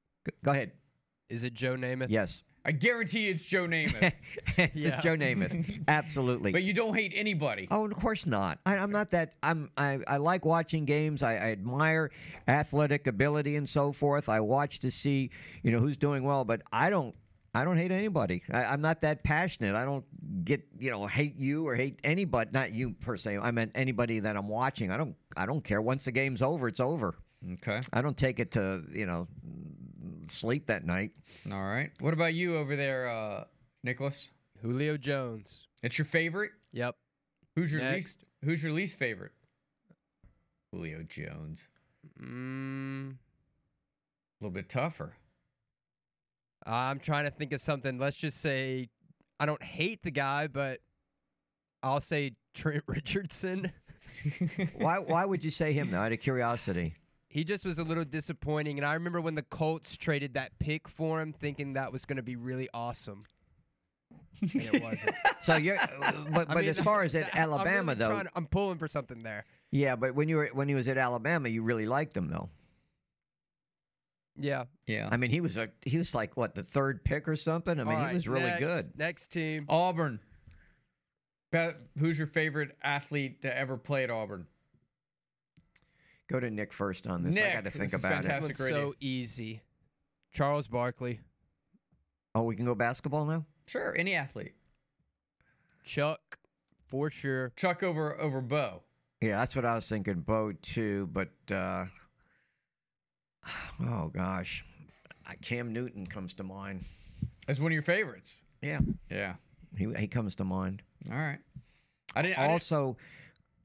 [0.44, 0.72] Go ahead.
[1.30, 2.08] Is it Joe Namath?
[2.10, 2.44] Yes.
[2.66, 4.14] I guarantee it's Joe Namath.
[4.58, 5.00] it's Yeah.
[5.00, 5.84] Joe Namath.
[5.88, 6.52] Absolutely.
[6.52, 7.68] but you don't hate anybody.
[7.70, 8.60] Oh, of course not.
[8.66, 9.36] I, I'm not that.
[9.44, 9.70] I'm.
[9.78, 11.22] I, I like watching games.
[11.22, 12.10] I, I admire
[12.48, 14.30] athletic ability and so forth.
[14.30, 15.30] I watch to see,
[15.62, 16.44] you know, who's doing well.
[16.44, 17.16] But I don't.
[17.54, 18.44] I don't hate anybody.
[18.52, 19.76] I, I'm not that passionate.
[19.76, 20.04] I don't
[20.44, 22.50] get, you know, hate you or hate anybody.
[22.52, 23.38] Not you per se.
[23.38, 24.92] I meant anybody that I'm watching.
[24.92, 25.16] I don't.
[25.38, 25.82] I don't care.
[25.82, 27.16] Once the game's over, it's over.
[27.54, 27.80] Okay.
[27.94, 29.28] I don't take it to, you know,
[30.32, 31.12] sleep that night.
[31.52, 31.92] All right.
[32.00, 33.44] What about you over there, uh,
[33.84, 34.32] Nicholas?
[34.62, 35.68] Julio Jones.
[35.84, 36.52] It's your favorite?
[36.74, 36.96] Yep.
[37.56, 37.96] Who's your Next.
[37.96, 38.26] least?
[38.44, 39.32] Who's your least favorite?
[40.72, 41.70] Julio Jones.
[42.22, 43.16] Mm, A
[44.44, 45.14] little bit tougher.
[46.66, 47.98] I'm trying to think of something.
[48.00, 48.90] Let's just say
[49.40, 50.80] I don't hate the guy, but
[51.84, 53.72] I'll say Trent Richardson.
[54.78, 54.98] Why?
[55.00, 55.92] Why would you say him?
[55.92, 56.96] Though, out of curiosity.
[57.36, 60.88] He just was a little disappointing, and I remember when the Colts traded that pick
[60.88, 63.24] for him, thinking that was going to be really awesome.
[64.42, 65.16] And it wasn't.
[65.42, 65.90] So you're, uh,
[66.34, 68.78] but I but mean, as far as at I'm Alabama really though, trying- I'm pulling
[68.78, 69.44] for something there.
[69.70, 69.98] yeah.
[69.98, 72.48] But when you were when he was at Alabama, you really liked him though.
[74.38, 74.64] Yeah.
[74.88, 75.10] Yeah.
[75.12, 77.78] I mean, he was a he was like what the third pick or something.
[77.80, 78.92] I mean, All he was really next- good.
[78.98, 79.66] Next team.
[79.68, 80.20] Auburn.
[81.52, 84.48] Bet, who's your favorite athlete to ever play at Auburn?
[86.28, 87.36] Go to Nick first on this.
[87.38, 88.28] I Nick, got to think this is about it.
[88.28, 88.58] fantastic.
[88.58, 89.62] This so easy.
[90.34, 91.20] Charles Barkley.
[92.34, 93.46] Oh, we can go basketball now.
[93.68, 94.54] Sure, any athlete.
[95.86, 96.40] Chuck,
[96.88, 97.54] for sure.
[97.56, 98.82] Chuck over over Bo.
[99.22, 100.16] Yeah, that's what I was thinking.
[100.22, 101.86] Bo too, but uh,
[103.84, 104.66] oh gosh,
[105.28, 106.84] Uh, Cam Newton comes to mind.
[107.48, 108.42] That's one of your favorites.
[108.62, 109.36] Yeah, Yeah.
[109.78, 110.82] he he comes to mind.
[111.12, 111.40] All right.
[112.16, 112.38] I didn't.
[112.40, 112.54] I didn't-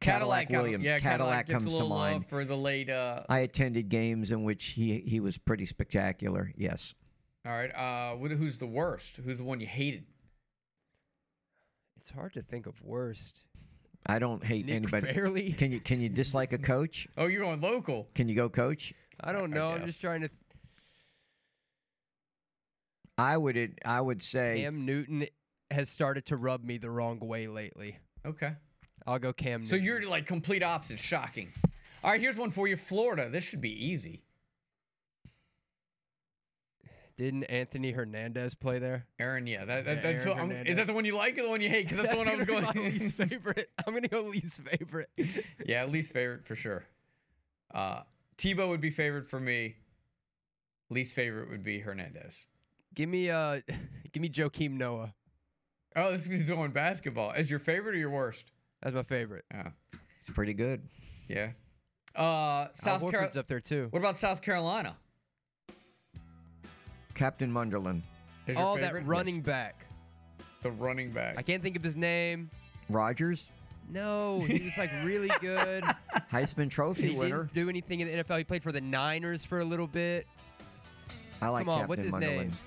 [0.03, 0.85] Also, Cadillac, Williams.
[0.85, 2.15] Yeah, Cadillac, gets comes a to mind.
[2.15, 2.89] love for the late.
[2.89, 6.53] Uh, I attended games in which he he was pretty spectacular.
[6.57, 6.95] Yes.
[7.47, 7.75] all right.
[7.75, 9.19] Uh, who's the worst?
[9.19, 10.05] Who's the one you hated?
[11.99, 13.41] It's hard to think of worst.
[14.07, 15.13] I don't hate Nick anybody.
[15.13, 15.53] Fairley?
[15.53, 17.07] Can you can you dislike a coach?
[17.19, 18.09] Oh, you're going local.
[18.15, 18.95] Can you go coach?
[19.21, 19.73] I don't know.
[19.73, 20.31] I'm just trying to.
[23.19, 25.27] I would I would say Cam Newton
[25.71, 27.99] has started to rub me the wrong way lately.
[28.25, 28.53] Okay.
[29.07, 29.63] I'll go Cam.
[29.63, 30.99] So you're like complete opposite.
[30.99, 31.53] Shocking.
[32.05, 32.21] All right.
[32.21, 32.77] Here's one for you.
[32.77, 33.29] Florida.
[33.31, 34.23] This should be easy.
[37.21, 39.05] Didn't Anthony Hernandez play there?
[39.19, 39.47] Aaron.
[39.47, 39.67] Yeah.
[39.67, 41.61] That, that, Yeah, that's what I'm, is that the one you like or the one
[41.61, 41.87] you hate?
[41.87, 42.65] Because that's, the one I was going.
[42.77, 43.69] least favorite.
[43.87, 45.11] I'm gonna go least favorite.
[45.67, 46.87] yeah, least favorite for sure.
[47.75, 48.01] Uh,
[48.39, 49.77] Tebow would be favorite for me.
[50.89, 52.47] Least favorite would be Hernandez.
[52.95, 53.61] give me uh,
[54.13, 55.13] give me Joakim Noah.
[55.97, 57.33] Oh, this is going basketball.
[57.33, 58.51] Is your favorite or your worst?
[58.83, 59.45] That's my favorite.
[59.53, 59.69] Yeah.
[60.19, 60.83] it's pretty good.
[61.29, 61.51] Yeah.
[62.17, 63.39] Uh, South Al Carolina.
[63.41, 63.89] Up there too.
[63.91, 64.97] What about South Carolina?
[67.15, 68.03] Captain Munderland,
[68.47, 69.85] Is your Oh, that running back.
[70.63, 71.37] The running back.
[71.39, 72.51] I can't think of his name.
[72.89, 73.51] Rogers,
[73.89, 75.85] No, he was like really good.
[76.33, 77.45] Heisman Trophy he winner.
[77.45, 78.39] didn't do anything in the NFL.
[78.39, 80.27] He played for the Niners for a little bit.
[81.43, 82.21] I like Come on, Captain what's his Munderland.
[82.21, 82.59] name?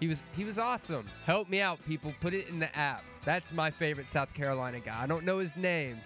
[0.00, 1.06] He was he was awesome.
[1.26, 2.12] Help me out, people.
[2.20, 3.04] Put it in the app.
[3.24, 5.00] That's my favorite South Carolina guy.
[5.00, 5.98] I don't know his name.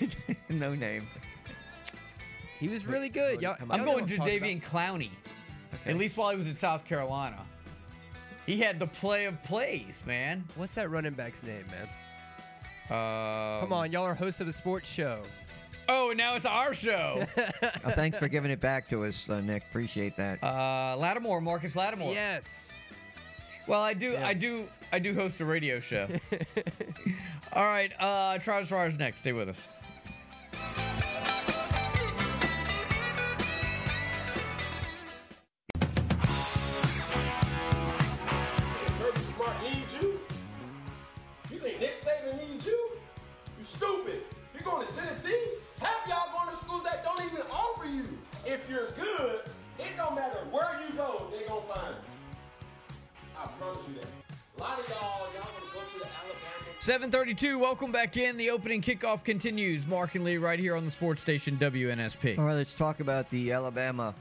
[0.48, 1.06] no name.
[2.58, 3.40] He was really good.
[3.42, 5.10] Y'all, I'm y'all going what to talking Jadeveon Clowney.
[5.84, 7.44] At least while he was in South Carolina.
[8.46, 10.44] He had the play of plays, man.
[10.54, 11.88] What's that running back's name, man?
[12.88, 15.20] Uh, Come on, y'all are hosts of a sports show.
[15.88, 17.24] Oh, and now it's our show.
[17.84, 19.62] Oh, thanks for giving it back to us, uh, Nick.
[19.68, 20.42] Appreciate that.
[20.42, 22.12] uh, Lattimore, Marcus Lattimore.
[22.12, 22.72] Yes.
[23.66, 26.06] Well, I do, I do, I do host a radio show.
[27.52, 29.20] All right, uh, Travis Reier's next.
[29.20, 29.68] Stay with us.
[39.36, 40.20] Smart needs you?
[41.50, 42.90] You think Nick Saban needs you?
[43.58, 44.22] You stupid.
[44.54, 45.48] You're going to Tennessee?
[45.80, 48.06] Half y'all going to schools that don't even offer you.
[48.44, 49.40] If you're good,
[49.78, 52.15] it don't matter where you go, they gonna find you.
[53.38, 54.06] I promise you that.
[54.56, 54.98] A lot of y'all,
[55.34, 56.80] y'all gonna go to the Alabama.
[56.80, 58.36] 732, welcome back in.
[58.36, 59.86] The opening kickoff continues.
[59.86, 62.38] Mark and Lee right here on the sports station WNSP.
[62.38, 64.14] All right, let's talk about the Alabama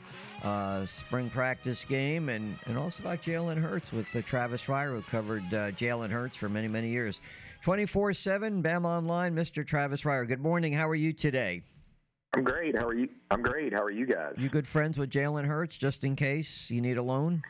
[0.44, 5.02] uh, spring practice game and, and also about Jalen Hurts with the Travis Reier, who
[5.04, 7.22] covered uh, Jalen Hurts for many, many years.
[7.62, 9.66] 24 7, Bama Online, Mr.
[9.66, 10.28] Travis Reier.
[10.28, 10.74] Good morning.
[10.74, 11.64] How are you today?
[12.36, 12.76] I'm great.
[12.78, 13.08] How are you?
[13.32, 13.72] I'm great.
[13.72, 14.34] How are you guys?
[14.38, 17.42] You good friends with Jalen Hurts just in case you need a loan?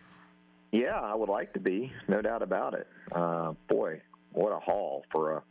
[0.76, 2.86] Yeah, I would like to be, no doubt about it.
[3.14, 4.02] Uh, boy,
[4.34, 5.44] what a haul for a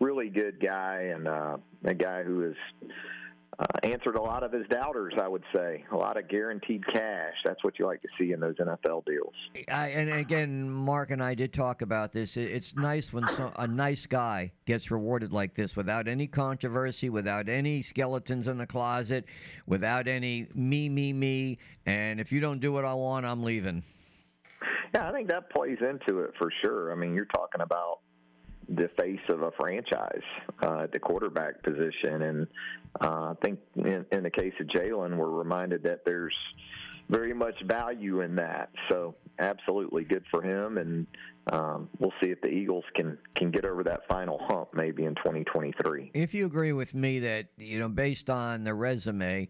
[0.00, 2.54] really good guy and uh, a guy who has
[3.60, 5.14] uh, answered a lot of his doubters.
[5.16, 7.34] I would say a lot of guaranteed cash.
[7.44, 9.32] That's what you like to see in those NFL deals.
[9.72, 12.36] I, and again, Mark and I did talk about this.
[12.36, 17.48] It's nice when so, a nice guy gets rewarded like this without any controversy, without
[17.48, 19.26] any skeletons in the closet,
[19.68, 21.58] without any me, me, me.
[21.86, 23.84] And if you don't do what I want, I'm leaving.
[24.94, 26.92] Yeah, I think that plays into it for sure.
[26.92, 27.98] I mean, you're talking about
[28.68, 30.22] the face of a franchise
[30.62, 32.46] uh, the quarterback position, and
[33.00, 36.34] uh, I think in, in the case of Jalen, we're reminded that there's
[37.10, 38.70] very much value in that.
[38.88, 41.06] So, absolutely good for him, and
[41.52, 45.14] um, we'll see if the Eagles can can get over that final hump maybe in
[45.16, 46.12] 2023.
[46.14, 49.48] If you agree with me that, you know, based on the resume,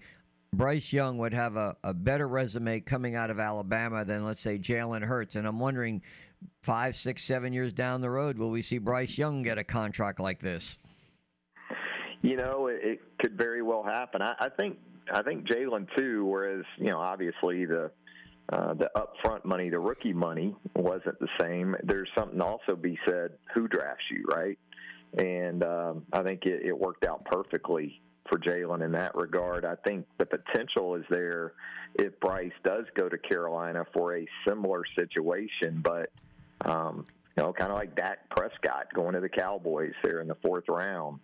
[0.56, 4.58] Bryce Young would have a, a better resume coming out of Alabama than, let's say,
[4.58, 5.36] Jalen Hurts.
[5.36, 6.02] And I'm wondering,
[6.62, 10.20] five, six, seven years down the road, will we see Bryce Young get a contract
[10.20, 10.78] like this?
[12.22, 14.22] You know, it, it could very well happen.
[14.22, 14.78] I, I think
[15.12, 16.24] I think Jalen too.
[16.24, 17.90] Whereas you know, obviously the
[18.50, 21.76] uh, the upfront money, the rookie money, wasn't the same.
[21.82, 24.58] There's something also be said who drafts you, right?
[25.18, 29.64] And um, I think it, it worked out perfectly for Jalen in that regard.
[29.64, 31.52] I think the potential is there
[31.94, 36.10] if Bryce does go to Carolina for a similar situation, but
[36.64, 37.04] um,
[37.36, 40.64] you know, kind of like Dak Prescott going to the Cowboys there in the fourth
[40.68, 41.18] round.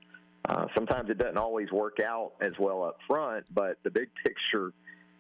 [0.48, 4.72] Uh, sometimes it doesn't always work out as well up front, but the big picture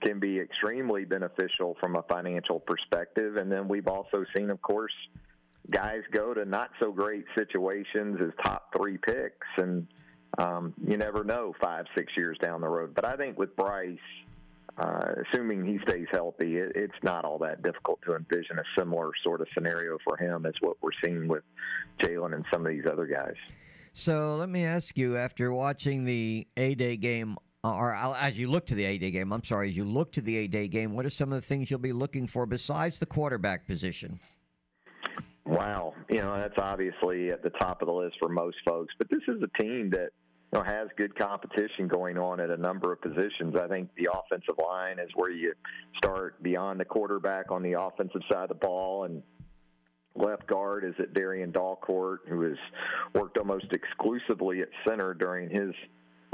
[0.02, 3.36] can be extremely beneficial from a financial perspective.
[3.36, 4.92] And then we've also seen, of course,
[5.70, 9.86] guys go to not so great situations as top three picks, and
[10.38, 12.94] um, you never know five, six years down the road.
[12.94, 13.98] But I think with Bryce,
[14.78, 19.10] uh, assuming he stays healthy, it, it's not all that difficult to envision a similar
[19.22, 21.42] sort of scenario for him as what we're seeing with
[22.02, 23.34] Jalen and some of these other guys.
[23.92, 28.66] So let me ask you, after watching the A Day game, or as you look
[28.66, 30.94] to the A Day game, I'm sorry, as you look to the A Day game,
[30.94, 34.18] what are some of the things you'll be looking for besides the quarterback position?
[35.50, 39.10] Wow, you know that's obviously at the top of the list for most folks, but
[39.10, 40.10] this is a team that
[40.52, 43.56] you know has good competition going on at a number of positions.
[43.60, 45.52] I think the offensive line is where you
[45.96, 49.24] start beyond the quarterback on the offensive side of the ball, and
[50.14, 52.58] left guard is at Darrian Dalcourt, who has
[53.16, 55.74] worked almost exclusively at center during his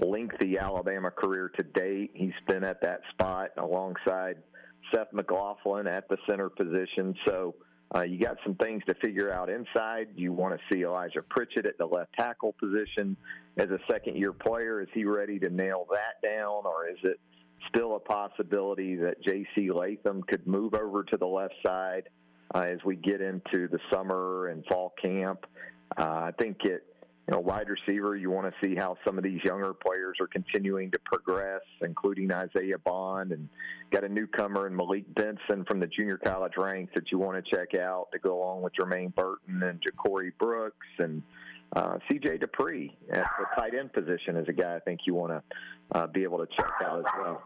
[0.04, 2.10] lengthy Alabama career to date.
[2.12, 4.36] He's been at that spot alongside
[4.94, 7.14] Seth McLaughlin at the center position.
[7.26, 7.54] So
[7.94, 10.08] uh, you got some things to figure out inside.
[10.16, 13.16] You want to see Elijah Pritchett at the left tackle position
[13.56, 14.80] as a second year player.
[14.80, 17.20] Is he ready to nail that down, or is it
[17.68, 19.70] still a possibility that J.C.
[19.70, 22.08] Latham could move over to the left side
[22.54, 25.46] uh, as we get into the summer and fall camp?
[25.96, 26.84] Uh, I think it
[27.28, 30.28] you know, wide receiver, you want to see how some of these younger players are
[30.28, 33.48] continuing to progress, including Isaiah Bond, and
[33.90, 37.56] got a newcomer in Malik Benson from the junior college ranks that you want to
[37.56, 41.22] check out to go along with Jermaine Burton and Ja'Corey Brooks and
[41.74, 42.38] uh, C.J.
[42.38, 45.42] Dippre at the tight end position is a guy I think you want to
[45.98, 47.42] uh, be able to check out as well.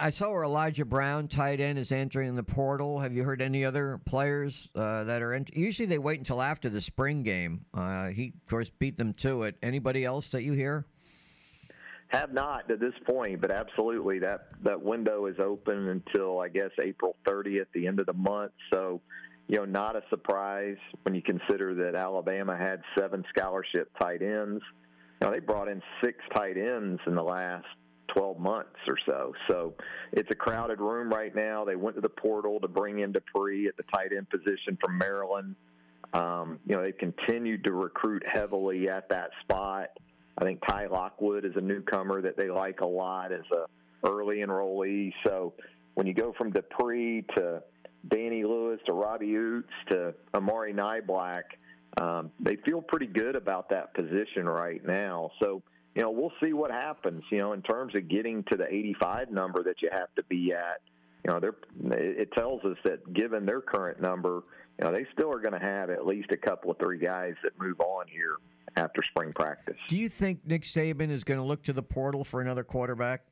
[0.00, 2.98] I saw where Elijah Brown, tight end, is entering the portal.
[2.98, 5.46] Have you heard any other players uh, that are in?
[5.52, 7.64] Usually they wait until after the spring game.
[7.74, 9.56] Uh, he, of course, beat them to it.
[9.62, 10.86] Anybody else that you hear?
[12.08, 16.70] Have not to this point, but absolutely that that window is open until I guess
[16.80, 18.52] April 30th, the end of the month.
[18.72, 19.00] So,
[19.48, 24.62] you know, not a surprise when you consider that Alabama had seven scholarship tight ends.
[25.20, 27.66] Now they brought in six tight ends in the last
[28.08, 29.32] 12 months or so.
[29.48, 29.74] So
[30.12, 31.64] it's a crowded room right now.
[31.64, 34.98] They went to the portal to bring in Dippre at the tight end position from
[34.98, 35.54] Maryland.
[36.14, 39.90] Um, you know, they've continued to recruit heavily at that spot.
[40.38, 43.66] I think Ty Lockwood is a newcomer that they like a lot as a
[44.08, 45.12] early enrollee.
[45.26, 45.54] So
[45.94, 47.62] when you go from Dippre to
[48.08, 51.42] Danny Lewis to Robbie Ouzts to Amari Niblack,
[52.00, 55.30] um, they feel pretty good about that position right now.
[55.42, 55.62] So,
[55.96, 59.30] you know, we'll see what happens, you know, in terms of getting to the 85
[59.30, 60.82] number that you have to be at.
[61.24, 61.56] You know, they're,
[61.98, 64.42] it tells us that given their current number,
[64.78, 67.32] you know, they still are going to have at least a couple of three guys
[67.42, 68.36] that move on here
[68.76, 69.76] after spring practice.
[69.88, 73.22] Do you think Nick Saban is going to look to the portal for another quarterback?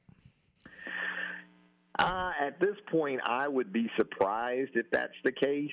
[1.98, 5.70] Uh, at this point, I would be surprised if that's the case.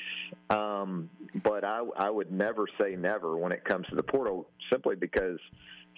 [0.50, 1.10] Um,
[1.42, 5.40] but I, I would never say never when it comes to the portal, simply because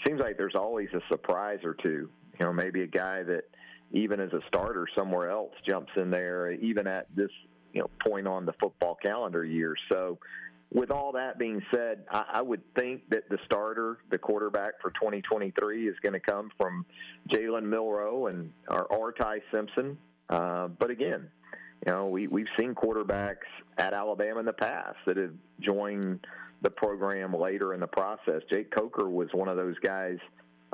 [0.05, 2.09] seems like there's always a surprise or two.
[2.39, 3.43] You know, maybe a guy that
[3.91, 7.29] even as a starter somewhere else jumps in there, even at this
[7.73, 9.75] you know point on the football calendar year.
[9.91, 10.17] So,
[10.73, 14.89] with all that being said, I, I would think that the starter, the quarterback for
[14.91, 16.85] 2023, is going to come from
[17.29, 19.97] Jalen Milroe and or, Ty Simpson.
[20.29, 21.29] Uh, but again,
[21.85, 23.45] you know, we, we've seen quarterbacks
[23.77, 26.25] at Alabama in the past that have joined
[26.63, 28.41] the program later in the process.
[28.51, 30.17] Jake Coker was one of those guys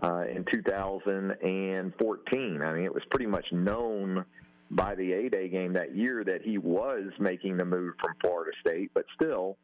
[0.04, 2.62] uh, in 2014.
[2.62, 4.26] I mean, it was pretty much known
[4.72, 8.52] by the A Day game that year that he was making the move from Florida
[8.62, 9.58] State, but still,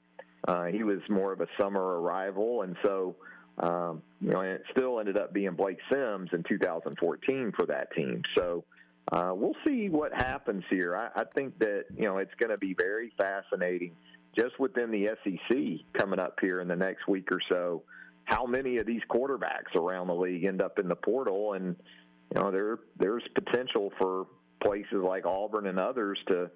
[0.47, 2.63] uh, he was more of a summer arrival.
[2.63, 3.15] And so,
[3.59, 7.93] um, you know, and it still ended up being Blake Sims in 2014 for that
[7.95, 8.21] team.
[8.37, 8.63] So,
[9.11, 10.95] uh, we'll see what happens here.
[10.95, 13.91] I, I think that you know it's going to be very fascinating,
[14.37, 15.57] just within the SEC
[15.97, 17.83] coming up here in the next week or so.
[18.25, 21.75] How many of these quarterbacks around the league end up in the portal, and
[22.33, 24.25] you know there there's potential for
[24.63, 26.49] places like Auburn and others to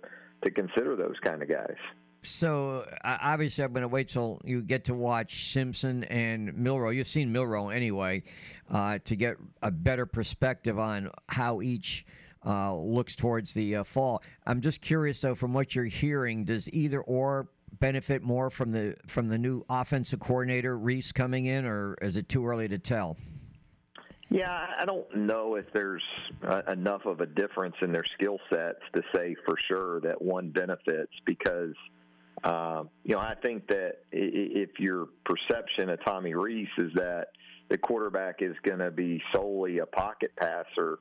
[0.43, 1.77] to consider those kind of guys.
[2.21, 6.89] So uh, obviously, I'm going to wait till you get to watch Simpson and Milroe.
[6.89, 8.23] You've seen Milroe anyway,
[8.69, 12.05] uh, to get a better perspective on how each
[12.45, 14.23] uh, looks towards the uh, fall.
[14.45, 17.49] I'm just curious though, from what you're hearing, does either or
[17.79, 22.29] benefit more from the from the new offensive coordinator Rees coming in, or is it
[22.29, 23.17] too early to tell?
[24.29, 26.03] Yeah, I don't know if there's
[26.47, 30.49] uh, enough of a difference in their skill sets to say for sure that one
[30.49, 31.73] benefits because.
[32.41, 37.31] Uh, you know, I think that if your perception of Tommy Rees is that
[37.69, 40.99] the quarterback is going to be solely a pocket passer,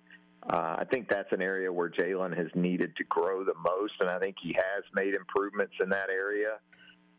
[0.51, 4.09] uh, I think that's an area where Jalen has needed to grow the most, and
[4.09, 6.59] I think he has made improvements in that area.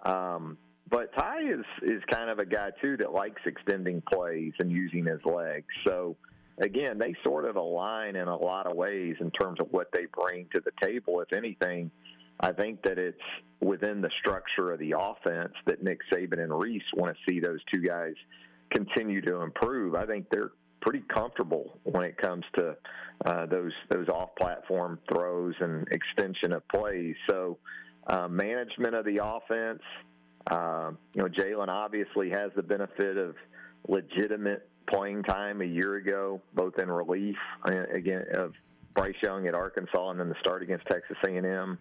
[0.04, 0.58] Um,
[0.90, 5.06] but Ty is is kind of a guy too that likes extending plays and using
[5.06, 5.68] his legs.
[5.86, 6.16] So
[6.58, 10.06] again, they sort of align in a lot of ways in terms of what they
[10.12, 11.22] bring to the table.
[11.22, 11.92] If anything,
[12.40, 13.18] I think that it's
[13.60, 17.60] within the structure of the offense that Nick Saban and Rees want to see those
[17.72, 18.14] two guys
[18.72, 19.96] continue to improve.
[19.96, 20.52] I think they're
[20.82, 22.76] pretty comfortable when it comes to
[23.26, 27.16] uh, those those off-platform throws and extension of plays.
[27.30, 27.58] So,
[28.08, 29.82] uh, management of the offense.
[30.50, 33.36] Uh, you know, Jalen obviously has the benefit of
[33.88, 37.36] legitimate playing time a year ago, both in relief
[37.66, 38.54] uh, again of
[38.96, 41.78] Bryce Young at Arkansas and then the start against Texas A&M.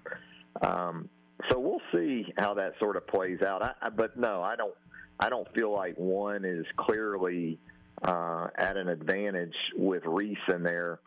[0.63, 1.09] Um,
[1.51, 3.63] so we'll see how that sort of plays out.
[3.63, 4.75] I, I, but no, I don't.
[5.21, 7.59] I don't feel like one is clearly
[8.03, 11.01] uh, at an advantage with Rees in there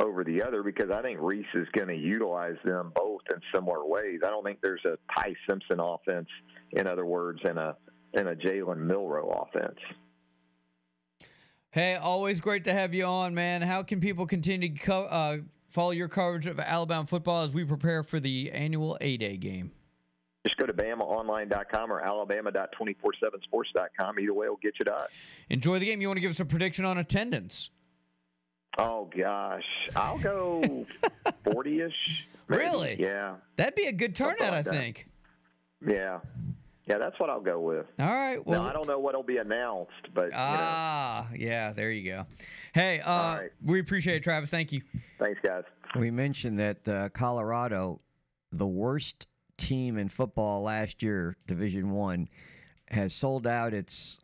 [0.00, 3.84] over the other because I think Rees is going to utilize them both in similar
[3.84, 4.20] ways.
[4.24, 6.28] I don't think there's a Ty Simpson offense,
[6.72, 7.76] in other words, in a
[8.14, 9.78] in a Jalen Milroe offense.
[11.70, 13.60] Hey, always great to have you on, man.
[13.60, 15.38] How can people continue to co- uh,
[15.68, 19.72] follow your coverage of Alabama football as we prepare for the annual A Day game?
[20.46, 24.20] Just go to BamaOnline.com or Alabama.247sports.com.
[24.20, 25.00] Either way will get you done.
[25.50, 26.00] Enjoy the game.
[26.00, 27.70] You want to give us a prediction on attendance?
[28.78, 29.64] Oh gosh,
[29.96, 30.86] I'll go
[31.44, 31.92] forty-ish.
[32.46, 32.96] Really?
[33.00, 33.34] Yeah.
[33.56, 34.74] That'd be a good turnout, like I that.
[34.74, 35.08] think.
[35.86, 36.20] Yeah.
[36.86, 37.84] Yeah, that's what I'll go with.
[37.98, 38.38] All right.
[38.46, 42.24] Well, now, I don't know what'll be announced, but ah, yeah, there you go.
[42.72, 44.48] Hey, uh, we appreciate it, Travis.
[44.48, 44.80] Thank you.
[44.94, 45.64] you thanks, guys.
[45.96, 47.98] We mentioned that uh, Colorado,
[48.52, 49.26] the worst
[49.58, 52.28] team in football last year, Division One,
[52.88, 54.20] has sold out its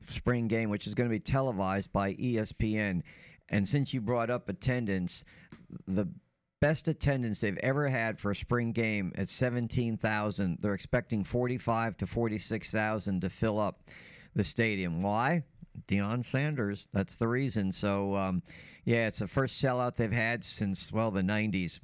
[0.00, 3.02] spring game, which is going to be televised by ESPN.
[3.50, 5.24] And since you brought up attendance,
[5.86, 6.08] the
[6.60, 10.58] best attendance they've ever had for a spring game at 17,000.
[10.60, 13.90] They're expecting 45 to 46,000 to fill up
[14.34, 15.00] the stadium.
[15.00, 15.42] Why?
[15.88, 16.88] Deion Sanders.
[16.92, 17.70] That's the reason.
[17.70, 18.42] So, um,
[18.84, 21.80] yeah, it's the first sellout they've had since, well, the 90s.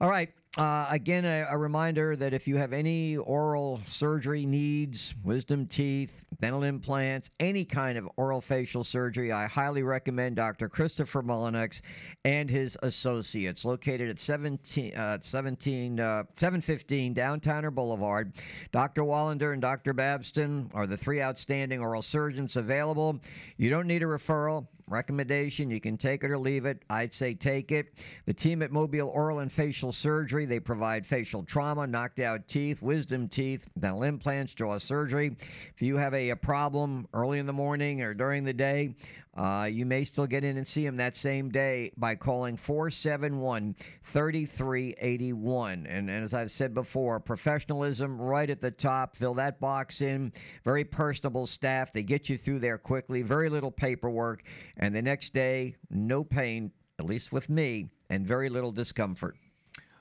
[0.00, 0.30] All right.
[0.58, 6.24] Uh, again, a, a reminder that if you have any oral surgery needs, wisdom teeth,
[6.38, 10.70] dental implants, any kind of oral facial surgery, I highly recommend Dr.
[10.70, 11.82] Christopher Mullinex
[12.24, 18.32] and his associates, located at 17, uh, 17 uh, 715 Downtown Boulevard.
[18.72, 19.02] Dr.
[19.02, 19.92] Wallander and Dr.
[19.92, 23.20] Babston are the three outstanding oral surgeons available.
[23.58, 25.70] You don't need a referral recommendation.
[25.70, 26.84] You can take it or leave it.
[26.90, 28.04] I'd say take it.
[28.26, 32.82] The team at Mobile Oral and Facial Surgery, they provide facial trauma, knocked out teeth,
[32.82, 35.36] wisdom teeth, dental implants, jaw surgery.
[35.74, 38.94] If you have a, a problem early in the morning or during the day,
[39.36, 43.76] uh, you may still get in and see them that same day by calling 471
[44.02, 45.86] 3381.
[45.86, 49.14] And, and as I've said before, professionalism right at the top.
[49.14, 50.32] Fill that box in.
[50.64, 51.92] Very personable staff.
[51.92, 53.22] They get you through there quickly.
[53.22, 54.42] Very little paperwork.
[54.78, 59.36] And the next day, no pain, at least with me, and very little discomfort.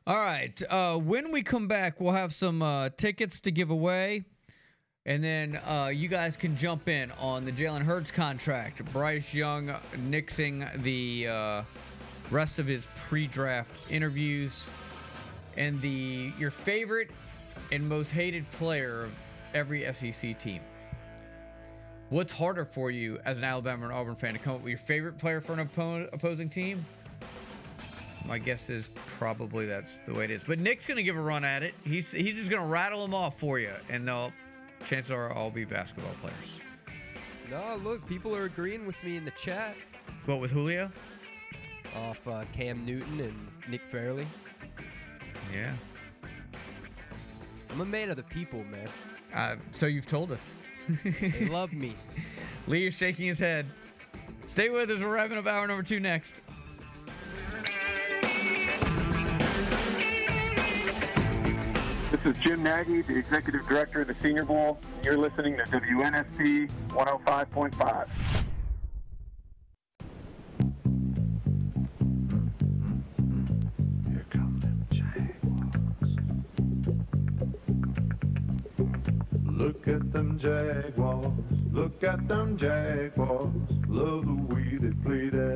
[0.08, 0.62] All right.
[0.70, 4.24] Uh, when we come back, we'll have some uh, tickets to give away.
[5.08, 8.86] And then uh, you guys can jump in on the Jalen Hurts contract.
[8.94, 9.74] Bryce Young
[10.10, 11.64] nixing the uh,
[12.30, 14.70] rest of his pre-draft interviews,
[15.58, 17.10] and the your favorite
[17.72, 19.12] and most hated player of
[19.54, 20.62] every SEC team.
[22.10, 24.78] What's harder for you as an Alabama and Auburn fan to come up with your
[24.78, 26.86] favorite player for an oppo- opposing team?
[28.28, 30.44] My guess is probably that's the way it is.
[30.44, 31.76] But Nick's gonna give a run at it.
[31.84, 34.32] He's he's just gonna rattle them off for you, and they'll
[34.86, 36.62] chances are all be basketball players.
[37.50, 39.76] No, look, people are agreeing with me in the chat.
[40.26, 40.92] What with Julio?
[41.96, 44.28] Off uh, Cam Newton and Nick Fairley.
[45.54, 45.74] Yeah.
[47.70, 48.88] I'm a man of the people, man.
[49.34, 50.56] Uh, so you've told us.
[51.04, 51.94] they love me.
[52.68, 53.66] Lee is shaking his head.
[54.48, 55.02] Stay with us.
[55.02, 56.42] We're wrapping up hour number two next.
[62.26, 64.80] Is Jim Nagy, the Executive Director of the Senior Bowl.
[65.04, 68.08] You're listening to WNSP 105.5.
[79.46, 81.34] Look at them Jaguars,
[81.72, 83.54] look at them Jaguars,
[83.88, 85.55] love the way they play that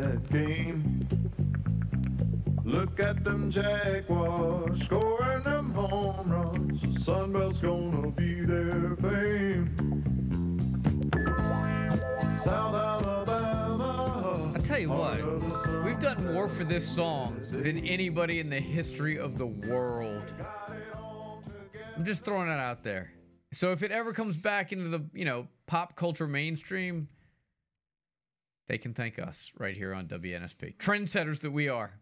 [2.99, 9.73] Look at them Jaguars, scoring them home runs, the Sunbelt's gonna be their fame.
[12.43, 14.51] South Alabama.
[14.53, 15.15] I tell you what,
[15.85, 20.33] we've done more for this song than anybody in the history of the world.
[21.95, 23.13] I'm just throwing it out there.
[23.53, 27.07] So if it ever comes back into the, you know, pop culture mainstream,
[28.67, 30.75] they can thank us right here on WNSP.
[30.75, 31.93] Trendsetters that we are.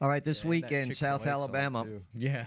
[0.00, 1.86] All right, this Yeah, weekend, South Alabama.
[2.14, 2.46] Yeah.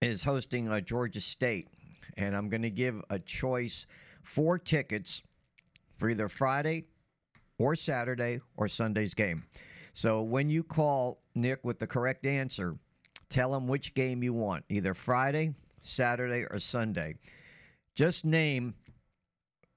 [0.00, 1.68] is hosting uh, Georgia State,
[2.16, 3.86] and I'm going to give a choice
[4.22, 5.22] four tickets
[5.96, 6.84] for either Friday
[7.58, 9.44] or Saturday or Sunday's game.
[9.94, 12.78] So when you call Nick with the correct answer,
[13.28, 17.16] tell him which game you want, either Friday, Saturday, or Sunday.
[17.96, 18.74] Just name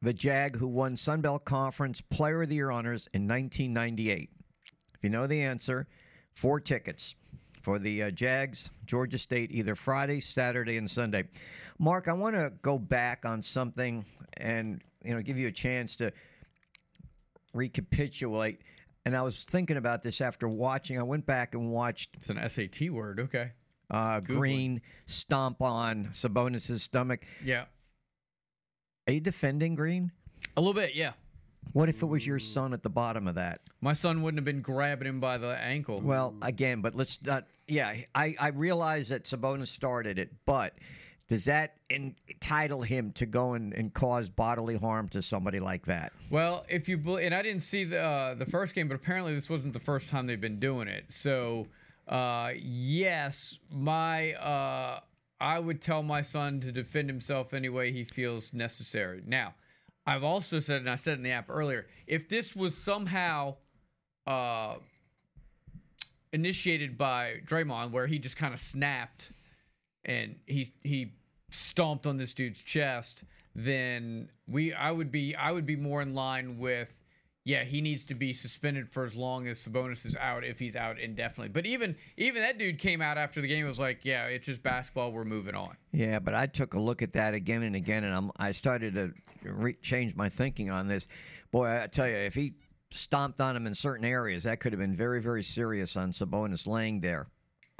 [0.03, 4.29] the Jag who won Sun Belt Conference Player of the Year honors in 1998.
[4.93, 5.87] If you know the answer,
[6.33, 7.15] four tickets
[7.61, 11.23] for the uh, Jags, Georgia State, either Friday, Saturday, and Sunday.
[11.79, 14.05] Mark, I want to go back on something
[14.37, 16.11] and you know give you a chance to
[17.53, 18.61] recapitulate.
[19.05, 20.99] And I was thinking about this after watching.
[20.99, 22.15] I went back and watched.
[22.15, 23.19] It's an SAT word.
[23.19, 23.51] Okay.
[23.89, 27.25] Uh, Green stomp on Sabonis's stomach.
[27.43, 27.65] Yeah.
[29.07, 30.11] Are you defending Green?
[30.55, 31.11] A little bit, yeah.
[31.73, 33.61] What if it was your son at the bottom of that?
[33.79, 36.01] My son wouldn't have been grabbing him by the ankle.
[36.01, 37.45] Well, again, but let's not.
[37.67, 40.73] Yeah, I, I realize that Sabonis started it, but
[41.29, 46.11] does that entitle him to go and, and cause bodily harm to somebody like that?
[46.29, 49.33] Well, if you bel- and I didn't see the uh, the first game, but apparently
[49.33, 51.05] this wasn't the first time they've been doing it.
[51.07, 51.67] So,
[52.09, 54.99] uh, yes, my uh,
[55.39, 59.23] I would tell my son to defend himself any way he feels necessary.
[59.25, 59.53] Now,
[60.05, 63.55] I've also said, and I said in the app earlier, if this was somehow
[64.25, 64.75] uh,
[66.33, 69.31] initiated by Draymond, where he just kind of snapped
[70.05, 71.13] and he he
[71.49, 73.23] stomped on this dude's chest,
[73.55, 76.93] then we I would be I would be more in line with
[77.43, 80.75] yeah, he needs to be suspended for as long as Sabonis is out if he's
[80.75, 81.49] out indefinitely.
[81.49, 84.45] But even even that dude came out after the game and was like, yeah, it's
[84.45, 85.75] just basketball, we're moving on.
[85.91, 88.93] Yeah, but I took a look at that again and again, and I'm, I started
[88.95, 89.13] to
[89.43, 91.07] re- change my thinking on this.
[91.51, 92.53] Boy, I tell you, if he
[92.91, 96.67] stomped on him in certain areas, that could have been very, very serious on Sabonis
[96.67, 97.27] laying there.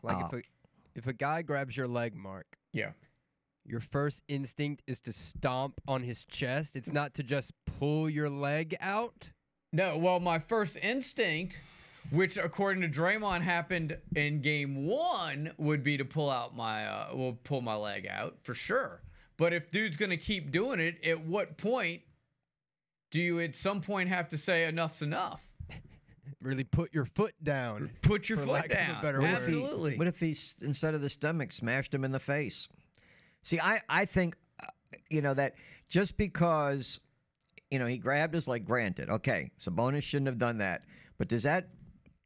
[0.03, 0.41] Like Uh, if a
[0.95, 2.91] if a guy grabs your leg, Mark, Yeah.
[3.63, 6.75] your first instinct is to stomp on his chest.
[6.75, 9.31] It's not to just pull your leg out.
[9.73, 11.61] No, well, my first instinct,
[12.09, 17.15] which according to Draymond happened in game one, would be to pull out my, uh,
[17.15, 19.01] will pull my leg out for sure.
[19.37, 22.01] But if dude's gonna keep doing it, at what point
[23.11, 25.47] do you at some point have to say enough's enough?
[26.41, 27.91] Really put your foot down.
[28.01, 29.01] Put your foot lack a down.
[29.03, 29.37] better What word.
[29.41, 29.95] if he- Absolutely.
[29.97, 30.29] what if he,
[30.65, 32.67] instead of the stomach, smashed him in the face?
[33.43, 34.65] See, I, I think, uh,
[35.11, 35.53] you know, that
[35.87, 36.99] just because,
[37.71, 40.83] you know, he grabbed his leg, granted, okay, Sabonis shouldn't have done that.
[41.17, 41.69] But does that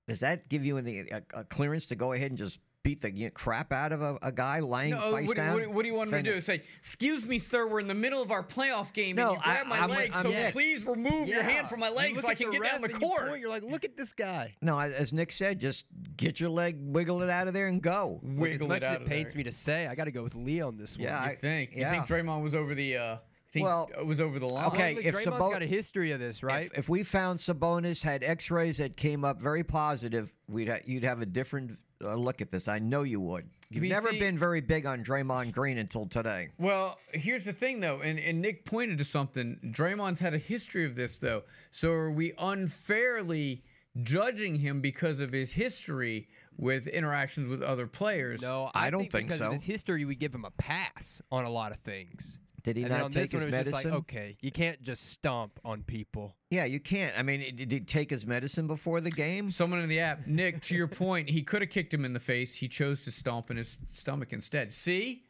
[0.08, 3.10] does that give you the, a, a clearance to go ahead and just beat the
[3.10, 5.54] you know, crap out of a, a guy lying No, face what, do- down?
[5.56, 6.40] what, what do you want me to do?
[6.42, 9.44] Say, excuse me, sir, we're in the middle of our playoff game No, and you
[9.44, 10.54] grab I- my I'm- leg, I'm so Nick.
[10.54, 13.02] please remove your hand from my You leg so I can get down the and
[13.02, 13.28] you court.
[13.30, 14.52] point, You're like, look at this guy.
[14.62, 18.20] No, as Nick said, just get your leg, wiggle it out of there, and go.
[18.24, 20.62] Look, as much as it pains me to say, I got to go with Lee
[20.62, 21.06] on this one.
[21.06, 21.72] Yeah, You I- think?
[21.76, 21.92] yeah.
[21.92, 22.98] You think Draymond was over the?
[22.98, 23.18] Uh,
[23.56, 24.68] think Well, it was over the line.
[24.68, 26.66] okay, Look, if Draymond's Sabo- got a history of this, right?
[26.68, 31.04] If, if we found Sabonis had X-rays that came up very positive, we'd ha- you'd
[31.04, 31.72] have a different
[32.04, 32.68] uh, look at this.
[32.68, 33.46] I know you would.
[33.70, 36.50] You've You never see- been very big on Draymond Green until today.
[36.60, 39.58] Well, here's the thing, though, and, and Nick pointed to something.
[39.72, 41.44] Draymond's had a history of this, though.
[41.72, 43.64] So are we unfairly
[44.04, 46.28] judging him because of his history
[46.58, 48.42] with interactions with other players?
[48.42, 49.48] no, I don't think, think because so.
[49.48, 52.38] Of his history, we give him a pass on a lot of things.
[52.66, 53.92] Did he and not take his it was just medicine?
[53.92, 56.36] like, okay, you can't just stomp on people.
[56.50, 57.18] Yeah, you can't.
[57.18, 59.50] I mean, did he take his medicine before the game?
[59.50, 62.20] Someone in the app, Nick, to your point, he could have kicked him in the
[62.20, 62.56] face.
[62.56, 64.74] He chose to stomp in his stomach instead.
[64.74, 65.26] See?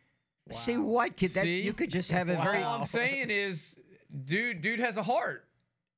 [0.50, 1.32] See what, kid?
[1.32, 1.62] That, See?
[1.62, 2.64] you could just have a very.
[2.64, 3.76] All I'm saying is,
[4.24, 5.46] dude, dude has a heart.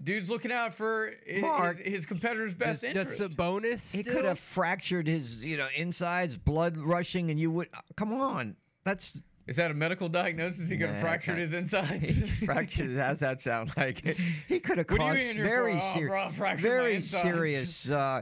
[0.04, 3.18] Dude's looking out for his, Mark, his, his competitor's best does, interest.
[3.20, 4.14] does Sabonis He still?
[4.14, 7.68] could have fractured his, you know, insides, blood rushing, and you would.
[7.76, 10.70] Uh, come on, that's Is that a medical diagnosis?
[10.70, 12.40] He could have Nah, fractured his insides.
[12.46, 12.98] fractured.
[12.98, 14.06] How's that sound like?
[14.48, 15.76] He could have What are you caused very?
[15.76, 17.90] Oh, serious, bro, very serious.
[17.92, 18.22] Uh,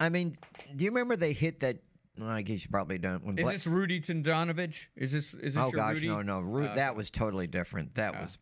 [0.00, 0.34] I mean,
[0.76, 1.78] do you remember they hit that?
[2.18, 3.24] Well, I guess you probably don't.
[3.24, 4.86] When Is Bla- this Rudy Tomjanovich?
[4.96, 6.08] Is this is this oh gosh, Rudy?
[6.08, 7.94] no, no, Ru- Uh, that was totally different.
[7.94, 8.22] That Oh.
[8.22, 8.38] was.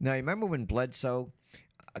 [0.00, 1.30] Now, you remember when Bledsoe uh,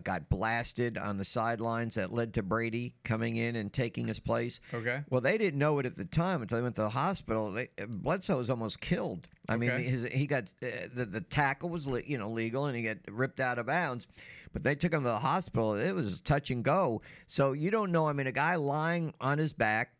[0.04, 4.60] got blasted on the sidelines that led to Brady coming in and taking his place?
[4.72, 5.02] Okay.
[5.10, 7.52] Well, they didn't know it at the time until they went to the hospital.
[7.52, 9.26] They, Bledsoe was almost killed.
[9.48, 12.82] I mean, his, he got uh, the, the tackle was you know legal and he
[12.82, 14.06] got ripped out of bounds,
[14.52, 15.74] but they took him to the hospital.
[15.74, 17.02] It was touch and go.
[17.26, 18.06] So you don't know.
[18.06, 19.92] I mean, a guy lying on his back.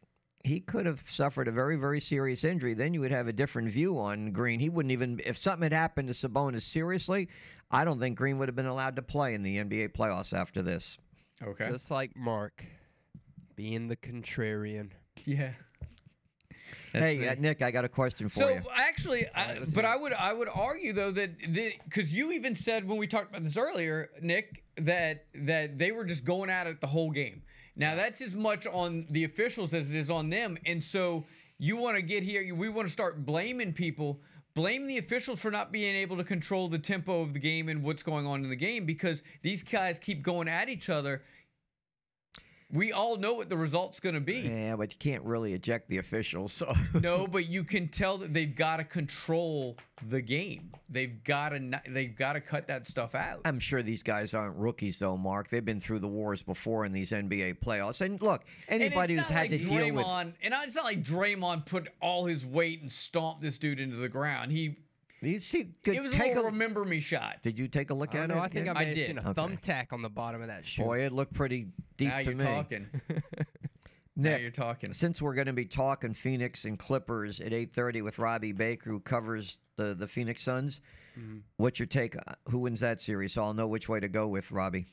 [0.45, 2.73] He could have suffered a very, very serious injury.
[2.73, 4.61] Then you would have a different view on Green.
[4.61, 7.29] He wouldn't even, if something had happened to Sabonis seriously,
[7.71, 10.63] I don't think Green would have been allowed to play in the NBA playoffs after
[10.63, 10.99] this.
[11.43, 11.69] Okay.
[11.71, 12.65] Just like Mark,
[13.57, 14.91] being the contrarian.
[15.25, 15.51] yeah.
[16.93, 18.63] hey, uh, Nick, I got a question for So you.
[18.75, 21.39] actually, I, but I would I would argue though that
[21.85, 26.05] because you even said when we talked about this earlier, Nick, that that they were
[26.05, 27.43] just going at it the whole game.
[27.77, 31.27] Now that's as much on the officials as it is on them, and so
[31.59, 32.55] you want to get here.
[32.55, 34.21] We want to start blaming people.
[34.59, 37.81] Blame the officials for not being able to control the tempo of the game and
[37.81, 41.23] what's going on in the game because these guys keep going at each other.
[42.71, 44.41] We all know what the result's going to be.
[44.41, 46.53] Yeah, but you can't really eject the officials.
[46.53, 46.71] So
[47.01, 49.79] no, but you can tell that they've got to control
[50.09, 50.73] the game.
[50.91, 53.41] They've got to they've got to cut that stuff out.
[53.47, 55.49] I'm sure these guys aren't rookies, though, Mark.
[55.49, 58.03] They've been through the wars before in these NBA playoffs.
[58.03, 61.03] And look, anybody and who's had like to deal with Draymond, and it's not like
[61.03, 64.53] Draymond put all his weight and stomped this dude into the ground.
[64.53, 64.77] He
[65.21, 67.39] you see, good, it was take a little a remember me shot.
[67.43, 68.43] Did you take a look I at don't know.
[68.43, 68.47] it?
[68.47, 68.89] I think I Nick?
[68.89, 69.07] I did.
[69.07, 69.41] seen a Okay.
[69.41, 70.85] thumbtack on the bottom of that shoe.
[70.85, 71.67] Boy, it looked pretty
[71.97, 72.45] deep now to you're me.
[72.45, 72.87] talking.
[74.17, 74.93] now you're talking.
[74.93, 79.01] since we're going to be talking Phoenix and Clippers at 8:30 with Robbie Baker, who
[79.01, 80.81] covers the the Phoenix Suns,
[81.19, 81.43] Mhm.
[81.57, 82.17] what's your take?
[82.17, 83.33] uh, Who wins that series?
[83.33, 84.87] So I'll know which way to go with Robbie.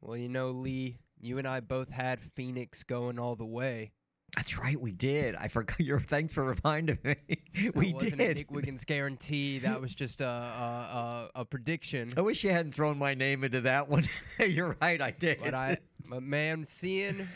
[0.00, 3.92] Well, you know, Lee, you and I both had Phoenix going all the way.
[4.36, 5.36] That's right, we did.
[5.36, 6.00] I forgot your.
[6.00, 7.16] Thanks for reminding me.
[7.74, 8.30] we that wasn't did.
[8.30, 9.58] a Nick Wiggins guarantee.
[9.58, 12.08] That was just a a, a, a prediction.
[12.16, 14.04] I wish you hadn't thrown my name into that one.
[14.46, 15.38] You're right, I did.
[15.40, 15.78] But I,
[16.10, 17.28] but man, seeing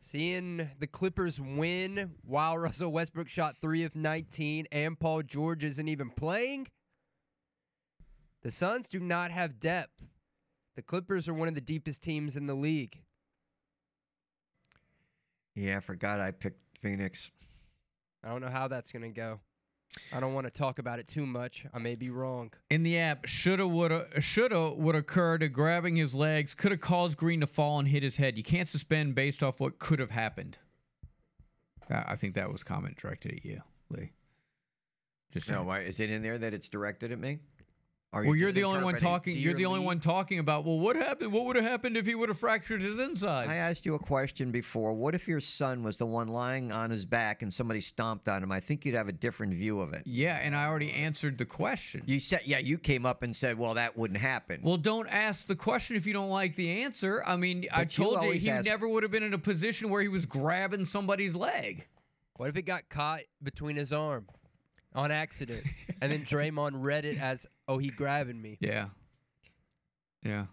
[0.00, 5.88] seeing the Clippers win while Russell Westbrook shot three of 19 and Paul George isn't
[5.88, 6.68] even playing.
[8.42, 10.04] The Suns do not have depth.
[10.76, 13.02] The Clippers are one of the deepest teams in the league.
[15.56, 17.32] Yeah, I forgot I picked Phoenix.
[18.22, 19.40] I don't know how that's going to go.
[20.12, 21.64] I don't want to talk about it too much.
[21.72, 22.52] I may be wrong.
[22.70, 27.16] In the app, shoulda woulda shoulda would occur to grabbing his legs, could have caused
[27.16, 28.36] Green to fall and hit his head.
[28.36, 30.58] You can't suspend based off what could have happened.
[31.88, 34.10] I I think that was comment directed at you, Lee.
[35.32, 35.66] Just No, saying.
[35.66, 37.38] why is it in there that it's directed at me?
[38.12, 39.36] Or well, you're just the only one interpreting- talking.
[39.38, 40.64] You're the only one talking about.
[40.64, 41.32] Well, what happened?
[41.32, 43.50] What would have happened if he would have fractured his insides?
[43.50, 44.94] I asked you a question before.
[44.94, 48.42] What if your son was the one lying on his back and somebody stomped on
[48.42, 48.52] him?
[48.52, 50.02] I think you'd have a different view of it.
[50.06, 52.02] yeah, and I already answered the question.
[52.06, 54.60] You said, yeah, you came up and said, well, that wouldn't happen.
[54.62, 57.22] Well, don't ask the question if you don't like the answer.
[57.26, 59.34] I mean, I But you told you always he ask- never would have been in
[59.34, 61.86] a position where he was grabbing somebody's leg.
[62.36, 64.26] What if it got caught between his arm
[64.94, 65.62] on accident,
[66.00, 68.86] and then Draymond read it as, "Oh, he grabbing me." Yeah.
[70.22, 70.46] Yeah.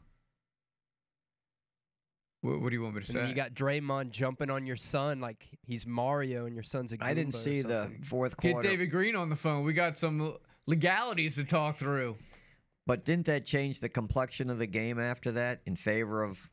[2.42, 3.20] What, what do you want me to And say?
[3.20, 6.98] then you got Draymond jumping on your son like he's Mario, and your son's a.
[7.02, 8.04] I didn't Goomba or see the something.
[8.04, 8.68] fourth Get quarter.
[8.68, 9.64] David Green on the phone.
[9.64, 10.36] We got some
[10.68, 12.18] legalities to talk through.
[12.86, 16.52] But didn't that change the complexion of the game after that in favor of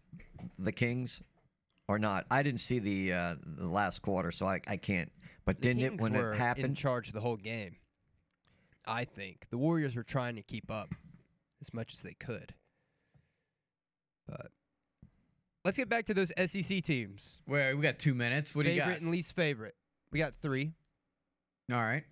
[0.60, 1.22] the Kings,
[1.88, 2.24] or not?
[2.30, 5.10] I didn't see the uh, the last quarter, so I, I can't.
[5.44, 6.76] But The didn't it when were it in happened?
[6.76, 7.74] charge the whole game.
[8.86, 10.94] I think the Warriors were trying to keep up
[11.60, 12.54] as much as they could.
[14.26, 14.50] But
[15.64, 17.40] let's get back to those SEC teams.
[17.46, 18.54] Wait, we got two minutes.
[18.54, 18.86] What do you got?
[18.86, 19.74] favorite and least favorite.
[20.12, 20.72] We got three.
[21.72, 22.04] All right.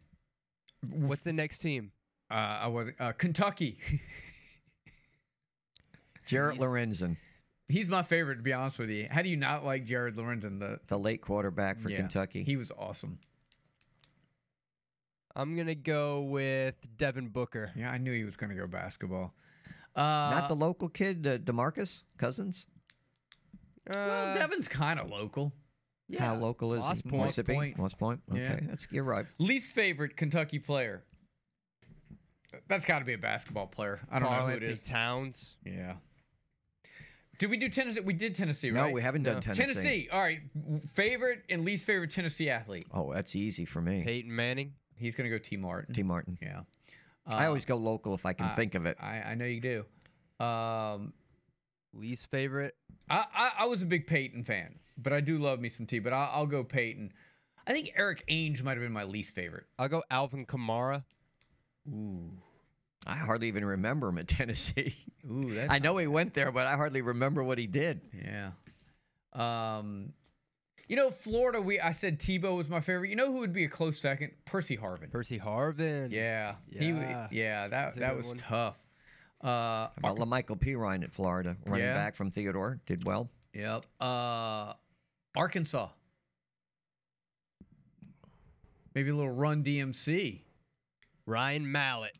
[0.88, 1.92] What's the next team?
[2.30, 3.78] Uh, I was uh, Kentucky.
[6.26, 7.16] Jared Lorenzen,
[7.68, 9.08] He's my favorite, to be honest with you.
[9.10, 10.58] How do you not like Jared Lorenzen?
[10.58, 12.42] The the late quarterback for Yeah, Kentucky.
[12.42, 13.18] He was awesome.
[15.36, 17.70] I'm gonna go with Devin Booker.
[17.76, 19.34] Yeah, I knew he was going to go basketball.
[19.94, 22.66] Uh, Not the local kid, uh, Demarcus Cousins.
[23.88, 25.52] well, Devin's kind of local.
[26.08, 26.22] Yeah.
[26.24, 27.10] How local is Moss he?
[27.10, 27.22] Point.
[27.24, 27.54] Mississippi?
[27.54, 27.78] Point.
[27.78, 28.20] Moss Point.
[28.30, 28.60] Okay, Yeah.
[28.62, 29.26] that's you're right.
[29.38, 31.02] Least favorite Kentucky player.
[32.66, 34.00] That's got to be a basketball player.
[34.10, 34.82] I don't Karl know who it Anthony is.
[34.82, 35.56] Towns.
[35.64, 35.94] Yeah.
[37.38, 38.00] Did we do Tennessee?
[38.00, 38.76] We did Tennessee, right?
[38.76, 38.94] No, right?
[38.94, 39.62] we haven't done Tennessee.
[39.62, 40.08] Tennessee.
[40.10, 40.40] All right.
[40.92, 42.86] Favorite and least favorite Tennessee athlete.
[42.92, 44.02] Oh, that's easy for me.
[44.02, 44.72] Peyton Manning.
[44.98, 45.94] He's going to go Tee Martin.
[45.94, 46.38] Tee Martin.
[46.42, 46.60] Yeah.
[47.26, 48.96] I Uh, always go local if I can I- think of it.
[49.00, 50.44] I, I know you do.
[50.44, 51.12] Um,
[51.94, 52.74] Least favorite.
[53.10, 55.98] I, I, I was a big Peyton fan, but I do love me some T.
[55.98, 57.12] But I'll, I'll go Peyton.
[57.66, 59.64] I think Erik Ainge might have been my least favorite.
[59.78, 61.04] I'll go Alvin Kamara.
[61.88, 62.30] Ooh.
[63.06, 64.94] I hardly even remember him at Tennessee.
[65.30, 68.00] Ooh, that's I know he went there, but I hardly remember what he did.
[68.14, 68.50] Yeah.
[69.32, 70.12] Um,
[70.88, 71.60] you know, Florida.
[71.60, 73.10] We I said Tebow was my favorite.
[73.10, 74.32] You know who would be a close second?
[74.44, 75.10] Percy Harvin.
[75.10, 76.10] Percy Harvin.
[76.10, 76.54] Yeah.
[76.70, 76.88] He.
[76.88, 77.28] Yeah.
[77.30, 77.68] Yeah.
[77.68, 78.36] That that was one.
[78.38, 78.76] tough.
[79.40, 81.94] Uh, How about Lamical Perine at Florida, running Yeah.
[81.94, 83.30] back from Theodore, did well.
[83.54, 83.84] Yep.
[84.00, 84.72] Uh,
[85.36, 85.88] Arkansas.
[88.94, 90.40] Maybe a little Run DMC.
[91.26, 92.16] Ryan Mallett.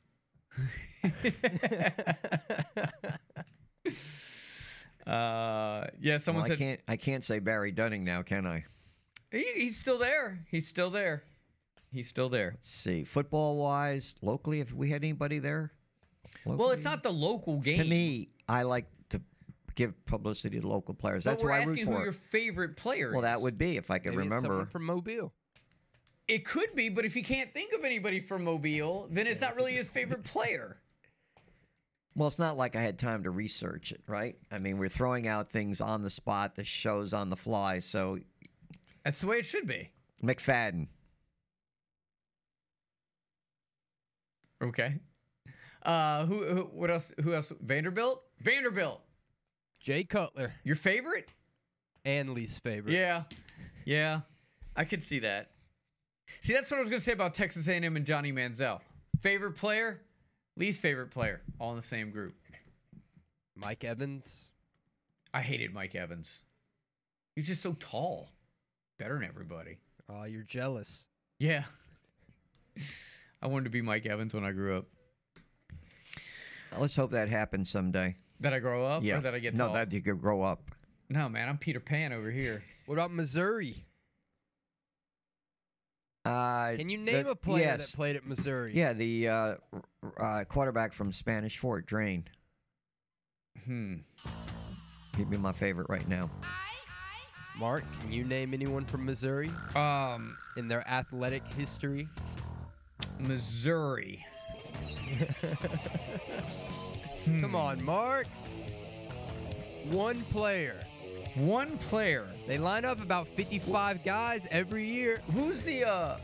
[5.09, 6.19] Uh, yeah.
[6.19, 6.81] Someone Well, I said can't.
[6.89, 8.65] I can't say Barry Dunning now, can I?
[9.31, 10.39] he, he's still there.
[10.51, 11.23] He's still there.
[11.93, 12.51] He's still there.
[12.55, 13.05] Let's see.
[13.05, 15.73] Football wise, locally, if we had anybody there.
[16.45, 17.79] Well, it's not the local game.
[17.79, 19.21] To me, I like to
[19.75, 21.25] give publicity to local players.
[21.25, 22.03] But That's why I asking root who for.
[22.05, 24.67] your favorite player well, that would be if I could Maybe it's remember.
[24.67, 25.33] from Mobile.
[26.27, 29.57] It could be, but if you can't think of anybody from Mobile, then it's not
[29.57, 30.77] really his favorite player.
[32.19, 34.37] Well, it's not like I had time to research it, right?
[34.51, 36.57] I mean, we're throwing out things on the spot.
[36.57, 38.19] The show's on the fly, so
[39.05, 39.89] That's the way it should be.
[40.25, 40.89] McFadden.
[44.61, 44.97] Okay.
[45.85, 46.63] Uh, who, who?
[46.73, 47.13] What else?
[47.23, 47.53] Who else?
[47.61, 48.25] Vanderbilt.
[48.41, 49.01] Vanderbilt.
[49.79, 50.53] Jay Cutler.
[50.65, 51.29] Your favorite?
[52.05, 52.95] And least favorite.
[52.95, 53.23] Yeah.
[53.85, 54.23] Yeah.
[54.75, 55.51] I could see that.
[56.41, 58.81] See, that's what I was gonna say about Texas A&M and Johnny Manziel.
[59.23, 60.01] Favorite player,
[60.59, 62.35] least favorite player, all in the same group.
[63.55, 64.51] Mike Evans.
[65.33, 66.43] I hated Mike Evans.
[67.35, 68.29] He's just so tall,
[68.99, 69.79] better than everybody.
[70.09, 71.07] Oh, you're jealous.
[71.39, 71.65] Yeah.
[73.43, 74.87] I wanted to be Mike Evans when I grew up.
[76.79, 78.17] Let's hope that happens someday.
[78.41, 79.19] That I grow up, yeah.
[79.19, 79.75] or that I get no, tall.
[79.75, 80.61] that you could grow up.
[81.09, 82.63] No, man, I'm Peter Pan over here.
[82.87, 83.85] What about Missouri?
[86.29, 87.91] Uh, Can you name the- a player yes.
[87.91, 88.73] that played at Missouri?
[88.75, 89.55] Yeah, the uh,
[90.19, 92.25] uh, quarterback from Spanish Fort, Drain.
[93.65, 93.97] Hmm.
[95.17, 96.31] He'd be my favorite right now.
[97.59, 99.51] Mark, can you name anyone from Missouri?
[99.75, 102.07] Um, in their athletic history.
[103.19, 104.25] Missouri.
[107.41, 108.27] Come on, Mark.
[109.91, 110.77] One player.
[111.39, 112.27] One player.
[112.47, 115.21] They line up about 55 guys every year.
[115.35, 116.17] Who's the uh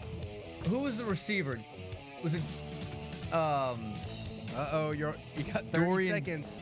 [0.68, 1.60] who was the receiver?
[2.22, 2.42] Was it
[3.32, 3.92] um
[4.56, 6.58] Uh oh, you're you got 30 Dorian- seconds.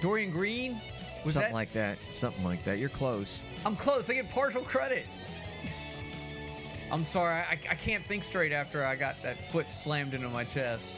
[0.00, 0.80] Dorian Green?
[1.24, 1.98] Was Something that like that.
[2.10, 2.78] Something like that.
[2.78, 3.42] You're close.
[3.66, 4.08] I'm close.
[4.08, 5.04] I get partial credit.
[6.90, 7.34] I'm sorry.
[7.34, 10.94] I, I can't think straight after I got that foot slammed into my chest.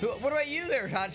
[0.00, 1.10] What about you there, Hot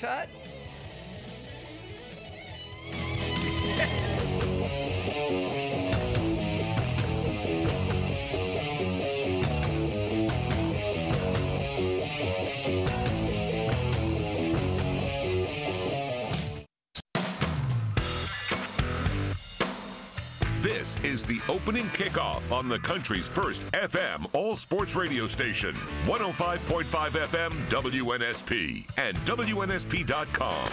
[21.13, 25.75] is the opening kickoff on the country's first FM all sports radio station,
[26.07, 30.65] 105.5 FM WNSP and WNSP.com.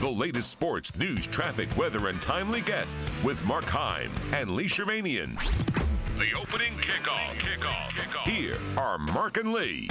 [0.00, 5.34] The latest sports, news, traffic, weather, and timely guests with Mark Heim and Lee Shirvanian.
[6.16, 7.36] The opening kickoff.
[7.38, 7.90] Kickoff.
[7.90, 8.30] Kickoff.
[8.30, 9.90] Here are Mark and Lee.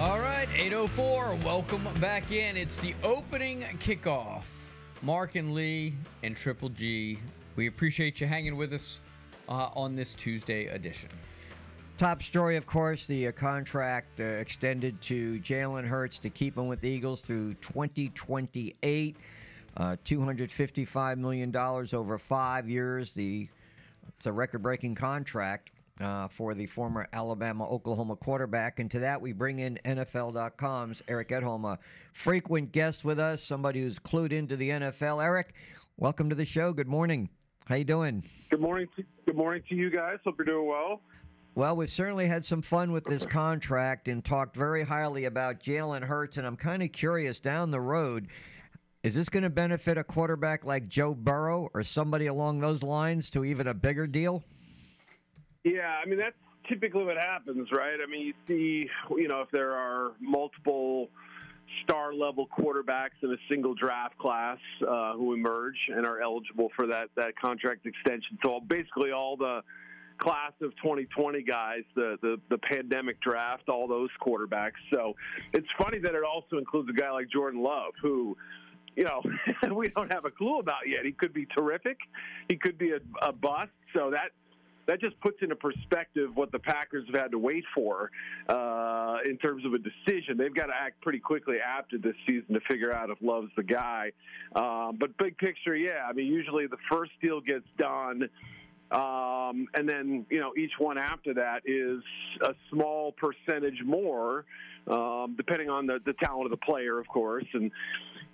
[0.00, 1.38] All right, 804.
[1.44, 2.56] Welcome back in.
[2.56, 4.53] It's the opening kickoff.
[5.04, 7.18] Mark and Lee and Triple G.
[7.56, 9.02] We appreciate you hanging with us
[9.50, 11.10] uh, on this Tuesday edition.
[11.98, 16.68] Top story, of course, the uh, contract uh, extended to Jalen Hurts to keep him
[16.68, 19.16] with the Eagles through 2028.
[19.76, 23.12] Uh, $255 million over five years.
[23.12, 23.46] The
[24.16, 25.70] It's a record breaking contract
[26.00, 28.80] uh, for the former Alabama Oklahoma quarterback.
[28.80, 31.78] And to that, we bring in NFL.com's Eric Edholm, a
[32.12, 35.24] frequent guest with us, somebody who's clued into the NFL.
[35.24, 35.54] Eric,
[35.96, 36.72] welcome to the show.
[36.72, 37.28] Good morning.
[37.66, 38.24] How you doing?
[38.50, 38.88] Good morning.
[38.96, 40.18] To, good morning to you guys.
[40.24, 41.00] Hope you're doing well.
[41.56, 46.02] Well, we've certainly had some fun with this contract and talked very highly about Jalen
[46.02, 46.36] Hurts.
[46.36, 48.26] And I'm kind of curious down the road,
[49.04, 53.30] is this going to benefit a quarterback like Joe Burrow or somebody along those lines
[53.30, 54.42] to even a bigger deal?
[55.64, 56.36] Yeah, I mean that's
[56.68, 57.98] typically what happens, right?
[58.02, 61.10] I mean, you see, you know, if there are multiple
[61.82, 66.86] star level quarterbacks in a single draft class uh, who emerge and are eligible for
[66.86, 68.38] that that contract extension.
[68.44, 69.62] So basically, all the
[70.18, 74.72] class of 2020 guys, the, the the pandemic draft, all those quarterbacks.
[74.92, 75.16] So
[75.52, 78.36] it's funny that it also includes a guy like Jordan Love, who
[78.96, 79.22] you know
[79.74, 81.04] we don't have a clue about yet.
[81.04, 81.98] He could be terrific,
[82.48, 83.72] he could be a, a bust.
[83.94, 84.30] So that
[84.86, 88.10] that just puts into perspective what the Packers have had to wait for
[88.48, 90.36] uh, in terms of a decision.
[90.36, 93.62] They've got to act pretty quickly after this season to figure out if Love's the
[93.62, 94.12] guy.
[94.54, 96.06] Um, but big picture, yeah.
[96.08, 98.28] I mean, usually the first deal gets done.
[98.90, 102.02] Um, and then, you know, each one after that is
[102.42, 104.44] a small percentage more,
[104.86, 107.46] um, depending on the, the talent of the player, of course.
[107.54, 107.70] And,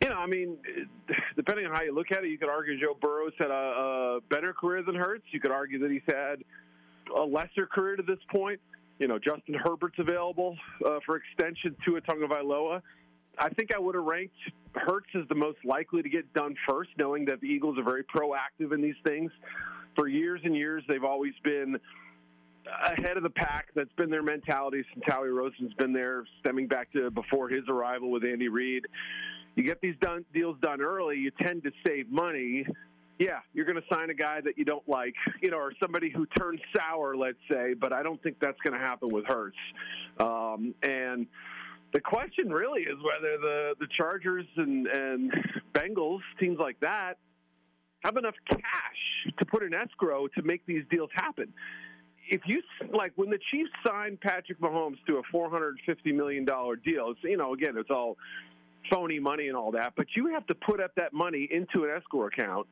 [0.02, 0.56] you know, I mean,
[1.36, 4.20] depending on how you look at it, you could argue Joe Burrow's had a, a
[4.30, 5.24] better career than Hurts.
[5.30, 6.42] You could argue that he's had
[7.16, 8.60] a lesser career to this point.
[8.98, 12.82] You know, Justin Herbert's available uh, for extension Tua Tagovailoa.
[13.38, 14.36] I think I would have ranked
[14.74, 18.04] Hurts as the most likely to get done first, knowing that the Eagles are very
[18.04, 19.32] proactive in these things.
[19.96, 21.78] For years and years, they've always been
[22.82, 23.68] ahead of the pack.
[23.74, 28.10] That's been their mentality since Howie Roseman's been there, stemming back to before his arrival
[28.10, 28.86] with Andy Reid.
[29.60, 32.64] You get these done, deals done early, you tend to save money.
[33.18, 35.12] Yeah, you're going to sign a guy that you don't like,
[35.42, 37.74] you know, or somebody who turns sour, let's say.
[37.74, 39.58] But I don't think that's going to happen with Hurts.
[40.18, 41.26] Um, and
[41.92, 45.30] the question really is whether the the Chargers and and
[45.74, 47.18] Bengals teams like that
[48.02, 51.52] have enough cash to put in escrow to make these deals happen.
[52.30, 52.62] If you
[52.94, 57.36] like when the Chiefs signed Patrick Mahomes to a 450 million dollar deal, it's, you
[57.36, 58.16] know, again, it's all
[58.90, 61.90] phony money and all that, but you have to put up that money into an
[61.90, 62.66] escrow account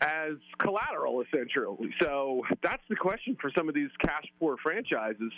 [0.00, 1.94] as collateral essentially.
[2.00, 5.32] So that's the question for some of these cash poor franchises.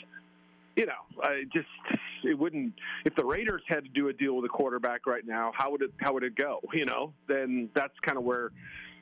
[0.77, 1.69] You know, I just
[2.25, 2.75] it wouldn't
[3.05, 5.83] if the Raiders had to do a deal with a quarterback right now, how would
[5.83, 6.61] it how would it go?
[6.73, 8.51] You know, then that's kind of where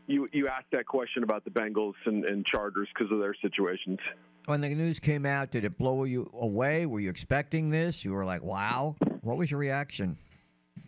[0.06, 3.98] you you asked that question about the Bengals and, and Chargers because of their situations.
[4.46, 6.86] When the news came out, did it blow you away?
[6.86, 8.04] Were you expecting this?
[8.04, 10.16] You were like, "Wow!" What was your reaction?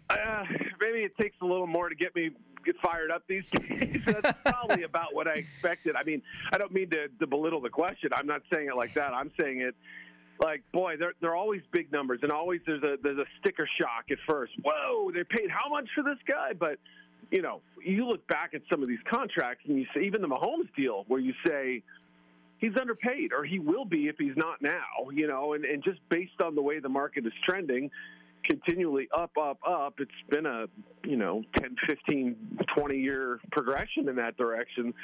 [0.09, 0.45] Uh,
[0.81, 2.31] maybe it takes a little more to get me
[2.65, 4.03] get fired up these days.
[4.05, 5.97] That's probably about what I expected.
[5.97, 6.23] I mean,
[6.53, 8.11] I don't mean to, to belittle the question.
[8.13, 9.15] I'm not saying it like that.
[9.15, 9.75] I'm saying it
[10.41, 14.07] like, boy, they're they're always big numbers, and always there's a there's a sticker shock
[14.11, 14.53] at first.
[14.63, 16.53] Whoa, they paid how much for this guy?
[16.55, 16.79] But
[17.31, 20.29] you know, you look back at some of these contracts, and you say even the
[20.29, 21.83] Mahomes deal, where you say
[22.59, 25.11] he's underpaid, or he will be if he's not now.
[25.13, 27.91] You know, and and just based on the way the market is trending
[28.45, 29.95] continually up, up, up.
[29.99, 30.67] It's been a,
[31.05, 34.95] you know, 10, 15, 20 year progression in that direction.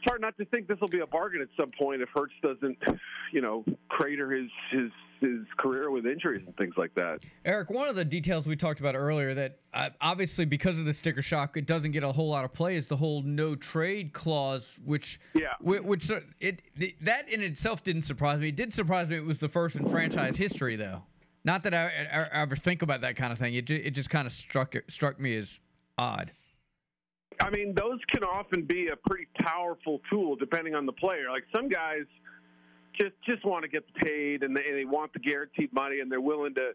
[0.00, 2.32] It's hard not to think this will be a bargain at some point if Hurts
[2.42, 2.78] doesn't,
[3.32, 4.90] you know, crater his his
[5.20, 7.20] his career with injuries and things like that.
[7.44, 10.94] Eric, one of the details we talked about earlier that uh, obviously because of the
[10.94, 14.14] sticker shock, it doesn't get a whole lot of play is the whole no trade
[14.14, 18.48] clause, which yeah, which, which uh, it, it that in itself didn't surprise me.
[18.48, 19.16] It did surprise me.
[19.16, 21.02] It was the first in franchise history, though.
[21.44, 23.54] Not that I, I, I ever think about that kind of thing.
[23.54, 25.60] It ju- it just kind of struck struck me as
[25.98, 26.30] odd.
[27.40, 31.30] I mean, those can often be a pretty powerful tool depending on the player.
[31.30, 32.04] Like some guys
[33.00, 36.12] just just want to get paid and they, and they want the guaranteed money and
[36.12, 36.72] they're willing to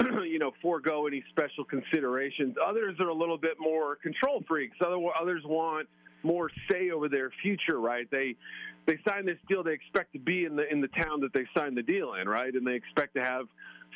[0.24, 2.56] you know forego any special considerations.
[2.64, 4.76] Others are a little bit more control freaks.
[4.84, 5.88] Other others want
[6.24, 8.08] more say over their future, right?
[8.10, 8.34] They
[8.86, 11.46] they sign this deal, they expect to be in the in the town that they
[11.56, 12.52] signed the deal in, right?
[12.52, 13.46] And they expect to have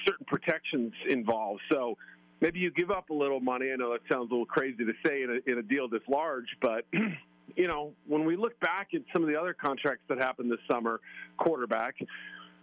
[0.07, 1.61] certain protections involved.
[1.71, 1.97] So
[2.41, 3.73] maybe you give up a little money.
[3.73, 6.03] I know that sounds a little crazy to say in a, in a deal this
[6.09, 6.85] large, but
[7.57, 10.61] you know, when we look back at some of the other contracts that happened this
[10.71, 11.01] summer,
[11.39, 11.97] quarterback,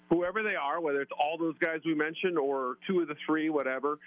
[0.09, 3.49] whoever they are, whether it's all those guys we mentioned or two of the three,
[3.49, 3.99] whatever,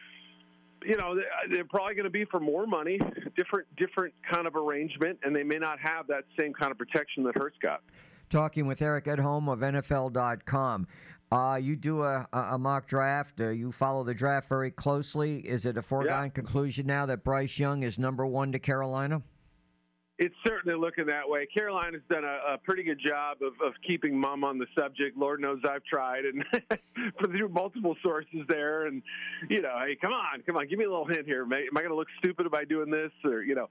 [0.85, 1.17] you know,
[1.51, 2.99] they're probably going to be for more money,
[3.37, 7.23] different different kind of arrangement, and they may not have that same kind of protection
[7.25, 7.83] that Hurts got.
[8.31, 10.87] Talking with Eric Edholm of NFL.com.
[11.33, 13.41] Uh, you do a, a mock draft.
[13.41, 15.39] Uh, you follow the draft very closely.
[15.39, 16.29] Is it a foregone yeah.
[16.29, 19.23] conclusion now that Bryce Young is number one to Carolina?
[20.19, 21.47] It's certainly looking that way.
[21.47, 25.17] Carolina's done a, a pretty good job of, of keeping mum on the subject.
[25.17, 26.45] Lord knows I've tried and
[27.25, 28.87] through multiple sources there.
[28.87, 29.03] And
[29.49, 31.45] you know, hey, come on, come on, give me a little hint here.
[31.45, 33.71] Am I, I going to look stupid by doing this, or you know?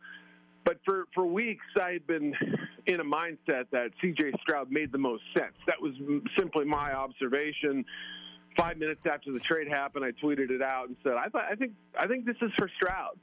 [0.63, 2.33] But for for weeks, I had been
[2.85, 4.33] in a mindset that C.J.
[4.41, 5.53] Stroud made the most sense.
[5.67, 5.93] That was
[6.37, 7.85] simply my observation.
[8.57, 11.55] Five minutes after the trade happened, I tweeted it out and said, "I thought, I
[11.55, 13.17] think, I think this is for Stroud."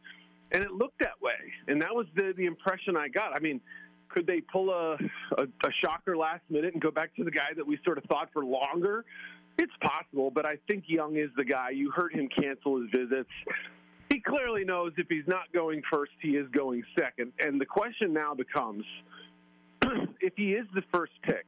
[0.53, 1.35] and it looked that way.
[1.67, 3.35] And that was the the impression I got.
[3.35, 3.61] I mean,
[4.09, 4.95] could they pull a,
[5.37, 8.05] a, a shocker last minute and go back to the guy that we sort of
[8.05, 9.05] thought for longer?
[9.59, 11.71] It's possible, but I think Young is the guy.
[11.71, 13.31] You heard him cancel his visits.
[14.11, 17.33] He clearly knows if he's not going first, he is going second.
[17.41, 18.85] And the question now becomes
[20.21, 21.45] if he is the first pick,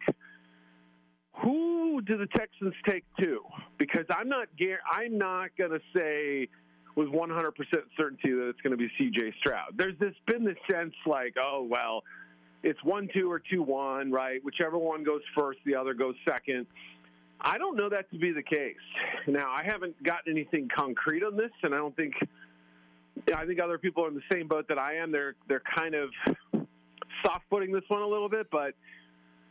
[1.42, 3.40] who do the Texans take to?
[3.78, 4.48] Because I'm not
[4.92, 6.48] I'm not going to say
[6.96, 7.52] with 100%
[7.96, 9.32] certainty that it's going to be C.J.
[9.38, 9.74] Stroud.
[9.76, 12.02] There's this been this sense like, oh well,
[12.62, 14.44] it's one two or two one, right?
[14.44, 16.66] Whichever one goes first, the other goes second.
[17.40, 18.76] I don't know that to be the case.
[19.26, 22.12] Now, I haven't gotten anything concrete on this, and I don't think
[23.34, 25.12] I think other people are in the same boat that I am.
[25.12, 26.10] They're they're kind of
[27.24, 28.74] soft footing this one a little bit, but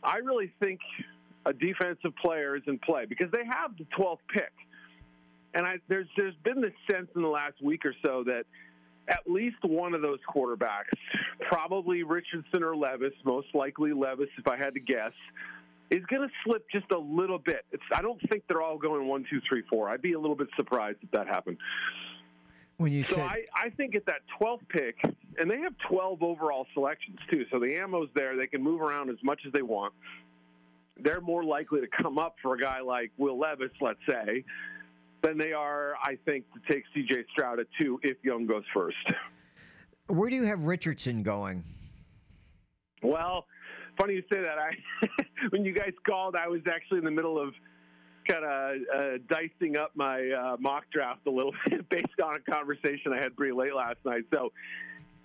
[0.02, 0.80] I really think
[1.46, 4.52] a defensive player is in play because they have the 12th pick
[5.54, 8.44] and I, there's there's been this sense in the last week or so that
[9.08, 10.96] at least one of those quarterbacks,
[11.40, 15.12] probably Richardson or Levis, most likely Levis, if I had to guess,
[15.90, 17.64] is going to slip just a little bit.
[17.72, 19.88] It's, I don't think they're all going one, two, three, four.
[19.88, 21.56] I'd be a little bit surprised if that happened.
[22.80, 24.96] When you so said, I, I think at that 12th pick,
[25.38, 28.38] and they have 12 overall selections too, so the ammo's there.
[28.38, 29.92] They can move around as much as they want.
[30.98, 34.46] They're more likely to come up for a guy like Will Levis, let's say,
[35.22, 37.24] than they are, I think, to take C.J.
[37.32, 38.96] Stroud at two if Young goes first.
[40.06, 41.62] Where do you have Richardson going?
[43.02, 43.44] Well,
[43.98, 44.56] funny you say that.
[44.56, 45.06] I
[45.50, 47.52] when you guys called, I was actually in the middle of
[48.30, 52.50] kind of uh, dicing up my uh, mock draft a little bit based on a
[52.50, 54.24] conversation I had pretty late last night.
[54.32, 54.52] So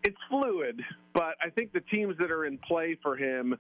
[0.04, 0.82] it's fluid,
[1.14, 3.56] but I think the teams that are in play for him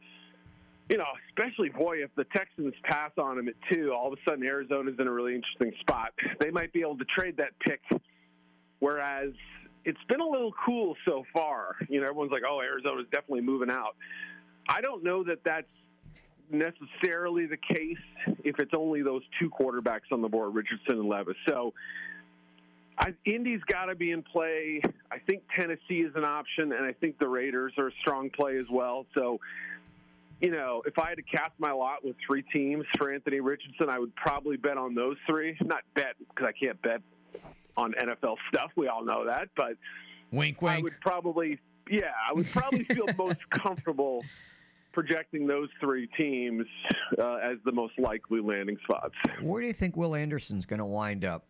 [0.89, 4.29] you know, especially boy, if the Texans pass on him at two, all of a
[4.29, 6.13] sudden Arizona's in a really interesting spot.
[6.39, 7.81] They might be able to trade that pick.
[8.79, 9.31] Whereas
[9.83, 11.75] it's been a little cool so far.
[11.89, 13.95] You know, everyone's like, "Oh, Arizona's definitely moving out."
[14.69, 15.67] I don't know that that's
[16.51, 17.97] necessarily the case
[18.43, 21.35] if it's only those two quarterbacks on the board, Richardson and Levis.
[21.47, 21.73] So.
[22.97, 24.81] I, Indy's got to be in play.
[25.11, 28.57] I think Tennessee is an option, and I think the Raiders are a strong play
[28.57, 29.05] as well.
[29.13, 29.41] So
[30.41, 33.89] you know, if I had to cast my lot with three teams for Anthony Richardson,
[33.89, 35.57] I would probably bet on those three.
[35.63, 37.01] Not bet because I can't bet
[37.77, 38.71] on NFL stuff.
[38.75, 39.77] We all know that, but
[40.31, 40.79] wink, wink.
[40.79, 41.59] I would probably
[41.89, 44.23] yeah, I would probably feel most comfortable
[44.95, 46.65] projecting those three teams
[47.19, 49.13] uh, as the most likely landing spots.
[49.41, 51.45] Where do you think Will Anderson's going to wind up?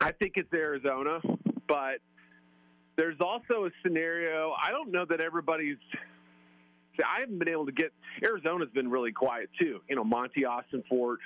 [0.00, 1.20] I think it's Arizona,
[1.68, 1.98] but
[2.96, 4.54] there's also a scenario.
[4.60, 5.76] I don't know that everybody's.
[6.96, 7.92] See, I haven't been able to get.
[8.24, 9.80] Arizona's been really quiet too.
[9.88, 11.16] You know, Monti Ossenfort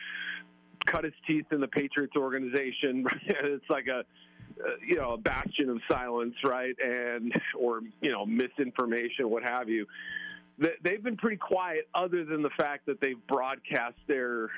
[0.87, 3.07] cut his teeth in the Patriots organization.
[3.27, 6.75] it's like a, uh, you know, a bastion of silence, right?
[6.85, 9.87] And or you know, misinformation, what have you.
[10.61, 14.51] They- They've been pretty quiet, other than the fact that they've broadcast their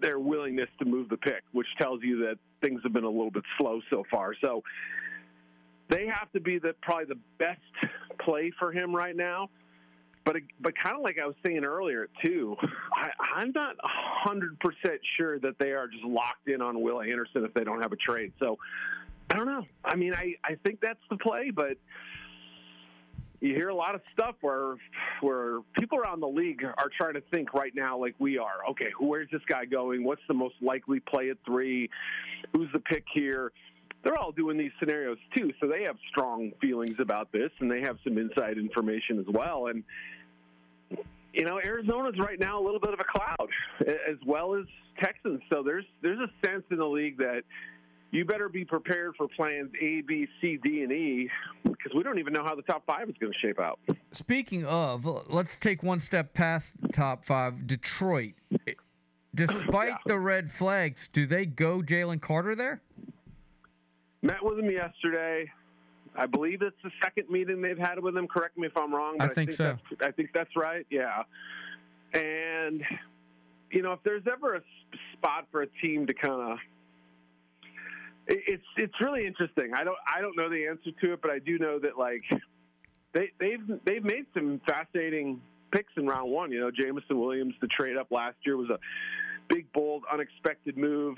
[0.00, 3.32] their willingness to move the pick, which tells you that things have been a little
[3.32, 4.32] bit slow so far.
[4.40, 4.62] So
[5.88, 7.60] they have to be the probably the best
[8.20, 9.50] play for him right now.
[10.24, 12.56] But but kind of like I was saying earlier too,
[12.92, 17.44] I, I'm not hundred percent sure that they are just locked in on Will Anderson
[17.44, 18.32] if they don't have a trade.
[18.38, 18.56] So
[19.30, 19.64] I don't know.
[19.84, 21.76] I mean, I I think that's the play, but
[23.40, 24.76] you hear a lot of stuff where
[25.20, 28.66] where people around the league are trying to think right now like we are.
[28.70, 30.04] Okay, where's this guy going?
[30.04, 31.88] What's the most likely play at three?
[32.52, 33.52] Who's the pick here?
[34.02, 37.80] They're all doing these scenarios too, so they have strong feelings about this, and they
[37.80, 39.66] have some inside information as well.
[39.66, 39.84] And
[41.32, 43.48] you know, Arizona's right now a little bit of a cloud,
[43.80, 44.64] as well as
[45.00, 45.40] Texans.
[45.52, 47.42] So there's there's a sense in the league that
[48.10, 51.30] you better be prepared for plans A, B, C, D, and E
[51.64, 53.78] because we don't even know how the top five is going to shape out.
[54.12, 57.66] Speaking of, let's take one step past the top five.
[57.66, 58.34] Detroit,
[59.34, 62.80] despite the red flags, do they go Jalen Carter there?
[64.22, 65.50] Met with him yesterday.
[66.16, 68.26] I believe it's the second meeting they've had with him.
[68.26, 69.16] Correct me if I'm wrong.
[69.20, 69.76] I But think so.
[69.90, 70.84] That's, I think that's right.
[70.90, 71.22] Yeah.
[72.14, 72.82] And
[73.70, 74.62] you know, if there's ever a
[75.12, 76.58] spot for a team to kind of
[78.28, 79.72] it's it's really interesting.
[79.74, 82.22] I don't I don't know the answer to it, but I do know that like
[83.14, 85.40] they they've they've made some fascinating
[85.72, 86.52] picks in round one.
[86.52, 88.78] You know, Jameson Williams, the trade up last year was a
[89.48, 91.16] big, bold, unexpected move.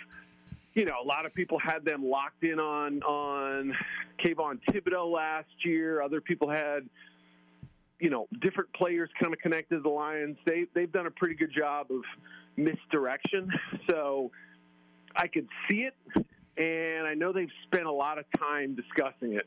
[0.75, 3.77] You know, a lot of people had them locked in on on
[4.25, 6.01] Kayvon Thibodeaux last year.
[6.01, 6.89] Other people had
[7.99, 10.37] you know different players kind of connected to the Lions.
[10.47, 12.03] They they've done a pretty good job of
[12.57, 13.51] misdirection.
[13.89, 14.31] So
[15.17, 15.95] I could see it,
[16.61, 19.47] and I know they've spent a lot of time discussing it.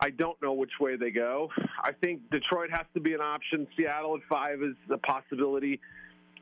[0.00, 1.50] I don't know which way they go.
[1.82, 3.66] I think Detroit has to be an option.
[3.76, 5.80] Seattle at five is a possibility.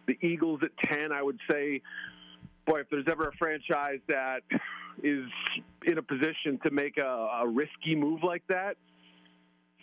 [0.07, 1.81] The Eagles at ten, I would say.
[2.67, 4.41] Boy, if there's ever a franchise that
[5.03, 5.27] is
[5.87, 8.77] in a position to make a, a risky move like that,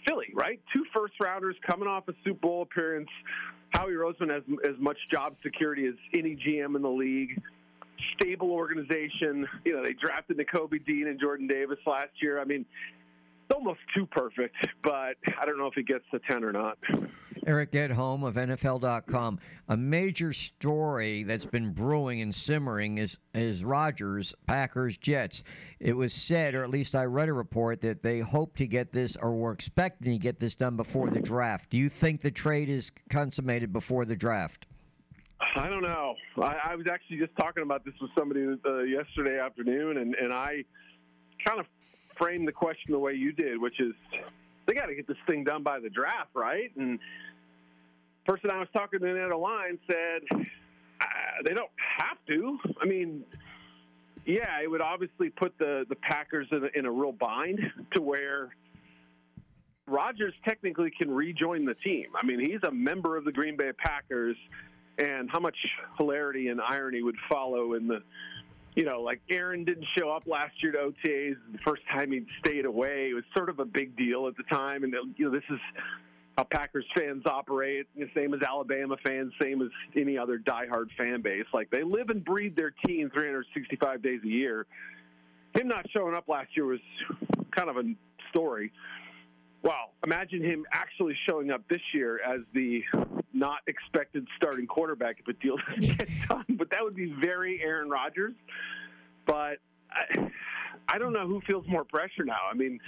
[0.08, 0.60] Philly, right?
[0.74, 3.10] Two first rounders coming off a Super Bowl appearance.
[3.72, 7.42] Howie Roseman has as much job security as any GM in the league.
[8.20, 9.48] Stable organization.
[9.66, 12.40] You know, they drafted Nakobe Dean and Jordan Davis last year.
[12.40, 12.66] I mean,
[13.46, 16.78] it's almost too perfect, but I don't know if he gets the 10 or not.
[17.48, 19.40] Eric Edholm of NFL.com.
[19.70, 25.44] A major story that's been brewing and simmering is is Rodgers, Packers, Jets.
[25.80, 28.92] It was said, or at least I read a report, that they hope to get
[28.92, 31.72] this, or were expecting to get this done before the draft.
[31.72, 34.68] Do you think the trade is consummated before the draft?
[35.56, 36.16] I don't know.
[36.42, 40.32] I, I was actually just talking about this with somebody uh, yesterday afternoon, and, and
[40.32, 40.64] I
[41.46, 41.66] kind of
[42.16, 43.94] framed the question the way you did, which is
[44.66, 46.72] they got to get this thing done by the draft, right?
[46.78, 47.00] And
[48.26, 51.06] person I was talking to in the other line said uh,
[51.44, 52.60] they don't have to.
[52.82, 53.24] I mean,
[54.26, 57.60] yeah, it would obviously put the the Packers in a, in a real bind
[57.94, 58.56] to where
[59.88, 62.08] Rodgers technically can rejoin the team.
[62.16, 64.38] I mean, he's a member of the Green Bay Packers,
[64.98, 65.58] and how much
[65.98, 68.02] hilarity and irony would follow in the,
[68.76, 72.28] you know, like Aaron didn't show up last year to OTAs the first time he'd
[72.40, 73.10] stayed away.
[73.10, 75.60] It was sort of a big deal at the time, and you know, this is
[76.38, 81.22] how Packers fans operate, the same as Alabama fans, same as any other diehard fan
[81.22, 81.46] base.
[81.54, 84.66] Like they live and breathe their team 365 days a year.
[85.56, 86.80] Him not showing up last year was
[87.52, 87.84] kind of a
[88.30, 88.72] story.
[89.64, 92.84] Well, imagine him actually showing up this year as the
[93.34, 96.46] not expected starting quarterback if a deal doesn't get done.
[96.50, 98.34] But that would be very Aaron Rodgers.
[99.26, 99.58] But
[99.92, 100.30] I,
[100.88, 102.40] I don't know who feels more pressure now.
[102.50, 102.80] I mean,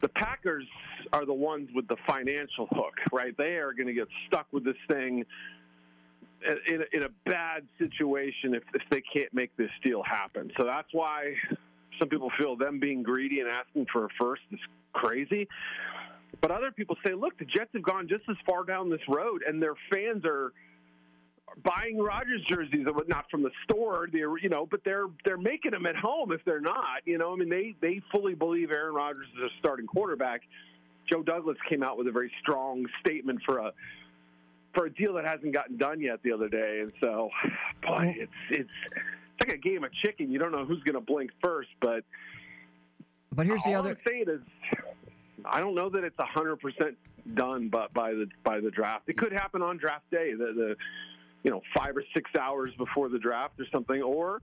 [0.00, 0.66] the Packers
[1.12, 3.36] are the ones with the financial hook, right?
[3.36, 5.24] They are going to get stuck with this thing
[6.68, 10.50] in a, in a bad situation if, if they can't make this deal happen.
[10.58, 11.34] So that's why
[11.98, 14.60] some people feel them being greedy and asking for a first is
[14.92, 15.48] crazy.
[16.40, 19.42] But other people say, look, the Jets have gone just as far down this road,
[19.46, 20.52] and their fans are
[21.64, 25.86] buying Rodgers jerseys, not from the store, they're you know, but they're they're making them
[25.86, 27.02] at home if they're not.
[27.04, 30.42] You know, I mean, they they fully believe Aaron Rodgers is a starting quarterback.
[31.10, 33.72] Joe Douglas came out with a very strong statement for a
[34.74, 37.30] for a deal that hasn't gotten done yet the other day, and so,
[37.82, 40.30] boy, it's it's it's like a game of chicken.
[40.30, 42.04] You don't know who's going to blink first, but
[43.32, 43.90] But here's the all other.
[43.90, 44.40] I'm saying is,
[45.48, 46.96] I don't know that it's hundred percent
[47.34, 50.32] done, but by the by the draft, it could happen on draft day.
[50.32, 50.76] The the
[51.42, 54.42] you know five or six hours before the draft or something, or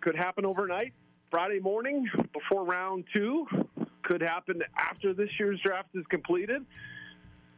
[0.00, 0.92] could happen overnight,
[1.30, 3.46] Friday morning before round two.
[4.02, 6.64] Could happen after this year's draft is completed.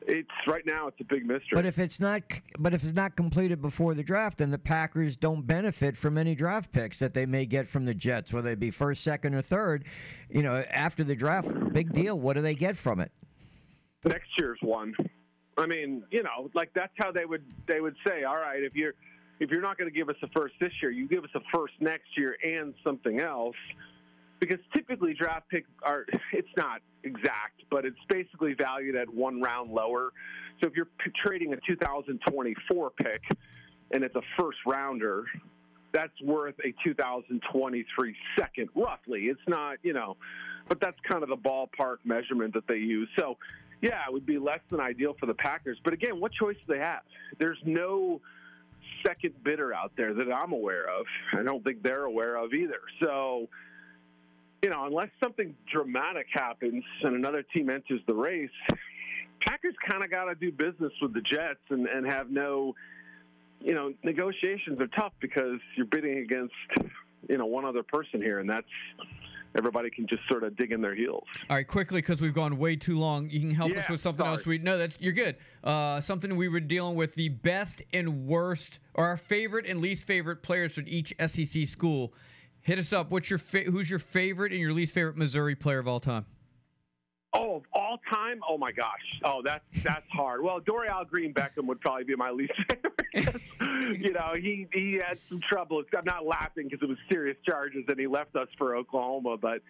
[0.06, 0.88] It's right now.
[0.88, 1.50] It's a big mystery.
[1.52, 2.22] But if it's not,
[2.58, 6.34] but if it's not completed before the draft, then the Packers don't benefit from any
[6.34, 9.42] draft picks that they may get from the Jets, whether it be first, second, or
[9.42, 9.84] third.
[10.30, 12.18] You know, after the draft, big deal.
[12.18, 13.12] What do they get from it?
[14.04, 14.94] next year's one.
[15.58, 18.74] I mean, you know, like that's how they would they would say, all right, if
[18.74, 18.94] you're
[19.40, 21.40] if you're not going to give us a first this year, you give us a
[21.52, 23.56] first next year and something else.
[24.40, 29.70] Because typically draft picks are it's not exact, but it's basically valued at one round
[29.70, 30.12] lower.
[30.60, 30.88] So if you're
[31.24, 33.22] trading a 2024 pick
[33.92, 35.24] and it's a first rounder,
[35.92, 39.24] that's worth a 2023 second, roughly.
[39.24, 40.16] It's not, you know,
[40.68, 43.08] but that's kind of the ballpark measurement that they use.
[43.18, 43.38] So,
[43.82, 45.78] yeah, it would be less than ideal for the Packers.
[45.82, 47.02] But again, what choice do they have?
[47.38, 48.20] There's no
[49.04, 51.06] second bidder out there that I'm aware of.
[51.36, 52.80] I don't think they're aware of either.
[53.02, 53.48] So,
[54.62, 58.50] you know, unless something dramatic happens and another team enters the race,
[59.46, 62.74] Packers kind of got to do business with the Jets and, and have no,
[63.60, 66.54] you know, negotiations are tough because you're bidding against,
[67.28, 68.66] you know, one other person here, and that's
[69.56, 71.24] everybody can just sort of dig in their heels.
[71.48, 73.30] All right, quickly because we've gone way too long.
[73.30, 74.36] You can help us with something sorry.
[74.36, 74.46] else.
[74.46, 75.36] We no, that's you're good.
[75.64, 80.06] Uh, something we were dealing with the best and worst, or our favorite and least
[80.06, 82.12] favorite players from each SEC school.
[82.62, 83.10] Hit us up.
[83.10, 86.26] What's your fa- who's your favorite and your least favorite Missouri player of all time?
[87.32, 88.40] Oh, of all time?
[88.48, 89.20] Oh my gosh!
[89.24, 90.42] Oh, that's that's hard.
[90.42, 92.99] Well, Dorial Green Beckham would probably be my least favorite.
[93.14, 95.82] you know, he he had some trouble.
[95.96, 99.36] I'm not laughing because it was serious charges, and he left us for Oklahoma.
[99.36, 99.62] But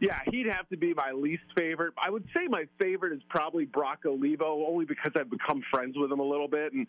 [0.00, 1.94] yeah, he'd have to be my least favorite.
[2.02, 6.10] I would say my favorite is probably Brock Olivo, only because I've become friends with
[6.10, 6.86] him a little bit, and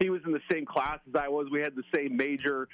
[0.00, 1.46] he was in the same class as I was.
[1.50, 2.66] We had the same major,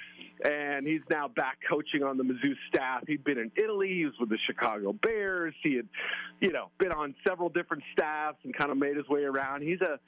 [0.43, 3.03] and he's now back coaching on the Mizzou staff.
[3.07, 3.89] He'd been in Italy.
[3.89, 5.53] He was with the Chicago Bears.
[5.61, 5.87] He had,
[6.39, 9.61] you know, been on several different staffs and kind of made his way around.
[9.61, 9.99] He's a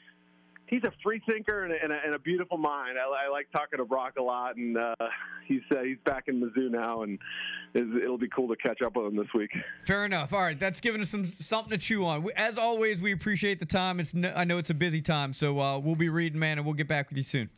[0.72, 2.98] he's a free thinker and a, and a, and a beautiful mind.
[2.98, 4.96] I, I like talking to Brock a lot, and uh,
[5.46, 7.20] he's uh, he's back in Mizzou now, and
[7.76, 9.52] is, it'll be cool to catch up with him this week.
[9.86, 10.34] Fair enough.
[10.34, 12.26] All right, that's giving us some something to chew on.
[12.36, 14.00] As always, we appreciate the time.
[14.00, 16.66] It's no, I know it's a busy time, so uh, we'll be reading, man, and
[16.66, 17.50] we'll get back with you soon.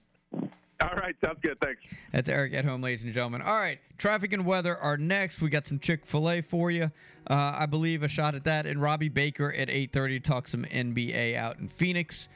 [0.81, 1.57] All right, sounds good.
[1.61, 1.81] Thanks.
[2.11, 3.41] That's Eric Edholm, ladies and gentlemen.
[3.41, 5.41] All right, traffic and weather are next.
[5.41, 6.91] We got some Chick Fil A for you.
[7.29, 10.65] Uh, I believe a shot at that, and Robbie Baker at 8:30 to talk some
[10.65, 12.27] NBA out in Phoenix.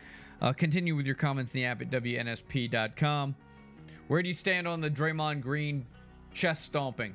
[0.41, 3.35] Uh, continue with your comments in the app at wnsp.com.
[4.07, 5.85] Where do you stand on the Draymond Green
[6.33, 7.13] chest stomping?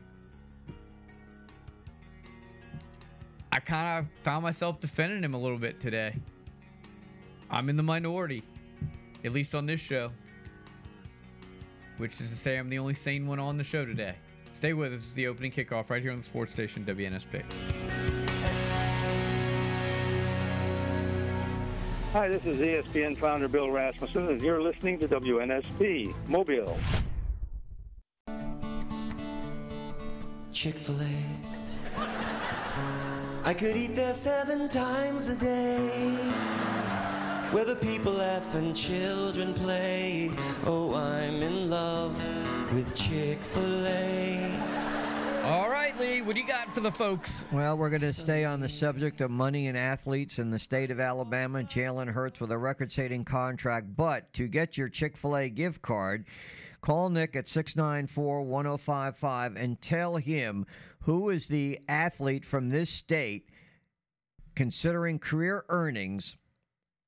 [3.52, 6.14] I kind of found myself defending him a little bit today.
[7.50, 8.42] I'm in the minority,
[9.24, 10.10] at least on this show
[12.02, 14.16] which is to say I'm the only sane one on the show today.
[14.54, 15.12] Stay with us.
[15.12, 18.01] The opening kickoff right here on the sports station WNSP.
[22.12, 26.76] Hi, this is ESPN founder Bill Rasmussen, and you're listening to WNSP Mobile.
[30.52, 31.10] Chick fil A.
[33.44, 36.14] I could eat there seven times a day.
[37.50, 40.30] Where the people laugh and children play.
[40.66, 42.14] Oh, I'm in love
[42.74, 44.92] with Chick fil A.
[45.44, 47.44] All right, What do you got for the folks?
[47.52, 50.90] Well, we're going to stay on the subject of money and athletes in the state
[50.90, 51.60] of Alabama.
[51.60, 53.94] Jalen Hurts with a record setting contract.
[53.94, 56.26] But to get your Chick fil A gift card,
[56.80, 60.66] call Nick at 694 1055 and tell him
[61.02, 63.50] who is the athlete from this state,
[64.56, 66.36] considering career earnings,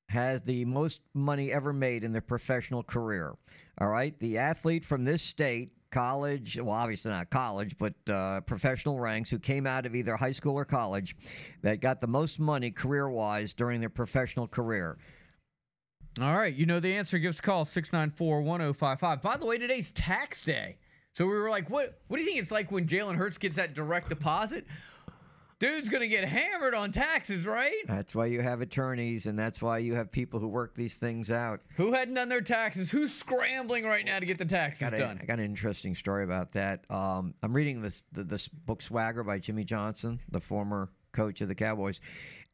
[0.09, 3.35] has the most money ever made in their professional career.
[3.79, 8.99] All right, the athlete from this state, college, well, obviously not college, but uh, professional
[8.99, 11.17] ranks, who came out of either high school or college,
[11.63, 14.99] that got the most money career wise during their professional career.
[16.21, 17.19] All right, you know the answer.
[17.19, 19.23] Give us a call 694 1055.
[19.23, 20.79] By the way, today's tax day.
[21.13, 23.57] So we were like, what What do you think it's like when Jalen Hurts gets
[23.57, 24.67] that direct deposit?
[25.59, 27.75] Dude's going to get hammered on taxes, right?
[27.87, 31.31] That's why you have attorneys, and that's why you have people who work these things
[31.31, 31.61] out.
[31.77, 32.91] Who hadn't done their taxes?
[32.91, 35.19] Who's scrambling right now to get the taxes Got a- done?
[35.23, 36.89] I got an interesting story about that.
[36.91, 41.49] Um, I'm reading this the, this book Swagger by Jimmy Johnson, the former coach of
[41.49, 42.01] the Cowboys.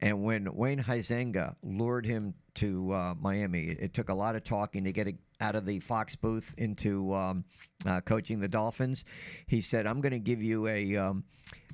[0.03, 4.45] And when Wayne Huizenga lured him to uh, Miami, it, it took a lot of
[4.45, 7.45] talking to get it out of the Fox booth into um,
[7.87, 9.05] uh, coaching the Dolphins.
[9.47, 11.25] He said, "I'm going to give you a." Um,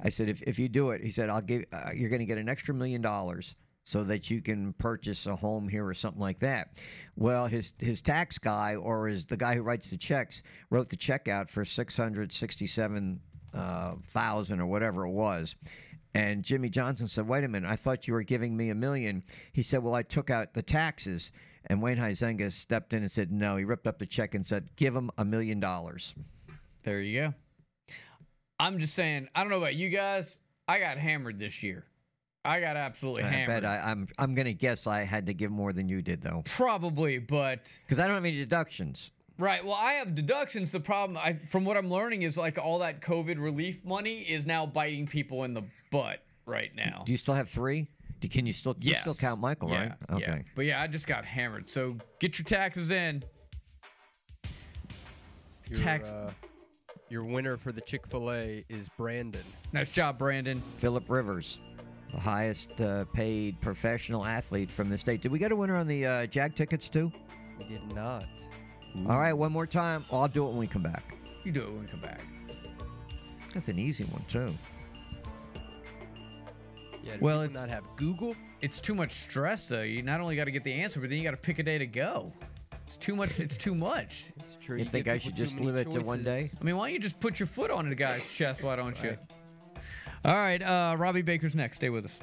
[0.02, 1.64] I said, "If if you do it," he said, "I'll give.
[1.72, 5.36] Uh, you're going to get an extra million dollars." So that you can purchase a
[5.36, 6.76] home here or something like that.
[7.14, 10.96] Well, his his tax guy or is the guy who writes the checks wrote the
[10.96, 13.20] check out for six hundred sixty seven
[13.52, 15.54] thousand uh, or whatever it was.
[16.14, 17.68] And Jimmy Johnson said, "Wait a minute!
[17.68, 19.22] I thought you were giving me a million.
[19.52, 21.30] He said, "Well, I took out the taxes."
[21.68, 24.68] And Wayne Huizenga stepped in and said, "No." He ripped up the check and said,
[24.76, 26.14] "Give him a million dollars."
[26.82, 27.34] There you go.
[28.60, 29.28] I'm just saying.
[29.34, 30.38] I don't know about you guys.
[30.68, 31.84] I got hammered this year.
[32.44, 33.62] I got absolutely I hammered.
[33.62, 36.42] bet I, I'm I'm gonna guess I had to give more than you did though,
[36.44, 39.10] Probably, but because I don't have any deductions.
[39.38, 39.62] Right.
[39.62, 40.70] Well, I have deductions.
[40.70, 44.46] The problem, I, from what I'm learning, is like all that COVID relief money is
[44.46, 47.02] now biting people in the butt right now.
[47.04, 47.88] Do you still have three?
[48.20, 49.92] Do, can you still you still count Michael, Yeah, right?
[50.10, 50.16] yeah.
[50.16, 50.44] Okay.
[50.54, 51.68] But yeah, I just got hammered.
[51.68, 53.22] So get your taxes in.
[55.70, 56.10] Your, Tax.
[56.10, 56.30] uh,
[57.08, 59.42] your winner for the Chick Fil A is Brandon.
[59.72, 60.62] Nice job, Brandon.
[60.76, 61.60] Philip Rivers,
[62.12, 65.22] the highest uh, paid professional athlete from the state.
[65.22, 67.10] Did we get a winner on the uh, Jag tickets too?
[67.58, 68.26] We did not.
[69.08, 70.04] All right, one more time.
[70.10, 71.14] Well, I'll do it when we come back.
[71.44, 72.20] You do it when we come back.
[73.52, 74.54] That's an easy one too.
[77.06, 78.34] Yeah, Well, well, it's not have Google.
[78.60, 79.82] It's too much stress, though.
[79.82, 81.62] You not only got to get the answer, but then you got to pick a
[81.62, 82.32] day to go.
[82.86, 83.40] It's too much.
[83.40, 84.26] It's too much.
[84.38, 84.78] It's true.
[84.78, 86.50] You, think I should just leave it to one day?
[86.60, 88.62] I mean, why don't you just put your foot on the guy's chest?
[88.62, 89.16] Why don't you?
[90.24, 91.76] All right, uh, Robbie Baker's next.
[91.76, 92.20] Stay with us.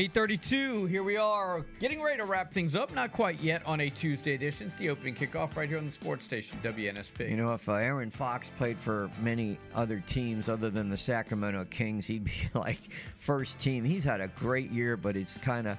[0.00, 2.90] 832, here we are, getting ready to wrap things up.
[2.94, 4.68] Not quite yet on a Tuesday edition.
[4.68, 7.28] It's the opening kickoff right here on the sports station, WNSP.
[7.28, 11.66] You know, if uh, Aaron Fox played for many other teams other than the Sacramento
[11.66, 12.78] Kings, he'd be like
[13.18, 13.84] first team.
[13.84, 15.76] He's had a great year, but it's kind of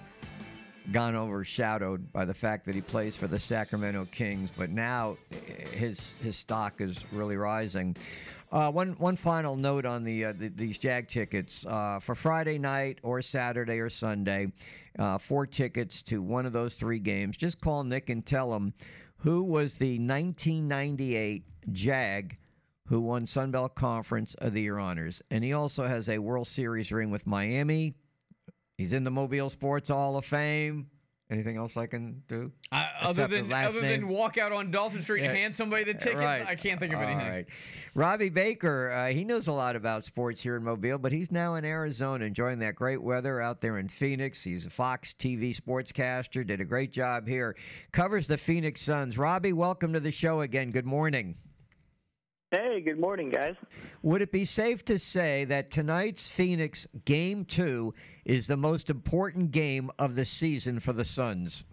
[0.92, 4.52] gone overshadowed by the fact that he plays for the Sacramento Kings.
[4.56, 7.98] But now eh, his his stock is really rising.
[8.52, 12.58] Uh, one one final note on the, uh, the these Jag tickets uh, for Friday
[12.58, 14.52] night or Saturday or Sunday,
[15.00, 17.38] uh, four tickets to one of those three games.
[17.38, 18.74] Just call Nick and tell him
[19.16, 22.38] who was the 1998 Jag
[22.88, 26.48] who won Sun Belt Conference of the Year honors, and he also has a World
[26.48, 27.96] Series ring with Miami.
[28.78, 30.91] He's in the Mobile Sports Hall of Fame.
[31.32, 32.52] Anything else I can do?
[32.74, 34.02] I, other than other name?
[34.02, 36.46] than walk out on Dolphin Street and hand somebody the tickets, Right.
[36.46, 37.26] I can't think of All anything.
[37.26, 37.46] right.
[37.96, 41.56] Robbie Baker, uh, he knows a lot about sports here in Mobile, but he's now
[41.56, 44.44] in Arizona enjoying that great weather out there in Phoenix.
[44.44, 47.56] He's a Fox TV sportscaster, did a great job here.
[47.94, 49.18] Covers the Phoenix Suns.
[49.18, 50.70] Robbie, welcome to the show again.
[50.70, 51.38] Good morning.
[52.52, 53.56] Hey, good morning, guys.
[54.04, 57.94] Would it be safe to say that tonight's Phoenix game two
[58.26, 61.64] is the most important game of the season for the Suns?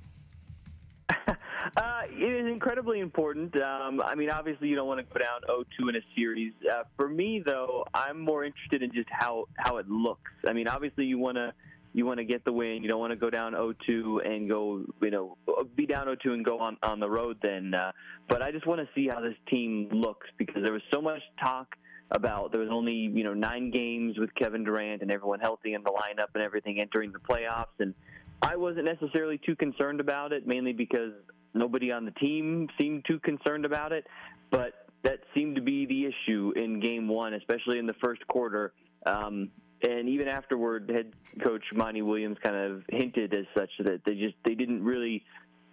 [1.76, 3.54] Uh, it is incredibly important.
[3.60, 6.52] Um, I mean, obviously, you don't want to go down 0-2 in a series.
[6.64, 10.30] Uh, for me, though, I'm more interested in just how how it looks.
[10.46, 11.52] I mean, obviously, you want to
[11.92, 12.82] you want to get the win.
[12.82, 15.36] You don't want to go down 0-2 and go, you know,
[15.74, 17.38] be down 0-2 and go on on the road.
[17.42, 17.92] Then, uh,
[18.28, 21.20] but I just want to see how this team looks because there was so much
[21.40, 21.76] talk
[22.10, 25.82] about there was only you know nine games with Kevin Durant and everyone healthy in
[25.82, 27.94] the lineup and everything entering the playoffs and.
[28.40, 31.10] I wasn't necessarily too concerned about it, mainly because
[31.55, 34.06] nobody on the team seemed too concerned about it.
[34.51, 38.72] But that seemed to be the issue in Game One, especially in the first quarter.
[39.06, 39.51] Um,
[39.82, 41.12] and even afterward, head
[41.44, 45.24] coach Monty Williams kind of hinted as such that they just they didn't really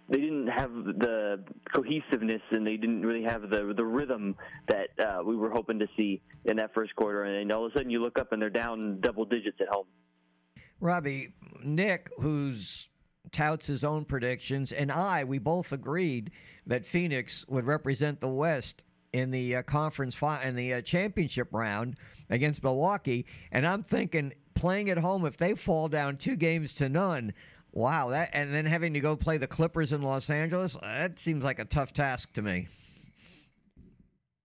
[0.08, 4.36] they didn't have the cohesiveness and they didn't really have the the rhythm
[4.68, 7.24] that uh, we were hoping to see in that first quarter.
[7.24, 9.86] And all of a sudden, you look up and they're down double digits at home.
[10.80, 11.30] Robbie,
[11.64, 12.90] Nick, who's
[13.32, 16.30] touts his own predictions, and I, we both agreed
[16.66, 21.48] that Phoenix would represent the West in the uh, conference fi- in the uh, championship
[21.52, 21.96] round
[22.30, 23.26] against Milwaukee.
[23.52, 27.32] And I'm thinking, playing at home, if they fall down two games to none,
[27.76, 31.44] wow, that and then having to go play the Clippers in Los Angeles, that seems
[31.44, 32.66] like a tough task to me.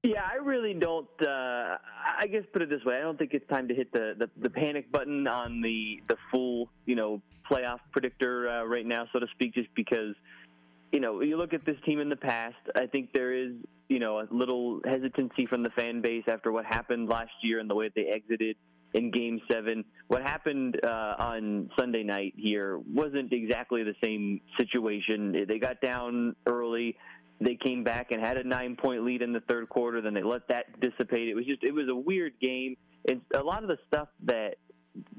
[0.04, 1.08] Yeah, I really don't.
[1.22, 1.78] Uh,
[2.20, 4.30] I guess put it this way: I don't think it's time to hit the, the,
[4.38, 9.20] the panic button on the the full you know playoff predictor uh, right now, so
[9.20, 10.16] to speak, just because
[10.92, 12.58] you know you look at this team in the past.
[12.76, 13.54] I think there is
[13.88, 17.70] you know a little hesitancy from the fan base after what happened last year and
[17.70, 18.58] the way they exited
[18.94, 19.86] in Game Seven.
[20.08, 25.46] What happened uh, on Sunday night here wasn't exactly the same situation.
[25.48, 26.98] They got down early
[27.42, 30.00] they came back and had a nine point lead in the third quarter.
[30.00, 31.28] Then they let that dissipate.
[31.28, 32.78] It was just it was a weird game.
[33.08, 34.58] And a lot of the stuff that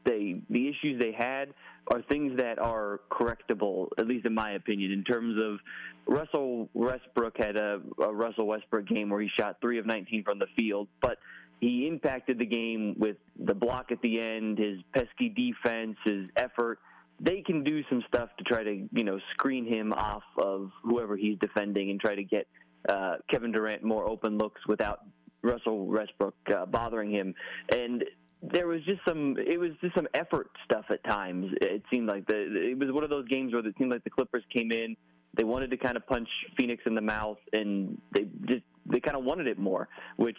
[0.04, 1.52] they the issues they had
[1.92, 5.58] are things that are correctable, at least in my opinion, in terms of
[6.06, 10.38] Russell Westbrook had a, a Russell Westbrook game where he shot three of 19 from
[10.38, 11.18] the field, but
[11.62, 16.78] he impacted the game with the block at the end, his pesky defense, his effort
[17.20, 21.16] they can do some stuff to try to you know screen him off of whoever
[21.16, 22.48] he's defending and try to get
[22.88, 25.00] uh, Kevin Durant more open looks without
[25.42, 27.32] Russell Westbrook uh, bothering him.
[27.70, 28.04] And
[28.42, 31.52] there was just some it was just some effort stuff at times.
[31.60, 34.10] It seemed like the it was one of those games where it seemed like the
[34.10, 34.96] Clippers came in,
[35.34, 36.28] they wanted to kind of punch
[36.58, 40.38] Phoenix in the mouth, and they just they kind of wanted it more, which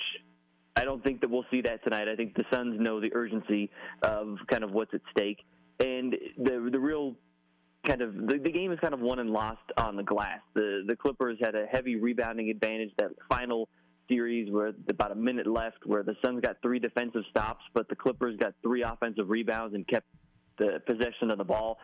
[0.76, 2.08] I don't think that we'll see that tonight.
[2.08, 3.70] I think the Suns know the urgency
[4.02, 5.46] of kind of what's at stake
[5.80, 7.16] and the the real
[7.86, 10.40] kind of the, the game is kind of won and lost on the glass.
[10.54, 13.70] The the Clippers had a heavy rebounding advantage that final
[14.10, 17.96] series where about a minute left where the Suns got three defensive stops but the
[17.96, 20.08] Clippers got three offensive rebounds and kept
[20.58, 21.80] the possession of the ball.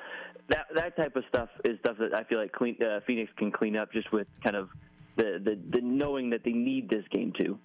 [0.50, 3.52] That that type of stuff is stuff that I feel like clean, uh, Phoenix can
[3.52, 4.70] clean up just with kind of
[5.16, 7.60] the, the the knowing that they need this game too.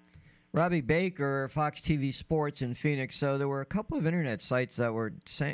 [0.54, 3.16] Robbie Baker, Fox TV Sports in Phoenix.
[3.16, 5.12] So there were a couple of internet sites that were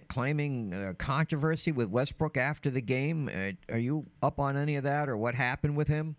[0.09, 3.31] claiming uh, controversy with Westbrook after the game.
[3.35, 6.17] Uh, are you up on any of that, or what happened with him?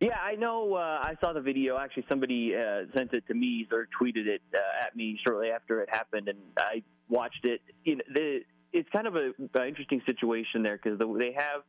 [0.00, 0.74] Yeah, I know.
[0.74, 1.78] Uh, I saw the video.
[1.78, 5.80] Actually, somebody uh, sent it to me or tweeted it uh, at me shortly after
[5.82, 7.60] it happened, and I watched it.
[7.84, 8.40] You know, the,
[8.72, 11.62] it's kind of a, a interesting situation there because the, they have.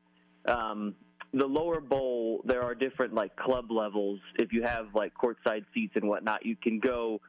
[0.57, 0.95] Um,
[1.33, 4.19] the lower bowl, there are different like club levels.
[4.35, 7.19] If you have like courtside seats and whatnot, you can go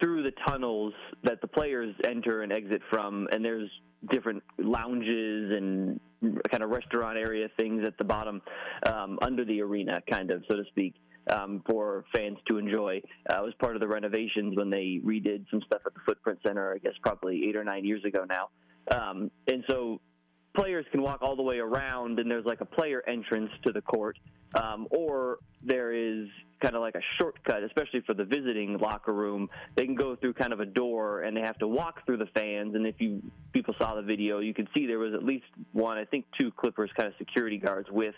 [0.00, 0.94] through the tunnels
[1.24, 3.70] that the players enter and exit from, and there's
[4.10, 6.00] different lounges and
[6.50, 8.40] kind of restaurant area things at the bottom
[8.86, 10.94] um, under the arena, kind of so to speak.
[11.30, 13.02] Um, for fans to enjoy.
[13.30, 16.38] Uh, it was part of the renovations when they redid some stuff at the Footprint
[16.46, 18.48] Center, I guess probably eight or nine years ago now.
[18.90, 20.00] Um, and so
[20.56, 23.82] players can walk all the way around and there's like a player entrance to the
[23.82, 24.18] court
[24.54, 26.26] um, or there is
[26.62, 29.48] kind of like a shortcut especially for the visiting locker room.
[29.76, 32.28] They can go through kind of a door and they have to walk through the
[32.34, 33.22] fans and if you
[33.52, 36.50] people saw the video you could see there was at least one i think two
[36.50, 38.14] clippers kind of security guards with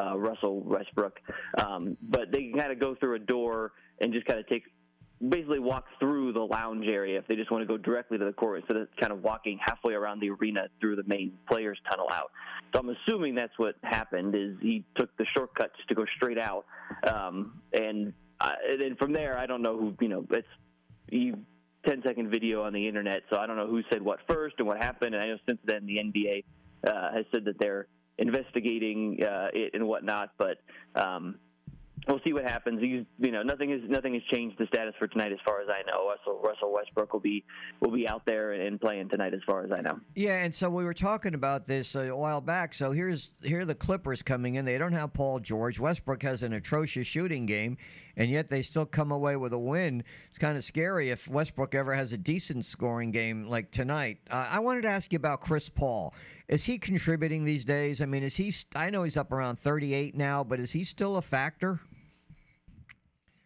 [0.00, 1.20] uh, russell westbrook.
[1.58, 4.64] Um, but they can kind of go through a door and just kind of take
[5.20, 8.32] basically walk through the lounge area if they just want to go directly to the
[8.32, 12.08] court instead of kind of walking halfway around the arena through the main players tunnel
[12.12, 12.30] out.
[12.74, 16.66] So I'm assuming that's what happened is he took the shortcut to go straight out.
[17.06, 20.48] Um, and, uh, and then from there, I don't know who, you know, it's
[21.10, 21.38] you
[21.86, 23.22] 10 second video on the internet.
[23.30, 25.14] So I don't know who said what first and what happened.
[25.14, 26.44] And I know since then the NBA
[26.86, 27.86] uh, has said that they're
[28.18, 30.30] investigating uh, it and whatnot.
[30.38, 30.58] But
[30.94, 31.36] um,
[32.06, 32.80] we'll see what happens.
[32.80, 35.68] He's, you know, nothing is nothing has changed the status for tonight as far as
[35.68, 36.08] I know.
[36.08, 37.44] Russell Russell Westbrook will be
[37.80, 39.98] will be out there and playing tonight as far as I know.
[40.14, 42.74] Yeah, and so we were talking about this a while back.
[42.74, 44.64] So here's here are the Clippers coming in.
[44.64, 45.78] They don't have Paul George.
[45.78, 47.76] Westbrook has an atrocious shooting game,
[48.16, 50.04] and yet they still come away with a win.
[50.28, 54.18] It's kind of scary if Westbrook ever has a decent scoring game like tonight.
[54.30, 56.14] Uh, I wanted to ask you about Chris Paul.
[56.48, 58.02] Is he contributing these days?
[58.02, 58.52] I mean, is he?
[58.76, 61.80] I know he's up around 38 now, but is he still a factor?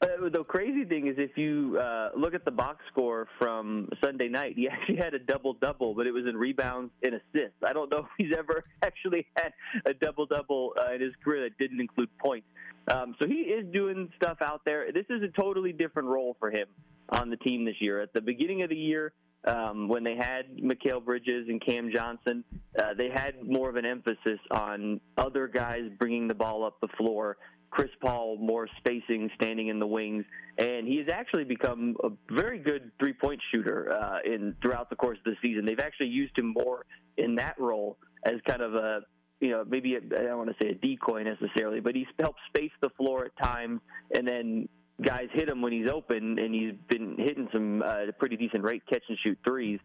[0.00, 4.28] Uh, the crazy thing is, if you uh, look at the box score from Sunday
[4.28, 7.56] night, he actually had a double double, but it was in rebounds and assists.
[7.66, 9.52] I don't know if he's ever actually had
[9.86, 12.46] a double double uh, in his career that didn't include points.
[12.90, 14.92] Um, so he is doing stuff out there.
[14.92, 16.68] This is a totally different role for him
[17.08, 18.00] on the team this year.
[18.00, 19.12] At the beginning of the year,
[19.44, 22.44] um, when they had Mikal Bridges and Cam Johnson,
[22.78, 26.88] uh, they had more of an emphasis on other guys bringing the ball up the
[26.96, 27.36] floor
[27.70, 30.24] Chris Paul more spacing, standing in the wings,
[30.56, 35.18] and he has actually become a very good three-point shooter uh, in throughout the course
[35.24, 35.64] of the season.
[35.66, 36.86] They've actually used him more
[37.16, 39.00] in that role as kind of a
[39.40, 42.72] you know maybe I don't want to say a decoy necessarily, but he's helped space
[42.80, 43.80] the floor at times,
[44.14, 44.68] and then
[45.02, 48.82] guys hit him when he's open, and he's been hitting some uh, pretty decent rate
[48.90, 49.78] catch and shoot threes.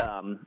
[0.00, 0.46] Um,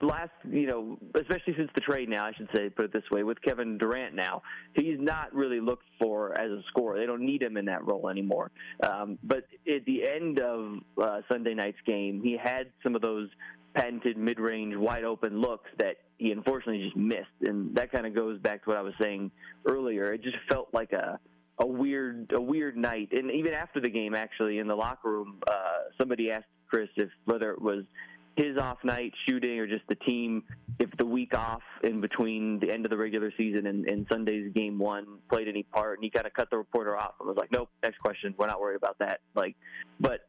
[0.00, 3.22] last, you know, especially since the trade now, I should say, put it this way,
[3.22, 4.42] with Kevin Durant now,
[4.74, 6.98] he's not really looked for as a scorer.
[6.98, 8.50] They don't need him in that role anymore.
[8.82, 13.28] Um, but at the end of uh, Sunday night's game, he had some of those
[13.74, 18.64] patented mid-range, wide-open looks that he unfortunately just missed, and that kind of goes back
[18.64, 19.30] to what I was saying
[19.68, 20.12] earlier.
[20.12, 21.18] It just felt like a
[21.60, 25.40] a weird a weird night, and even after the game, actually in the locker room,
[25.48, 27.84] uh, somebody asked Chris if whether it was
[28.38, 30.44] his off night shooting or just the team
[30.78, 34.52] if the week off in between the end of the regular season and, and Sunday's
[34.54, 37.36] game one played any part and he kind of cut the reporter off and was
[37.36, 38.34] like, Nope, next question.
[38.38, 39.20] We're not worried about that.
[39.34, 39.56] Like
[39.98, 40.20] but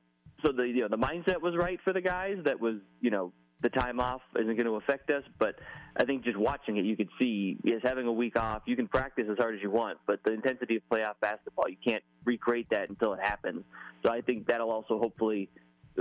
[0.44, 3.31] so the you know the mindset was right for the guys that was, you know,
[3.61, 5.56] the time off isn't going to affect us, but
[5.98, 8.88] I think just watching it, you could see yes, having a week off, you can
[8.88, 12.68] practice as hard as you want, but the intensity of playoff basketball, you can't recreate
[12.72, 13.64] that until it happens.
[14.06, 15.49] So I think that'll also hopefully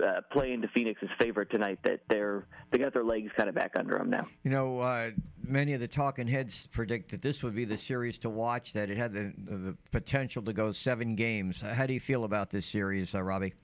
[0.03, 1.79] uh, play into Phoenix's favor tonight.
[1.85, 4.27] That they're they got their legs kind of back under them now.
[4.43, 5.11] You know, uh,
[5.43, 8.73] many of the talking heads predict that this would be the series to watch.
[8.73, 11.61] That it had the, the potential to go seven games.
[11.61, 13.55] How do you feel about this series, uh, Robbie?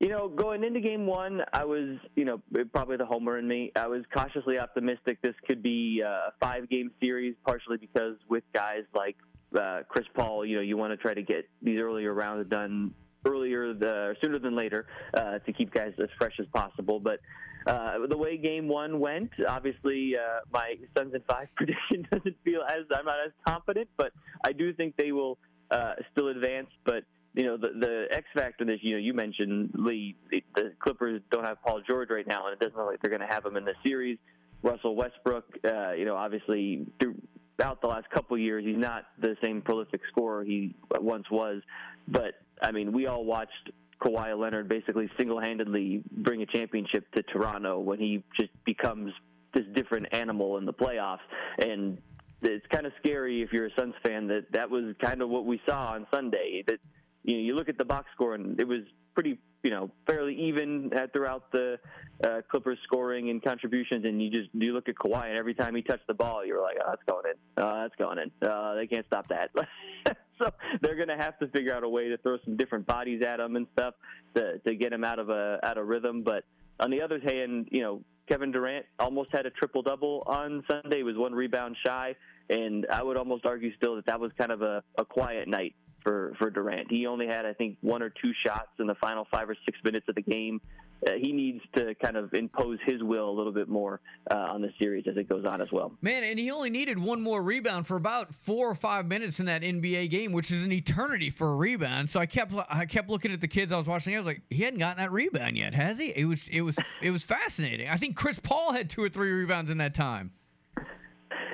[0.00, 2.42] You know, going into game one, I was, you know,
[2.72, 3.72] probably the homer in me.
[3.74, 8.82] I was cautiously optimistic this could be a five game series, partially because with guys
[8.94, 9.16] like
[9.58, 12.92] uh, Chris Paul, you know, you want to try to get these earlier rounds done
[13.26, 17.00] earlier, the, sooner than later, uh, to keep guys as fresh as possible.
[17.00, 17.20] But
[17.66, 22.62] uh, the way game one went, obviously, uh, my Suns in five prediction doesn't feel
[22.62, 24.12] as I'm not as confident, but
[24.44, 25.38] I do think they will
[25.70, 26.68] uh, still advance.
[26.84, 30.72] But you know, the the X factor that you know you mentioned, Lee, the, the
[30.78, 33.32] Clippers don't have Paul George right now, and it doesn't look like they're going to
[33.34, 34.18] have him in the series.
[34.62, 39.60] Russell Westbrook, uh, you know, obviously throughout the last couple years, he's not the same
[39.60, 41.60] prolific scorer he once was.
[42.08, 42.34] But
[42.64, 43.70] I mean, we all watched
[44.00, 49.12] Kawhi Leonard basically single-handedly bring a championship to Toronto when he just becomes
[49.52, 51.18] this different animal in the playoffs,
[51.58, 51.98] and
[52.42, 55.46] it's kind of scary if you're a Suns fan that that was kind of what
[55.46, 56.64] we saw on Sunday.
[56.66, 56.78] That
[57.22, 58.80] you know, you look at the box score and it was
[59.14, 61.78] pretty, you know, fairly even uh, throughout the
[62.22, 64.04] uh, Clippers scoring and contributions.
[64.04, 66.62] And you just you look at Kawhi and every time he touched the ball, you're
[66.62, 68.46] like, oh, that's going in, oh, that's going in.
[68.46, 69.50] Uh, they can't stop that.
[70.38, 70.50] so
[70.82, 73.40] they're going to have to figure out a way to throw some different bodies at
[73.40, 73.94] him and stuff
[74.36, 76.22] to to get him out of a out of rhythm.
[76.22, 76.44] But
[76.78, 81.02] on the other hand, you know, Kevin Durant almost had a triple double on Sunday.
[81.02, 82.14] Was one rebound shy,
[82.50, 85.74] and I would almost argue still that that was kind of a, a quiet night
[86.04, 86.90] for for Durant.
[86.90, 89.78] He only had, I think, one or two shots in the final five or six
[89.82, 90.60] minutes of the game.
[91.06, 94.00] Uh, he needs to kind of impose his will a little bit more
[94.30, 95.92] uh, on the series as it goes on as well.
[96.00, 99.46] Man, and he only needed one more rebound for about four or five minutes in
[99.46, 102.08] that NBA game, which is an eternity for a rebound.
[102.08, 104.14] So I kept I kept looking at the kids I was watching.
[104.14, 106.10] I was like, he hadn't gotten that rebound yet, has he?
[106.10, 107.88] It was it was it was fascinating.
[107.88, 110.30] I think Chris Paul had two or three rebounds in that time.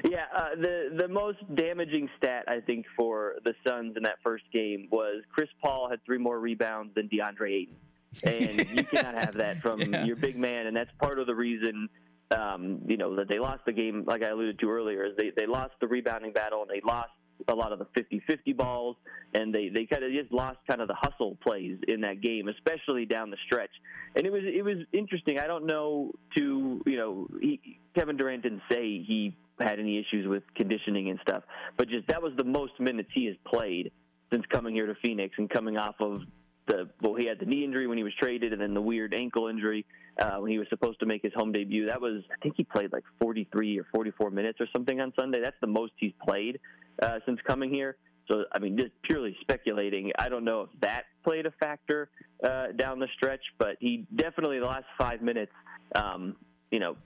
[0.05, 4.45] Yeah, uh, the the most damaging stat I think for the Suns in that first
[4.53, 7.77] game was Chris Paul had three more rebounds than DeAndre Ayton,
[8.23, 10.05] and you cannot have that from yeah.
[10.05, 11.89] your big man, and that's part of the reason.
[12.37, 15.33] Um, you know that they lost the game, like I alluded to earlier, is they
[15.37, 17.11] they lost the rebounding battle and they lost
[17.49, 18.97] a lot of the 50-50 balls,
[19.35, 22.49] and they they kind of just lost kind of the hustle plays in that game,
[22.49, 23.71] especially down the stretch.
[24.15, 25.39] And it was it was interesting.
[25.39, 30.27] I don't know to you know he, Kevin Durant didn't say he had any issues
[30.27, 31.43] with conditioning and stuff.
[31.77, 33.93] But just that was the most minutes he has played
[34.33, 36.23] since coming here to Phoenix and coming off of
[36.67, 39.13] the well, he had the knee injury when he was traded, and then the weird
[39.15, 39.85] ankle injury
[40.21, 41.87] uh, when he was supposed to make his home debut.
[41.87, 45.41] That was I think he played like 43 or 44 minutes or something on Sunday.
[45.43, 46.61] That's the most he's played
[47.03, 47.97] uh, since coming here.
[48.31, 50.13] So I mean, just purely speculating.
[50.19, 52.11] I don't know if that played a factor
[52.45, 55.53] uh, down the stretch, but he definitely the last five minutes.
[55.97, 56.37] Um,
[56.71, 56.97] you know,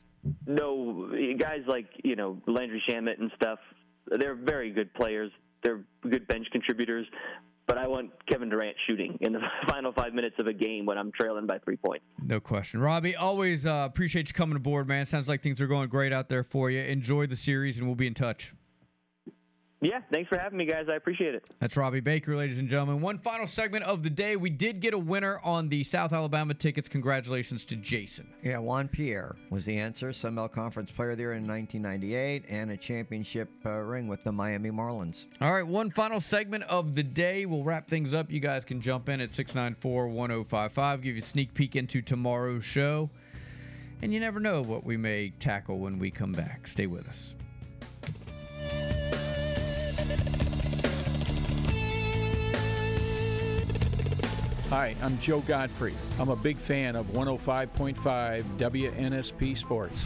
[0.47, 3.59] no guys like you know Landry Shamet and stuff.
[4.07, 5.31] They're very good players.
[5.63, 7.07] They're good bench contributors.
[7.67, 10.99] But I want Kevin Durant shooting in the final five minutes of a game when
[10.99, 12.05] I'm trailing by three points.
[12.23, 13.17] No question, Robbie.
[13.17, 15.07] Always uh, appreciate you coming aboard, man.
[15.07, 16.81] Sounds like things are going great out there for you.
[16.81, 18.53] Enjoy the series, and we'll be in touch.
[19.85, 20.87] Yeah, thanks for having me, guys.
[20.91, 21.51] I appreciate it.
[21.61, 23.03] That's Robbie Baker, ladies and gentlemen.
[23.03, 24.35] One final segment of the day.
[24.35, 26.89] We did get a winner on the South Alabama tickets.
[26.89, 28.33] Congratulations to Jason.
[28.43, 30.15] Yeah, Juan Pierre was the answer.
[30.15, 34.33] Sun Conference Player of the Year in 1998 and a championship uh, ring with the
[34.33, 35.27] Miami Marlins.
[35.43, 37.45] All right, one final segment of the day.
[37.45, 38.31] We'll wrap things up.
[38.31, 42.65] You guys can jump in at 694 1055, give you a sneak peek into tomorrow's
[42.65, 43.11] show.
[44.01, 46.67] And you never know what we may tackle when we come back.
[46.67, 47.35] Stay with us.
[54.75, 55.95] Hi, I'm Joe Godfrey.
[56.19, 57.95] I'm a big fan of 105.5
[58.59, 60.05] WNSP Sports.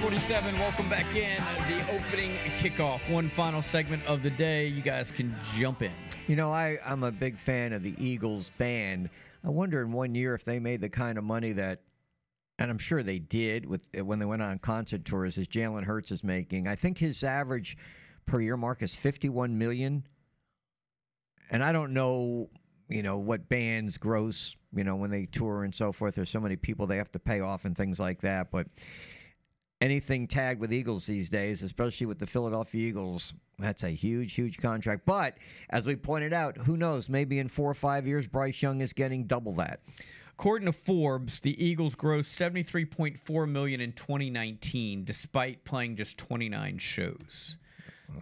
[0.00, 0.56] Forty-seven.
[0.60, 3.00] Welcome back in the opening kickoff.
[3.10, 4.68] One final segment of the day.
[4.68, 5.90] You guys can jump in.
[6.28, 9.10] You know, I, I'm a big fan of the Eagles band.
[9.44, 11.80] I wonder in one year if they made the kind of money that,
[12.58, 16.10] and I'm sure they did with when they went on concert tours, as Jalen Hurts
[16.10, 16.68] is making.
[16.68, 17.76] I think his average
[18.26, 20.04] per year mark is 51 million.
[21.50, 22.50] And I don't know,
[22.88, 26.14] you know, what bands gross, you know, when they tour and so forth.
[26.14, 28.50] There's so many people they have to pay off and things like that.
[28.50, 28.66] But
[29.80, 34.58] anything tagged with Eagles these days, especially with the Philadelphia Eagles, that's a huge, huge
[34.58, 35.02] contract.
[35.06, 35.36] But
[35.70, 37.08] as we pointed out, who knows?
[37.08, 39.80] Maybe in four or five years, Bryce Young is getting double that.
[40.32, 47.58] According to Forbes, the Eagles grossed 73.4 million in 2019 despite playing just 29 shows.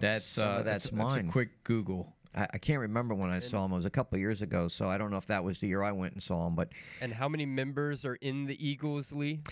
[0.00, 1.28] That's uh, that's that's, mine.
[1.28, 2.12] a quick Google.
[2.34, 3.72] I, I can't remember when I saw him.
[3.72, 5.68] It was a couple of years ago, so I don't know if that was the
[5.68, 6.54] year I went and saw him.
[6.54, 9.48] But And how many members are in the Eagles League?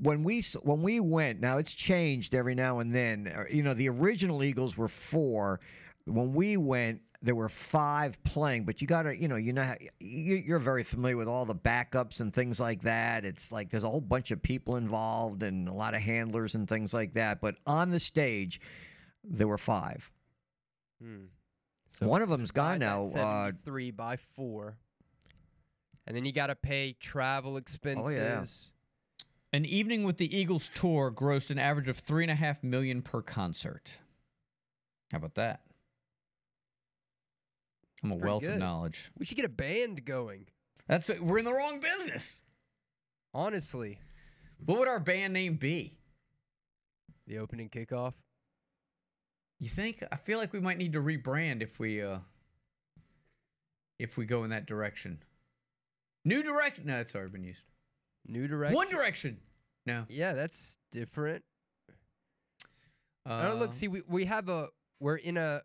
[0.00, 3.32] when we when we went, now it's changed every now and then.
[3.34, 5.60] Uh, You know, the original Eagles were four.
[6.04, 8.64] When we went, there were five playing.
[8.64, 12.20] But you got to, you know, you know, you're very familiar with all the backups
[12.20, 13.24] and things like that.
[13.24, 16.68] It's like there's a whole bunch of people involved and a lot of handlers and
[16.68, 17.40] things like that.
[17.40, 18.60] But on the stage,
[19.24, 20.10] there were five.
[21.02, 21.24] Hmm.
[22.00, 23.04] One of them's gone now.
[23.04, 24.76] Divide that Uh, 73 by four.
[26.06, 28.70] And then you got to pay travel Oh, expenses.
[29.52, 33.00] An evening with the Eagles tour grossed an average of three and a half million
[33.02, 33.96] per concert.
[35.12, 35.62] How about that?
[38.04, 39.10] I'm a Pretty wealth of knowledge.
[39.18, 40.46] We should get a band going.
[40.86, 42.42] That's we're in the wrong business.
[43.32, 43.98] Honestly,
[44.64, 45.96] What would our band name be?
[47.26, 48.14] the opening kickoff.
[49.58, 50.02] You think?
[50.12, 52.18] I feel like we might need to rebrand if we uh
[53.98, 55.18] if we go in that direction.
[56.24, 56.84] New direction.
[56.86, 57.62] No, it's already been used.
[58.26, 58.74] New direction.
[58.74, 59.38] One direction.
[59.86, 60.04] No.
[60.08, 61.44] Yeah, that's different.
[63.24, 64.68] oh, Uh, look, see, we, we have a
[65.00, 65.62] we're in a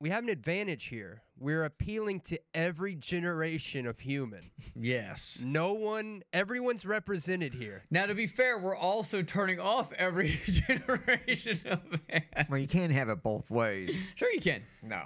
[0.00, 1.22] we have an advantage here.
[1.38, 4.40] We're appealing to every generation of human.
[4.76, 5.42] Yes.
[5.44, 7.82] No one, everyone's represented here.
[7.90, 12.24] Now, to be fair, we're also turning off every generation of band.
[12.48, 14.02] well, you can't have it both ways.
[14.14, 14.62] Sure, you can.
[14.82, 15.02] No.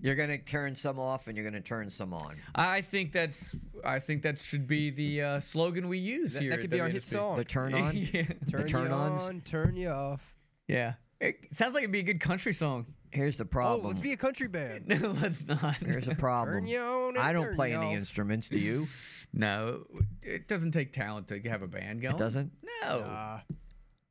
[0.00, 2.36] You're going to turn some off and you're going to turn some on.
[2.54, 3.56] I think that's.
[3.84, 6.50] I think that should be the uh, slogan we use That- here.
[6.50, 7.06] that at could be our hit WNSP.
[7.06, 7.36] song.
[7.36, 7.96] The turn on?
[8.12, 8.22] yeah.
[8.44, 9.28] The Turn turn you ons?
[9.28, 10.34] on, turn you off.
[10.68, 10.94] Yeah.
[11.20, 12.86] It sounds like it'd be a good country song.
[13.12, 13.86] Here's the Oh, problem.
[13.88, 14.86] let's be a country band.
[15.00, 15.76] No, let's not.
[15.76, 16.60] Here's the problem.
[16.60, 18.48] Turn you on I don't play any instruments.
[18.48, 18.86] Do you?
[19.34, 19.84] No,
[20.22, 22.14] it doesn't take talent to have a band going.
[22.14, 22.50] It doesn't?
[22.82, 23.00] No.
[23.00, 23.40] Nah,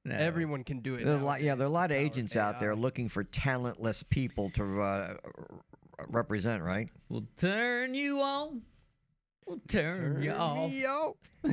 [0.05, 0.13] no.
[0.15, 1.03] everyone can do it.
[1.03, 2.75] There are a lot, yeah, there are a lot of Now with agents out there
[2.75, 5.15] looking for talentless people to uh,
[6.09, 6.87] represent, right?
[7.09, 8.61] We'll turn you on.
[9.47, 10.57] We'll turn, Turn you off.
[10.69, 11.15] me off.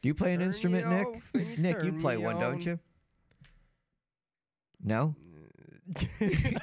[0.00, 1.06] Do you play an Turn instrument, Nick?
[1.06, 2.78] off and you Nick, you play me one, don't you?
[4.82, 5.14] No?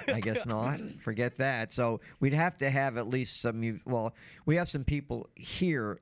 [0.08, 0.80] I guess not.
[0.80, 1.72] Forget that.
[1.72, 3.82] So we'd have to have at least some.
[3.86, 4.14] Well,
[4.46, 6.00] we have some people here,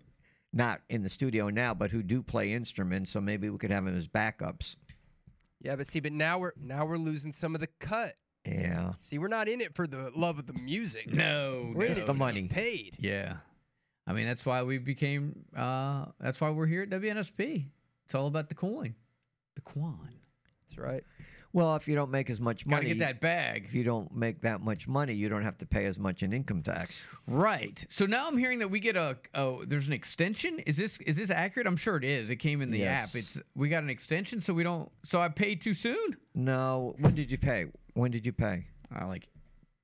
[0.52, 3.12] not in the studio now, but who do play instruments.
[3.12, 4.76] So maybe we could have them as backups.
[5.62, 8.14] Yeah, but see, but now we're now we're losing some of the cut.
[8.46, 8.94] Yeah.
[9.00, 11.12] See, we're not in it for the love of the music.
[11.12, 12.50] No, we're in Just it the money.
[12.50, 12.98] paid.
[13.00, 13.38] Yeah.
[14.06, 17.68] I mean, that's why we became, uh, that's why we're here at WNSP.
[18.04, 18.96] It's all about the coin,
[19.56, 20.10] the quan.
[20.68, 21.06] That's right.
[21.54, 23.66] Well, if you don't make as much Gotta money, get that bag.
[23.66, 26.34] if you don't make that much money, you don't have to pay as much in
[26.34, 27.06] income tax.
[27.28, 27.86] Right.
[27.90, 30.58] So now I'm hearing that we get a, oh, there's an extension.
[30.60, 31.68] Is this, is this accurate?
[31.68, 32.32] I'm sure it is.
[32.32, 33.14] It came in the Yes.
[33.16, 33.20] app.
[33.20, 34.42] It's, we got an extension.
[34.42, 36.18] So we don't, so I paid too soon?
[36.34, 36.96] No.
[36.98, 37.68] When did you pay?
[37.94, 38.66] When did you pay?
[39.00, 39.28] Uh, like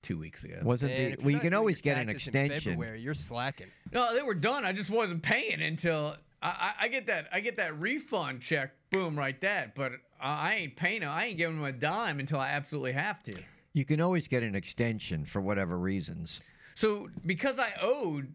[0.01, 0.59] two weeks ago.
[0.63, 1.31] Wasn't Man, the well?
[1.31, 2.71] You can always get an extension.
[2.73, 3.67] February, you're slacking.
[3.93, 4.65] No, they were done.
[4.65, 8.71] I just wasn't paying until I, I, I get that I get that refund check.
[8.91, 9.75] Boom, right that.
[9.75, 11.01] But I, I ain't paying.
[11.01, 11.09] Him.
[11.09, 13.33] I ain't giving him a dime until I absolutely have to.
[13.73, 16.41] You can always get an extension for whatever reasons.
[16.75, 18.33] So because I owed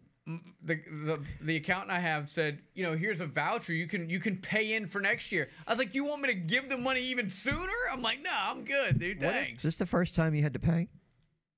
[0.63, 0.75] the,
[1.05, 3.73] the the accountant I have said, you know, here's a voucher.
[3.73, 5.49] You can you can pay in for next year.
[5.67, 7.73] I was like, you want me to give the money even sooner?
[7.91, 9.19] I'm like, no, I'm good, dude.
[9.19, 9.63] Thanks.
[9.63, 10.87] Is this the first time you had to pay?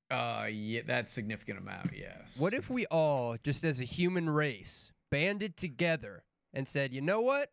[0.09, 1.91] Uh, yeah, that's significant amount.
[1.95, 2.39] Yes.
[2.39, 6.23] What if we all, just as a human race, banded together
[6.53, 7.51] and said, you know what?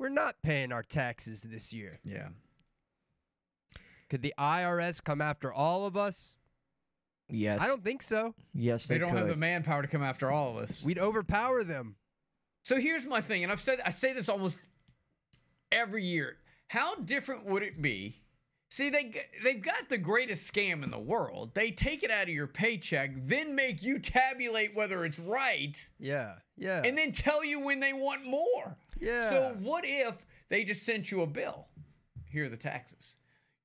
[0.00, 1.98] We're not paying our taxes this year.
[2.04, 2.28] Yeah.
[4.08, 6.36] Could the IRS come after all of us?
[7.28, 7.60] Yes.
[7.60, 8.34] I don't think so.
[8.54, 9.18] Yes, They, they, don't could.
[9.18, 10.82] have the manpower to come after all of us.
[10.82, 11.96] We'd overpower them.
[12.62, 14.56] So here's my thing, and I've said I say this almost
[15.70, 16.38] every year.
[16.68, 18.14] How different would it be?
[18.72, 21.52] See, they they've got the greatest scam in the world.
[21.54, 26.36] They take it out of your paycheck, then make you tabulate whether it's right, Yeah.
[26.56, 26.80] Yeah.
[26.84, 28.76] and then tell you when they want more.
[29.00, 29.28] Yeah.
[29.28, 31.66] So what if they just sent you a bill?
[32.30, 33.16] Here are the taxes.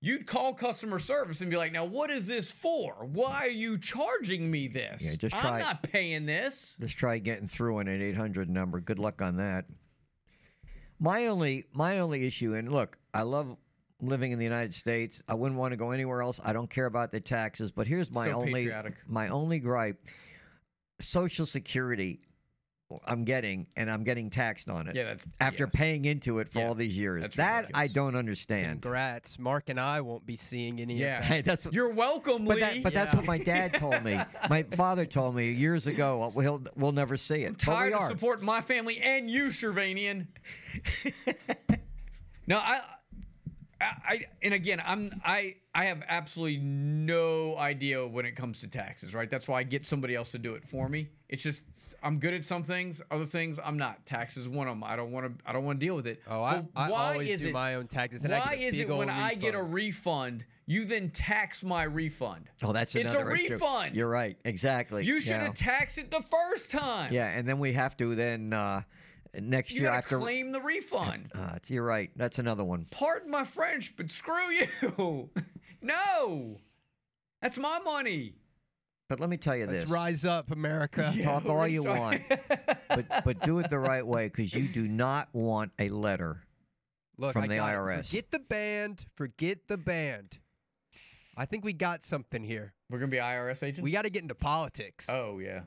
[0.02, 3.06] You'd call customer service and be like, "Now, what is this for?
[3.06, 5.04] Why are you charging me this?
[5.04, 8.80] Yeah, just I'm try- not paying this." Let's try getting through on an 800 number.
[8.80, 9.66] Good luck on that.
[11.00, 13.56] My only my only issue, and look, I love
[14.08, 15.22] living in the United States.
[15.28, 16.40] I wouldn't want to go anywhere else.
[16.44, 17.72] I don't care about the taxes.
[17.72, 18.96] But here's my So only patriotic.
[19.08, 19.98] my only gripe:
[21.00, 22.20] Social Security.
[23.08, 24.96] I'm getting, and I'm getting taxed on it.
[24.96, 27.24] Yeah, that's after paying into it for Yeah, all these years.
[27.24, 28.84] that's That I don't understand.
[28.84, 29.40] Congrats.
[29.40, 31.18] Mark and I won't be seeing any Yeah.
[31.18, 31.28] of that.
[31.34, 32.62] Hey, that's You're welcome, But Lee.
[32.62, 34.20] that, but that's what my dad told me.
[34.52, 36.32] My father told me years ago.
[36.36, 37.58] We'll we'll never see it.
[37.58, 40.28] But we tired of supporting my family and you, Shirvanian.
[42.46, 42.82] no, I,
[43.82, 49.14] I, and again, I'm, I, I have absolutely no idea when it comes to taxes.
[49.14, 51.10] Right, that's why I get somebody else to do it for me.
[51.28, 51.64] It's just
[52.02, 54.06] I'm good at some things, other things I'm not.
[54.06, 54.84] Taxes one of them.
[54.84, 56.22] I don't want to, I don't want to deal with it.
[56.28, 58.24] Oh, I, I always is do it, my own taxes.
[58.24, 59.74] And I Why is it when old I get a refund.
[59.74, 62.50] refund, you then tax my refund?
[62.64, 63.54] Oh, that's It's a issue.
[63.54, 63.96] refund.
[63.96, 64.38] You're right.
[64.46, 65.04] Exactly.
[65.04, 65.44] You should yeah.
[65.46, 67.12] have taxed it the first time.
[67.12, 68.82] Yeah, and then we have to then uh,
[69.42, 70.18] next You year gotta after.
[70.20, 71.28] claim the refund.
[71.34, 72.10] Uh, you're right.
[72.16, 72.86] That's another one.
[72.92, 75.30] Pardon my French, but screw you.
[75.82, 76.58] no.
[77.42, 78.34] That's my money.
[79.08, 81.14] But let me tell you Let's this: rise up, America.
[81.22, 82.00] talk all you restart.
[82.00, 82.22] want,
[82.90, 86.42] but but do it the right way because you do not want a letter
[87.18, 87.78] Look, from I the got it.
[87.78, 88.08] IRS.
[88.10, 89.06] Forget the band.
[89.16, 90.40] Forget the band.
[91.38, 92.74] I think we got something here.
[92.90, 93.82] We're gonna be IRS agents.
[93.84, 95.08] We got to get into politics.
[95.08, 95.62] oh yeah,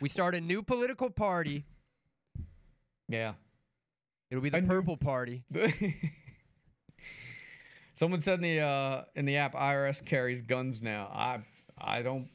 [0.00, 1.66] We start a new political party.
[3.08, 3.34] Yeah.
[4.30, 5.44] It'll be the Purple Party.
[7.92, 11.10] Someone said in the uh, in the app, IRS carries guns now.
[11.14, 11.38] I
[11.78, 12.26] I don't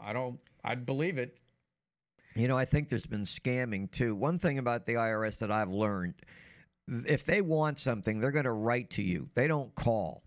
[0.00, 1.38] I don't I'd believe it.
[2.34, 4.14] You know, I think there's been scamming too.
[4.14, 6.14] One thing about the IRS that I've learned
[6.88, 9.28] if they want something, they're going to write to you.
[9.34, 10.22] They don't call.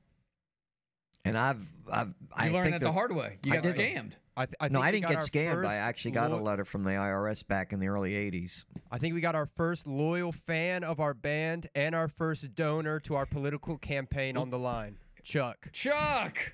[1.26, 3.38] And I've I've You I learned think that the that- hard way.
[3.44, 3.76] You I got did.
[3.76, 4.16] scammed.
[4.38, 5.66] I, th- I no, I didn't get scammed.
[5.66, 8.64] I actually got a letter from the IRS back in the early 80s.
[8.90, 13.02] I think we got our first loyal fan of our band and our first donor
[13.02, 14.98] to our political campaign on the line.
[15.24, 15.68] Chuck.
[15.74, 16.54] Chuck.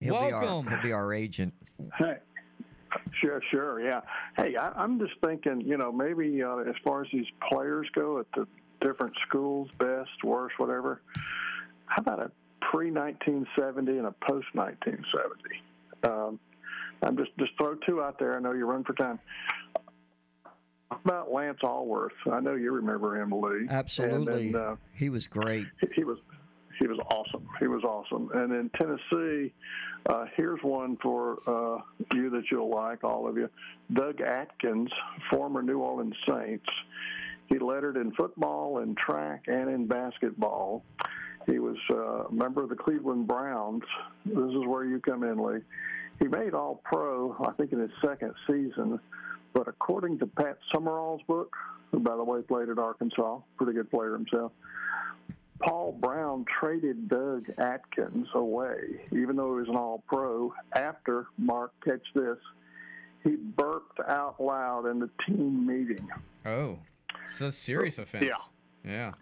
[0.00, 0.64] He'll Welcome.
[0.64, 1.52] Be our, he'll be our agent.
[1.98, 2.16] Hey,
[3.12, 4.00] sure, sure, yeah.
[4.38, 8.20] Hey, I, I'm just thinking, you know, maybe uh, as far as these players go
[8.20, 8.46] at the
[8.80, 11.02] different schools, best, worst, whatever.
[11.86, 12.30] How about a
[12.70, 15.62] pre 1970 and a post 1970?
[16.04, 16.38] Um,
[17.02, 18.36] I'm just just throw two out there.
[18.36, 19.18] I know you run for time.
[20.90, 22.12] About Lance Alworth?
[22.30, 23.66] I know you remember him, Lee.
[23.68, 24.52] Absolutely.
[24.52, 25.66] Then, uh, he was great.
[25.80, 26.18] he- he was
[26.78, 27.48] he was awesome.
[27.58, 28.30] He was awesome.
[28.34, 29.52] And in Tennessee,
[30.06, 31.80] uh, here's one for uh,
[32.14, 33.48] you that you'll like, all of you.
[33.92, 34.90] Doug Atkins,
[35.30, 36.66] former New Orleans Saints.
[37.48, 40.84] He lettered in football and track and in basketball.
[41.46, 43.84] He was uh, a member of the Cleveland Browns.
[44.24, 45.60] This is where you come in, Lee.
[46.18, 48.98] He made All Pro, I think, in his second season.
[49.52, 51.54] But according to Pat Summerall's book,
[51.92, 54.52] who, by the way, played at Arkansas, pretty good player himself,
[55.60, 60.52] Paul Brown traded Doug Atkins away, even though he was an All Pro.
[60.74, 62.38] After Mark, catch this,
[63.24, 66.08] he burped out loud in the team meeting.
[66.44, 66.78] Oh,
[67.24, 68.26] it's a serious offense.
[68.26, 68.90] Yeah.
[68.90, 69.12] Yeah.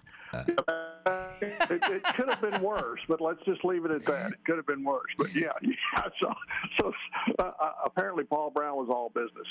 [0.40, 4.32] It, it could have been worse, but let's just leave it at that.
[4.32, 6.02] It could have been worse, but yeah, yeah.
[6.20, 6.32] So,
[6.80, 6.92] so
[7.38, 9.46] uh, uh, apparently Paul Brown was all business.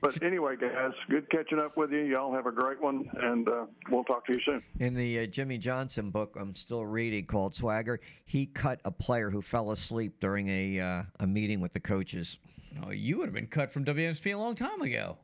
[0.00, 2.02] But anyway, guys, good catching up with you.
[2.04, 4.62] Y'all have a great one, and uh, we'll talk to you soon.
[4.78, 9.28] In the uh, Jimmy Johnson book I'm still reading called Swagger, he cut a player
[9.28, 12.38] who fell asleep during a uh, a meeting with the coaches.
[12.84, 15.18] Oh, you would have been cut from WNSP a long time ago.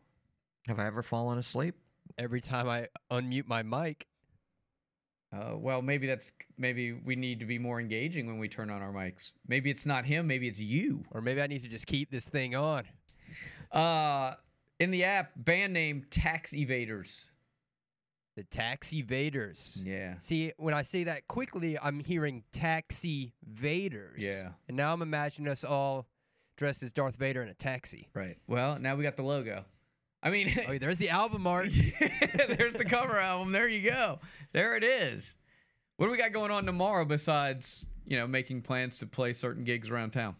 [0.66, 1.76] Have I ever fallen asleep?
[2.18, 4.06] Every time I unmute my mic.
[5.34, 8.82] Uh, well, maybe that's maybe we need to be more engaging when we turn on
[8.82, 9.32] our mics.
[9.48, 10.26] Maybe it's not him.
[10.26, 11.04] Maybe it's you.
[11.10, 12.84] Or maybe I need to just keep this thing on.
[13.72, 14.34] Uh,
[14.78, 17.26] in the app, band name Tax Evaders.
[18.36, 19.80] The tax evaders.
[19.84, 20.14] Yeah.
[20.18, 24.18] See, when I say that quickly, I'm hearing taxi vaders.
[24.18, 24.50] Yeah.
[24.66, 26.06] And now I'm imagining us all
[26.56, 28.08] dressed as Darth Vader in a taxi.
[28.12, 28.36] Right.
[28.48, 29.64] Well, now we got the logo.
[30.24, 31.68] I mean, Oh, there's the album art.
[32.48, 33.52] there's the cover album.
[33.52, 34.18] There you go.
[34.52, 35.36] There it is.
[35.98, 39.62] What do we got going on tomorrow besides, you know, making plans to play certain
[39.64, 40.34] gigs around town?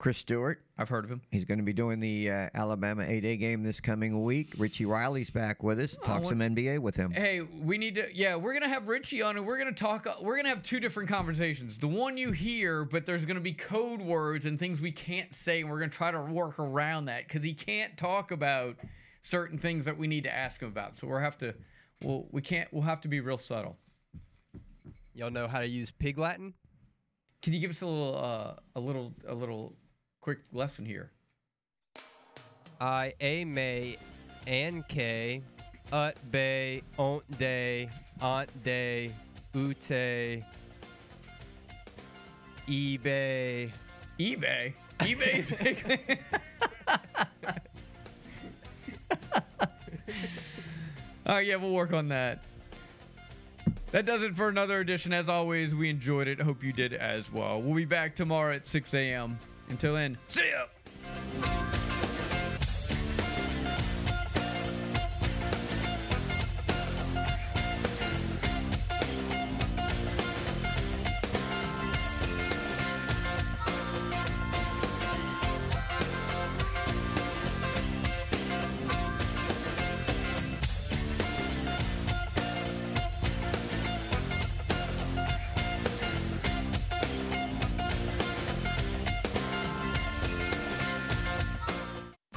[0.00, 0.62] Chris Stewart.
[0.78, 1.20] I've heard of him.
[1.30, 4.54] He's going to be doing the uh, Alabama 8A game this coming week.
[4.56, 5.98] Richie Riley's back with us.
[5.98, 7.12] Talk want- some NBA with him.
[7.12, 8.08] Hey, we need to.
[8.14, 10.08] Yeah, we're gonna have Richie on, and we're gonna talk.
[10.22, 11.76] We're gonna have two different conversations.
[11.76, 15.60] The one you hear, but there's gonna be code words and things we can't say,
[15.60, 18.76] and we're gonna try to work around that because he can't talk about
[19.20, 20.96] certain things that we need to ask him about.
[20.96, 21.54] So we'll have to.
[22.02, 22.72] Well, we can't.
[22.72, 23.76] We'll have to be real subtle.
[25.12, 26.54] Y'all know how to use Pig Latin?
[27.42, 29.74] Can you give us a little, uh, a little, a little
[30.20, 31.10] quick lesson here?
[32.80, 33.96] I a may
[34.46, 35.42] an k
[35.92, 37.90] ut bay ont day
[38.20, 39.12] aunt day
[39.54, 40.42] ute
[42.68, 43.70] eBay
[44.18, 46.18] eBay eBay
[51.26, 52.42] Oh yeah, we'll work on that.
[53.92, 55.12] That does it for another edition.
[55.12, 56.40] As always, we enjoyed it.
[56.40, 57.62] Hope you did as well.
[57.62, 59.38] We'll be back tomorrow at 6 a.m.
[59.70, 60.66] Until then, see ya!